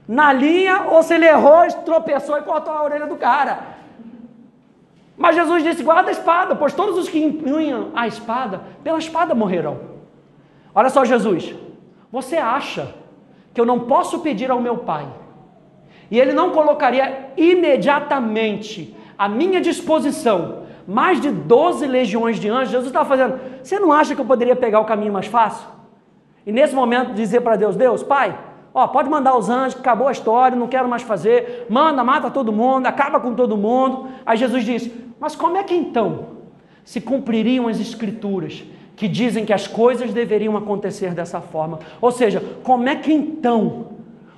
na 0.07 0.31
linha 0.31 0.83
ou 0.89 1.03
se 1.03 1.13
ele 1.13 1.25
errou, 1.25 1.67
tropeçou 1.83 2.37
e 2.37 2.41
cortou 2.41 2.73
a 2.73 2.83
orelha 2.83 3.07
do 3.07 3.17
cara. 3.17 3.77
Mas 5.17 5.35
Jesus 5.35 5.63
disse: 5.63 5.83
guarda 5.83 6.09
a 6.09 6.11
espada, 6.11 6.55
pois 6.55 6.73
todos 6.73 6.97
os 6.97 7.09
que 7.09 7.23
empunham 7.23 7.91
a 7.95 8.07
espada, 8.07 8.61
pela 8.83 8.99
espada 8.99 9.33
morrerão. 9.33 9.97
Olha 10.75 10.89
só, 10.89 11.03
Jesus, 11.03 11.55
você 12.11 12.37
acha 12.37 12.93
que 13.53 13.59
eu 13.59 13.65
não 13.65 13.79
posso 13.79 14.19
pedir 14.19 14.51
ao 14.51 14.61
meu 14.61 14.77
Pai, 14.77 15.07
e 16.11 16.19
Ele 16.19 16.33
não 16.33 16.51
colocaria 16.51 17.31
imediatamente 17.35 18.95
à 19.17 19.27
minha 19.27 19.59
disposição 19.59 20.66
mais 20.87 21.19
de 21.19 21.29
12 21.29 21.85
legiões 21.85 22.39
de 22.39 22.49
anjos? 22.49 22.69
Jesus 22.69 22.87
estava 22.87 23.07
fazendo, 23.07 23.39
você 23.61 23.77
não 23.77 23.91
acha 23.91 24.15
que 24.15 24.21
eu 24.21 24.25
poderia 24.25 24.55
pegar 24.55 24.79
o 24.79 24.85
caminho 24.85 25.11
mais 25.11 25.27
fácil? 25.27 25.67
E 26.45 26.51
nesse 26.51 26.73
momento 26.73 27.13
dizer 27.13 27.41
para 27.41 27.57
Deus: 27.57 27.75
Deus, 27.75 28.01
Pai, 28.01 28.37
Ó, 28.77 28.85
pode 28.85 29.09
mandar 29.09 29.35
os 29.35 29.49
anjos, 29.49 29.79
acabou 29.79 30.07
a 30.07 30.11
história, 30.11 30.55
não 30.55 30.67
quero 30.67 30.87
mais 30.87 31.01
fazer. 31.01 31.65
Manda, 31.67 32.03
mata 32.03 32.29
todo 32.29 32.53
mundo, 32.53 32.85
acaba 32.85 33.19
com 33.19 33.33
todo 33.33 33.57
mundo. 33.57 34.07
Aí 34.23 34.37
Jesus 34.37 34.63
diz: 34.63 34.87
Mas 35.19 35.35
como 35.35 35.57
é 35.57 35.63
que 35.63 35.73
então 35.73 36.27
se 36.85 37.01
cumpririam 37.01 37.67
as 37.67 37.79
escrituras 37.79 38.63
que 38.95 39.07
dizem 39.07 39.45
que 39.45 39.51
as 39.51 39.65
coisas 39.65 40.13
deveriam 40.13 40.55
acontecer 40.55 41.15
dessa 41.15 41.41
forma? 41.41 41.79
Ou 41.99 42.11
seja, 42.11 42.39
como 42.61 42.87
é 42.87 42.95
que 42.95 43.11
então 43.11 43.87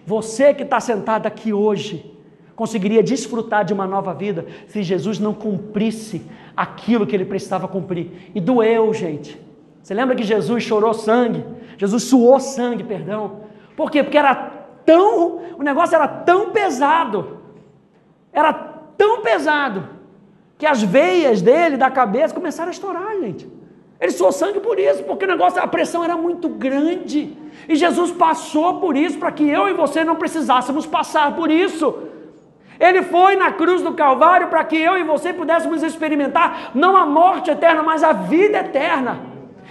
você 0.06 0.54
que 0.54 0.64
está 0.64 0.80
sentado 0.80 1.26
aqui 1.26 1.52
hoje 1.52 2.18
conseguiria 2.56 3.04
desfrutar 3.04 3.66
de 3.66 3.74
uma 3.74 3.86
nova 3.86 4.14
vida 4.14 4.46
se 4.68 4.84
Jesus 4.84 5.20
não 5.20 5.34
cumprisse 5.34 6.22
aquilo 6.62 7.08
que 7.08 7.16
ele 7.16 7.26
precisava 7.26 7.68
cumprir? 7.68 8.32
E 8.36 8.40
doeu, 8.40 8.94
gente. 8.94 9.40
Você 9.82 9.94
lembra 9.94 10.16
que 10.16 10.24
Jesus 10.24 10.64
chorou 10.64 10.94
sangue? 10.94 11.44
Jesus 11.78 12.04
suou 12.04 12.40
sangue, 12.40 12.84
perdão 12.84 13.50
por 13.80 13.90
quê? 13.90 14.04
Porque 14.04 14.18
era 14.18 14.36
tão, 14.86 15.40
o 15.58 15.64
negócio 15.64 15.96
era 15.96 16.06
tão 16.06 16.50
pesado, 16.50 17.38
era 18.34 18.52
tão 18.52 19.22
pesado, 19.22 19.88
que 20.58 20.66
as 20.66 20.84
veias 20.84 21.42
dele, 21.42 21.78
da 21.78 21.90
cabeça, 21.90 22.36
começaram 22.36 22.68
a 22.68 22.74
estourar, 22.74 23.18
gente. 23.22 23.48
Ele 23.98 24.12
suou 24.12 24.34
sangue 24.34 24.60
por 24.60 24.78
isso, 24.78 25.06
porque 25.06 25.24
o 25.24 25.28
negócio, 25.30 25.64
a 25.64 25.66
pressão 25.66 26.04
era 26.04 26.18
muito 26.18 26.50
grande. 26.50 27.38
E 27.70 27.76
Jesus 27.78 28.12
passou 28.12 28.82
por 28.82 28.98
isso 28.98 29.18
para 29.18 29.32
que 29.32 29.48
eu 29.48 29.70
e 29.70 29.74
você 29.74 30.04
não 30.04 30.18
precisássemos 30.18 30.86
passar 30.86 31.34
por 31.38 31.50
isso. 31.50 32.09
Ele 32.80 33.04
foi 33.04 33.36
na 33.36 33.52
cruz 33.52 33.82
do 33.82 33.94
Calvário 33.94 34.48
para 34.48 34.64
que 34.64 34.78
eu 34.78 34.98
e 34.98 35.04
você 35.04 35.34
pudéssemos 35.34 35.84
experimentar 35.84 36.72
não 36.74 36.96
a 36.96 37.06
morte 37.06 37.52
eterna, 37.52 37.84
mas 37.84 38.04
a 38.04 38.14
vida 38.14 38.60
eterna. 38.60 39.20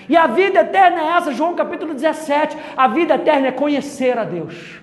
E 0.09 0.17
a 0.17 0.27
vida 0.27 0.61
eterna 0.61 1.01
é 1.01 1.17
essa, 1.17 1.33
João 1.33 1.55
capítulo 1.55 1.95
17. 1.95 2.57
A 2.77 2.87
vida 2.89 3.15
eterna 3.15 3.49
é 3.49 3.53
conhecer 3.53 4.19
a 4.19 4.25
Deus. 4.25 4.81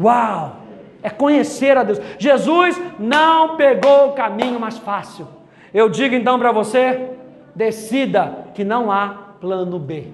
Uau! 0.00 0.56
É 1.02 1.10
conhecer 1.10 1.76
a 1.76 1.82
Deus. 1.82 2.00
Jesus 2.18 2.80
não 2.98 3.56
pegou 3.56 4.08
o 4.08 4.12
caminho 4.12 4.60
mais 4.60 4.78
fácil. 4.78 5.26
Eu 5.74 5.88
digo 5.88 6.14
então 6.14 6.38
para 6.38 6.52
você: 6.52 7.10
decida 7.54 8.46
que 8.54 8.62
não 8.62 8.90
há 8.90 9.34
plano 9.40 9.78
B. 9.78 10.06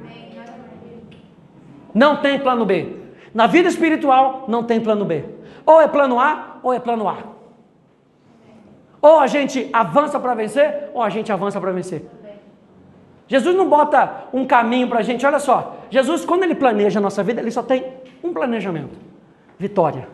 Não 1.95 2.17
tem 2.17 2.39
plano 2.39 2.65
B. 2.65 2.97
Na 3.35 3.47
vida 3.47 3.69
espiritual, 3.69 4.47
não 4.49 4.65
tem 4.65 4.81
plano 4.81 5.05
B. 5.05 5.25
Ou 5.69 5.83
é 5.83 5.87
plano 5.87 6.19
A, 6.19 6.61
ou 6.63 6.73
é 6.73 6.79
plano 6.79 7.07
A. 7.07 7.19
Ou 9.03 9.21
a 9.21 9.27
gente 9.27 9.69
avança 9.71 10.19
para 10.19 10.35
vencer, 10.35 10.89
ou 10.95 11.03
a 11.03 11.11
gente 11.11 11.31
avança 11.31 11.61
para 11.61 11.71
vencer. 11.73 12.09
Jesus 13.27 13.55
não 13.55 13.69
bota 13.69 14.29
um 14.33 14.47
caminho 14.47 14.89
para 14.89 15.01
a 15.01 15.03
gente, 15.03 15.27
olha 15.27 15.39
só. 15.39 15.77
Jesus, 15.91 16.25
quando 16.25 16.45
ele 16.45 16.55
planeja 16.55 16.99
a 16.99 17.03
nossa 17.03 17.23
vida, 17.23 17.43
ele 17.43 17.51
só 17.51 17.63
tem 17.63 17.85
um 18.25 18.33
planejamento: 18.33 18.99
vitória. 19.59 20.09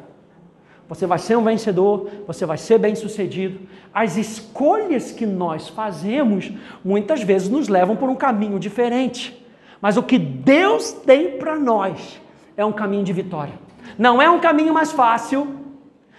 Você 0.89 1.07
vai 1.07 1.21
ser 1.21 1.37
um 1.37 1.45
vencedor, 1.45 2.11
você 2.27 2.45
vai 2.45 2.59
ser 2.59 2.79
bem 2.79 2.97
sucedido. 2.97 3.61
As 3.95 4.17
escolhas 4.17 5.13
que 5.13 5.25
nós 5.25 5.69
fazemos 5.69 6.51
muitas 6.85 7.23
vezes 7.23 7.49
nos 7.49 7.69
levam 7.69 7.95
por 7.95 8.09
um 8.09 8.17
caminho 8.17 8.59
diferente. 8.59 9.41
Mas 9.81 9.97
o 9.97 10.03
que 10.03 10.19
Deus 10.19 10.93
tem 10.93 11.39
para 11.39 11.55
nós 11.57 12.21
é 12.57 12.65
um 12.65 12.73
caminho 12.73 13.05
de 13.05 13.13
vitória. 13.13 13.64
Não 13.99 14.21
é 14.21 14.29
um 14.29 14.41
caminho 14.41 14.73
mais 14.73 14.93
fácil, 14.93 15.65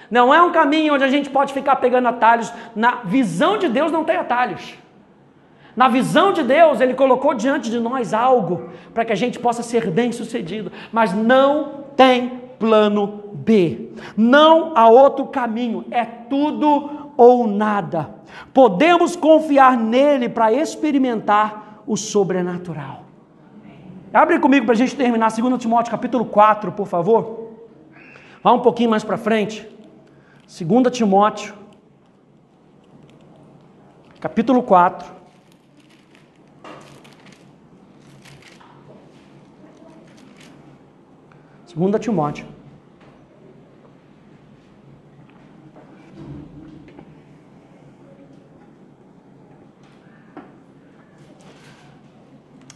não 0.10 0.34
é 0.34 0.42
um 0.42 0.52
caminho 0.52 0.94
onde 0.94 1.04
a 1.04 1.10
gente 1.10 1.30
pode 1.30 1.54
ficar 1.54 1.78
pegando 1.78 2.08
atalhos. 2.08 2.52
Na 2.76 3.02
visão 3.04 3.58
de 3.58 3.68
Deus 3.68 3.92
não 3.92 4.04
tem 4.04 4.18
atalhos. 4.18 4.76
Na 5.76 5.90
visão 5.90 6.32
de 6.32 6.42
Deus, 6.42 6.80
Ele 6.80 6.94
colocou 6.94 7.34
diante 7.34 7.70
de 7.70 7.80
nós 7.80 8.14
algo 8.14 8.70
para 8.94 9.04
que 9.04 9.12
a 9.12 9.16
gente 9.16 9.38
possa 9.38 9.62
ser 9.62 9.92
bem 9.92 10.12
sucedido, 10.12 10.72
mas 10.92 11.14
não 11.14 11.84
tem 11.98 12.44
plano 12.58 13.26
B, 13.34 13.90
não 14.16 14.72
há 14.76 14.88
outro 14.88 15.26
caminho, 15.26 15.84
é 15.92 16.06
tudo 16.06 17.12
ou 17.18 17.46
nada. 17.46 18.10
Podemos 18.54 19.16
confiar 19.16 19.78
nele 19.78 20.30
para 20.30 20.54
experimentar 20.54 21.82
o 21.86 21.98
sobrenatural. 21.98 23.04
Abre 24.14 24.40
comigo 24.40 24.66
para 24.66 24.74
a 24.74 24.78
gente 24.78 24.96
terminar 24.96 25.30
2 25.30 25.62
Timóteo 25.62 25.92
capítulo 25.92 26.24
4, 26.24 26.72
por 26.72 26.88
favor. 26.88 27.45
Vá 28.46 28.54
um 28.54 28.60
pouquinho 28.60 28.92
mais 28.92 29.04
para 29.04 29.18
frente. 29.18 29.68
2 30.48 30.96
Timóteo, 30.96 31.56
capítulo 34.20 34.62
4. 34.62 35.12
Segunda 41.66 41.98
Timóteo. 41.98 42.46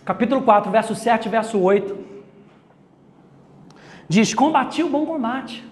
Capítulo 0.03 0.41
4, 0.41 0.71
verso 0.71 0.95
7 0.95 1.27
e 1.27 1.29
verso 1.29 1.61
8. 1.61 1.98
Diz: 4.09 4.33
Combati 4.33 4.83
o 4.83 4.89
bom 4.89 5.05
combate. 5.05 5.63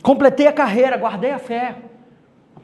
Completei 0.00 0.46
a 0.46 0.52
carreira, 0.52 0.96
guardei 0.96 1.32
a 1.32 1.38
fé. 1.38 1.76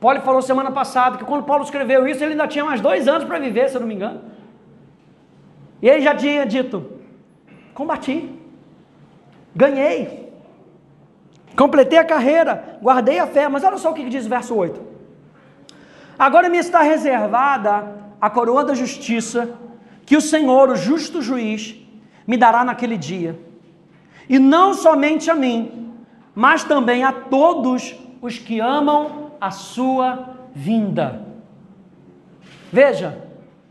Paulo 0.00 0.20
falou 0.20 0.40
semana 0.40 0.70
passada 0.70 1.16
que 1.18 1.24
quando 1.24 1.44
Paulo 1.44 1.64
escreveu 1.64 2.06
isso, 2.06 2.22
ele 2.22 2.32
ainda 2.32 2.46
tinha 2.46 2.64
mais 2.64 2.80
dois 2.80 3.08
anos 3.08 3.24
para 3.24 3.38
viver, 3.38 3.68
se 3.68 3.76
eu 3.76 3.80
não 3.80 3.88
me 3.88 3.94
engano. 3.94 4.20
E 5.82 5.88
ele 5.88 6.02
já 6.02 6.14
tinha 6.14 6.46
dito: 6.46 7.00
Combati. 7.74 8.30
Ganhei. 9.56 10.32
Completei 11.56 11.98
a 11.98 12.04
carreira, 12.04 12.78
guardei 12.82 13.18
a 13.18 13.26
fé. 13.26 13.48
Mas 13.48 13.64
olha 13.64 13.78
só 13.78 13.90
o 13.90 13.94
que 13.94 14.08
diz 14.08 14.26
o 14.26 14.28
verso 14.28 14.54
8. 14.54 14.80
Agora 16.18 16.48
me 16.48 16.58
está 16.58 16.82
reservada 16.82 18.04
a 18.20 18.30
coroa 18.30 18.64
da 18.64 18.74
justiça, 18.74 19.58
que 20.06 20.16
o 20.16 20.20
Senhor, 20.20 20.68
o 20.68 20.76
justo 20.76 21.20
juiz, 21.20 21.76
me 22.26 22.36
dará 22.36 22.64
naquele 22.64 22.96
dia. 22.96 23.38
E 24.28 24.38
não 24.38 24.74
somente 24.74 25.30
a 25.30 25.34
mim, 25.34 25.92
mas 26.34 26.64
também 26.64 27.04
a 27.04 27.12
todos 27.12 27.94
os 28.20 28.38
que 28.38 28.60
amam 28.60 29.32
a 29.40 29.50
sua 29.50 30.36
vinda. 30.54 31.26
Veja, 32.72 33.22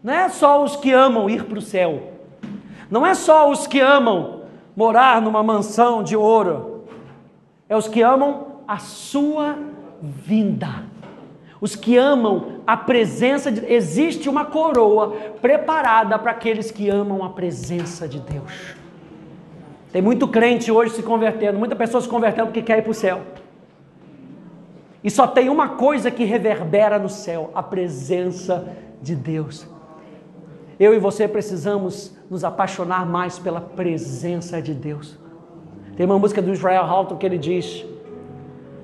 não 0.03 0.13
é 0.13 0.29
só 0.29 0.63
os 0.63 0.75
que 0.75 0.91
amam 0.91 1.29
ir 1.29 1.45
para 1.45 1.57
o 1.57 1.61
céu, 1.61 2.13
não 2.89 3.05
é 3.05 3.13
só 3.13 3.49
os 3.49 3.65
que 3.65 3.79
amam 3.79 4.43
morar 4.75 5.21
numa 5.21 5.41
mansão 5.41 6.03
de 6.03 6.15
ouro. 6.15 6.85
É 7.67 7.75
os 7.75 7.87
que 7.87 8.01
amam 8.01 8.59
a 8.67 8.77
sua 8.77 9.57
vinda. 10.01 10.83
Os 11.59 11.75
que 11.75 11.97
amam 11.97 12.61
a 12.67 12.75
presença 12.75 13.51
de 13.51 13.65
existe 13.65 14.29
uma 14.29 14.45
coroa 14.45 15.11
preparada 15.41 16.19
para 16.19 16.31
aqueles 16.31 16.69
que 16.69 16.89
amam 16.89 17.23
a 17.23 17.29
presença 17.29 18.07
de 18.07 18.19
Deus. 18.19 18.75
Tem 19.93 20.01
muito 20.01 20.27
crente 20.27 20.71
hoje 20.71 20.95
se 20.95 21.03
convertendo, 21.03 21.59
muita 21.59 21.75
pessoa 21.75 22.01
se 22.01 22.09
convertendo 22.09 22.47
porque 22.47 22.63
quer 22.63 22.79
ir 22.79 22.81
para 22.81 22.89
o 22.89 22.95
céu. 22.95 23.21
E 25.03 25.11
só 25.11 25.27
tem 25.27 25.49
uma 25.49 25.69
coisa 25.69 26.09
que 26.09 26.23
reverbera 26.23 26.97
no 26.97 27.07
céu: 27.07 27.51
a 27.53 27.61
presença 27.61 28.67
de 28.99 29.15
Deus. 29.15 29.67
Eu 30.79 30.95
e 30.95 30.99
você 30.99 31.27
precisamos 31.27 32.17
nos 32.27 32.43
apaixonar 32.43 33.05
mais 33.05 33.37
pela 33.37 33.61
presença 33.61 34.59
de 34.59 34.73
Deus. 34.73 35.15
Tem 35.95 36.07
uma 36.07 36.17
música 36.17 36.41
do 36.41 36.51
Israel 36.51 36.85
Halton 36.85 37.15
que 37.17 37.25
ele 37.27 37.37
diz: 37.37 37.85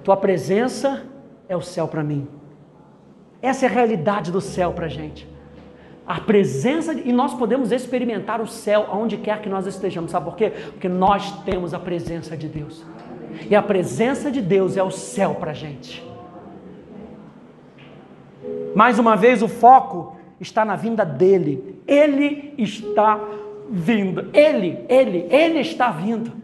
Tua 0.04 0.16
presença 0.16 1.04
é 1.48 1.58
o 1.58 1.62
céu 1.62 1.88
para 1.88 2.04
mim. 2.04 2.28
Essa 3.42 3.66
é 3.66 3.68
a 3.68 3.72
realidade 3.72 4.32
do 4.32 4.42
céu 4.42 4.74
para 4.74 4.86
a 4.86 4.90
gente. 4.90 5.28
A 6.10 6.20
presença, 6.20 6.92
e 6.92 7.14
nós 7.14 7.36
podemos 7.36 7.72
experimentar 7.72 8.42
o 8.42 8.48
céu 8.48 8.88
aonde 8.90 9.16
quer 9.16 9.40
que 9.44 9.48
nós 9.48 9.68
estejamos, 9.68 10.10
sabe 10.10 10.26
por 10.26 10.36
quê? 10.36 10.50
Porque 10.72 10.90
nós 10.90 11.44
temos 11.44 11.72
a 11.72 11.78
presença 11.78 12.36
de 12.36 12.48
Deus, 12.48 12.84
e 13.48 13.56
a 13.56 13.62
presença 13.62 14.32
de 14.32 14.42
Deus 14.42 14.76
é 14.76 14.82
o 14.82 14.90
céu 14.90 15.36
para 15.36 15.52
a 15.52 15.54
gente. 15.54 16.04
Mais 18.76 18.98
uma 18.98 19.16
vez, 19.16 19.44
o 19.44 19.48
foco 19.48 20.18
está 20.42 20.66
na 20.66 20.76
vinda 20.76 21.06
dele, 21.06 21.80
ele 21.86 22.56
está 22.58 23.20
vindo, 23.70 24.32
ele, 24.34 24.80
ele, 24.90 25.28
ele 25.30 25.60
está 25.60 25.92
vindo. 25.92 26.40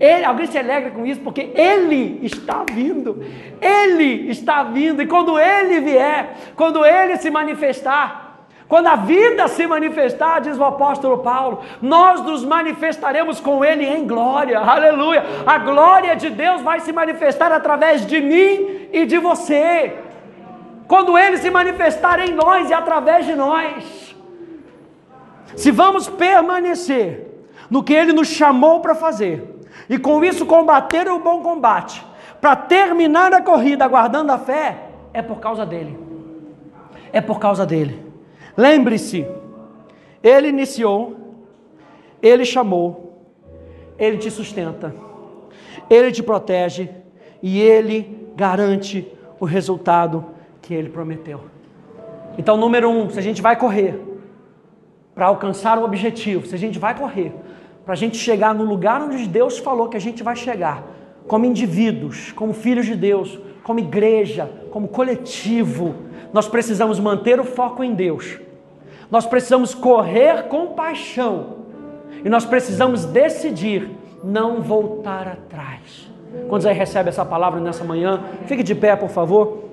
Ele, 0.00 0.24
alguém 0.24 0.46
se 0.46 0.58
alegra 0.58 0.90
com 0.90 1.06
isso 1.06 1.20
porque 1.22 1.52
ele 1.54 2.18
está 2.22 2.64
vindo. 2.70 3.24
Ele 3.62 4.28
está 4.28 4.62
vindo. 4.62 5.00
E 5.00 5.06
quando 5.06 5.38
ele 5.38 5.80
vier, 5.80 6.36
quando 6.54 6.84
ele 6.84 7.16
se 7.16 7.30
manifestar, 7.30 8.25
quando 8.68 8.88
a 8.88 8.96
vida 8.96 9.46
se 9.46 9.64
manifestar, 9.66 10.40
diz 10.40 10.58
o 10.58 10.64
apóstolo 10.64 11.18
Paulo, 11.18 11.60
nós 11.80 12.20
nos 12.22 12.44
manifestaremos 12.44 13.38
com 13.38 13.64
ele 13.64 13.84
em 13.86 14.06
glória. 14.06 14.58
Aleluia. 14.58 15.24
A 15.46 15.58
glória 15.58 16.16
de 16.16 16.30
Deus 16.30 16.62
vai 16.62 16.80
se 16.80 16.92
manifestar 16.92 17.52
através 17.52 18.04
de 18.04 18.20
mim 18.20 18.88
e 18.92 19.06
de 19.06 19.18
você. 19.18 19.96
Quando 20.88 21.16
ele 21.16 21.38
se 21.38 21.48
manifestar 21.48 22.18
em 22.18 22.32
nós 22.32 22.68
e 22.68 22.74
através 22.74 23.24
de 23.24 23.36
nós. 23.36 24.16
Se 25.54 25.70
vamos 25.70 26.08
permanecer 26.08 27.46
no 27.70 27.84
que 27.84 27.94
ele 27.94 28.12
nos 28.12 28.28
chamou 28.28 28.80
para 28.80 28.96
fazer, 28.96 29.64
e 29.88 29.96
com 29.96 30.24
isso 30.24 30.44
combater 30.44 31.08
o 31.08 31.20
bom 31.20 31.40
combate, 31.40 32.04
para 32.40 32.56
terminar 32.56 33.32
a 33.32 33.40
corrida 33.40 33.84
aguardando 33.84 34.32
a 34.32 34.38
fé, 34.38 34.76
é 35.12 35.22
por 35.22 35.38
causa 35.38 35.64
dele. 35.64 35.96
É 37.12 37.20
por 37.20 37.38
causa 37.38 37.64
dele. 37.64 38.05
Lembre-se, 38.56 39.26
ele 40.22 40.48
iniciou, 40.48 41.16
ele 42.22 42.44
chamou, 42.44 43.20
ele 43.98 44.16
te 44.16 44.30
sustenta, 44.30 44.94
ele 45.90 46.10
te 46.10 46.22
protege 46.22 46.88
e 47.42 47.60
ele 47.60 48.30
garante 48.34 49.06
o 49.38 49.44
resultado 49.44 50.24
que 50.62 50.74
ele 50.74 50.88
prometeu. 50.88 51.42
Então, 52.38 52.56
número 52.56 52.88
um, 52.88 53.08
se 53.08 53.18
a 53.18 53.22
gente 53.22 53.40
vai 53.40 53.56
correr 53.56 54.00
para 55.14 55.26
alcançar 55.26 55.78
o 55.78 55.84
objetivo, 55.84 56.46
se 56.46 56.54
a 56.54 56.58
gente 56.58 56.78
vai 56.78 56.94
correr 56.94 57.32
para 57.84 57.92
a 57.94 57.96
gente 57.96 58.16
chegar 58.16 58.54
no 58.54 58.64
lugar 58.64 59.00
onde 59.00 59.28
Deus 59.28 59.58
falou 59.58 59.88
que 59.88 59.96
a 59.96 60.00
gente 60.00 60.22
vai 60.22 60.34
chegar, 60.34 60.84
como 61.28 61.44
indivíduos, 61.44 62.32
como 62.32 62.52
filhos 62.52 62.84
de 62.84 62.96
Deus, 62.96 63.38
como 63.62 63.78
igreja, 63.78 64.50
como 64.70 64.88
coletivo, 64.88 65.94
nós 66.32 66.48
precisamos 66.48 66.98
manter 66.98 67.38
o 67.38 67.44
foco 67.44 67.84
em 67.84 67.94
Deus. 67.94 68.38
Nós 69.10 69.26
precisamos 69.26 69.74
correr 69.74 70.44
com 70.44 70.68
paixão. 70.68 71.56
E 72.24 72.28
nós 72.28 72.44
precisamos 72.44 73.04
decidir 73.04 73.90
não 74.22 74.60
voltar 74.60 75.28
atrás. 75.28 76.10
Quando 76.48 76.62
você 76.62 76.72
recebe 76.72 77.08
essa 77.08 77.24
palavra 77.24 77.60
nessa 77.60 77.84
manhã, 77.84 78.22
fique 78.46 78.62
de 78.62 78.74
pé, 78.74 78.96
por 78.96 79.08
favor. 79.08 79.65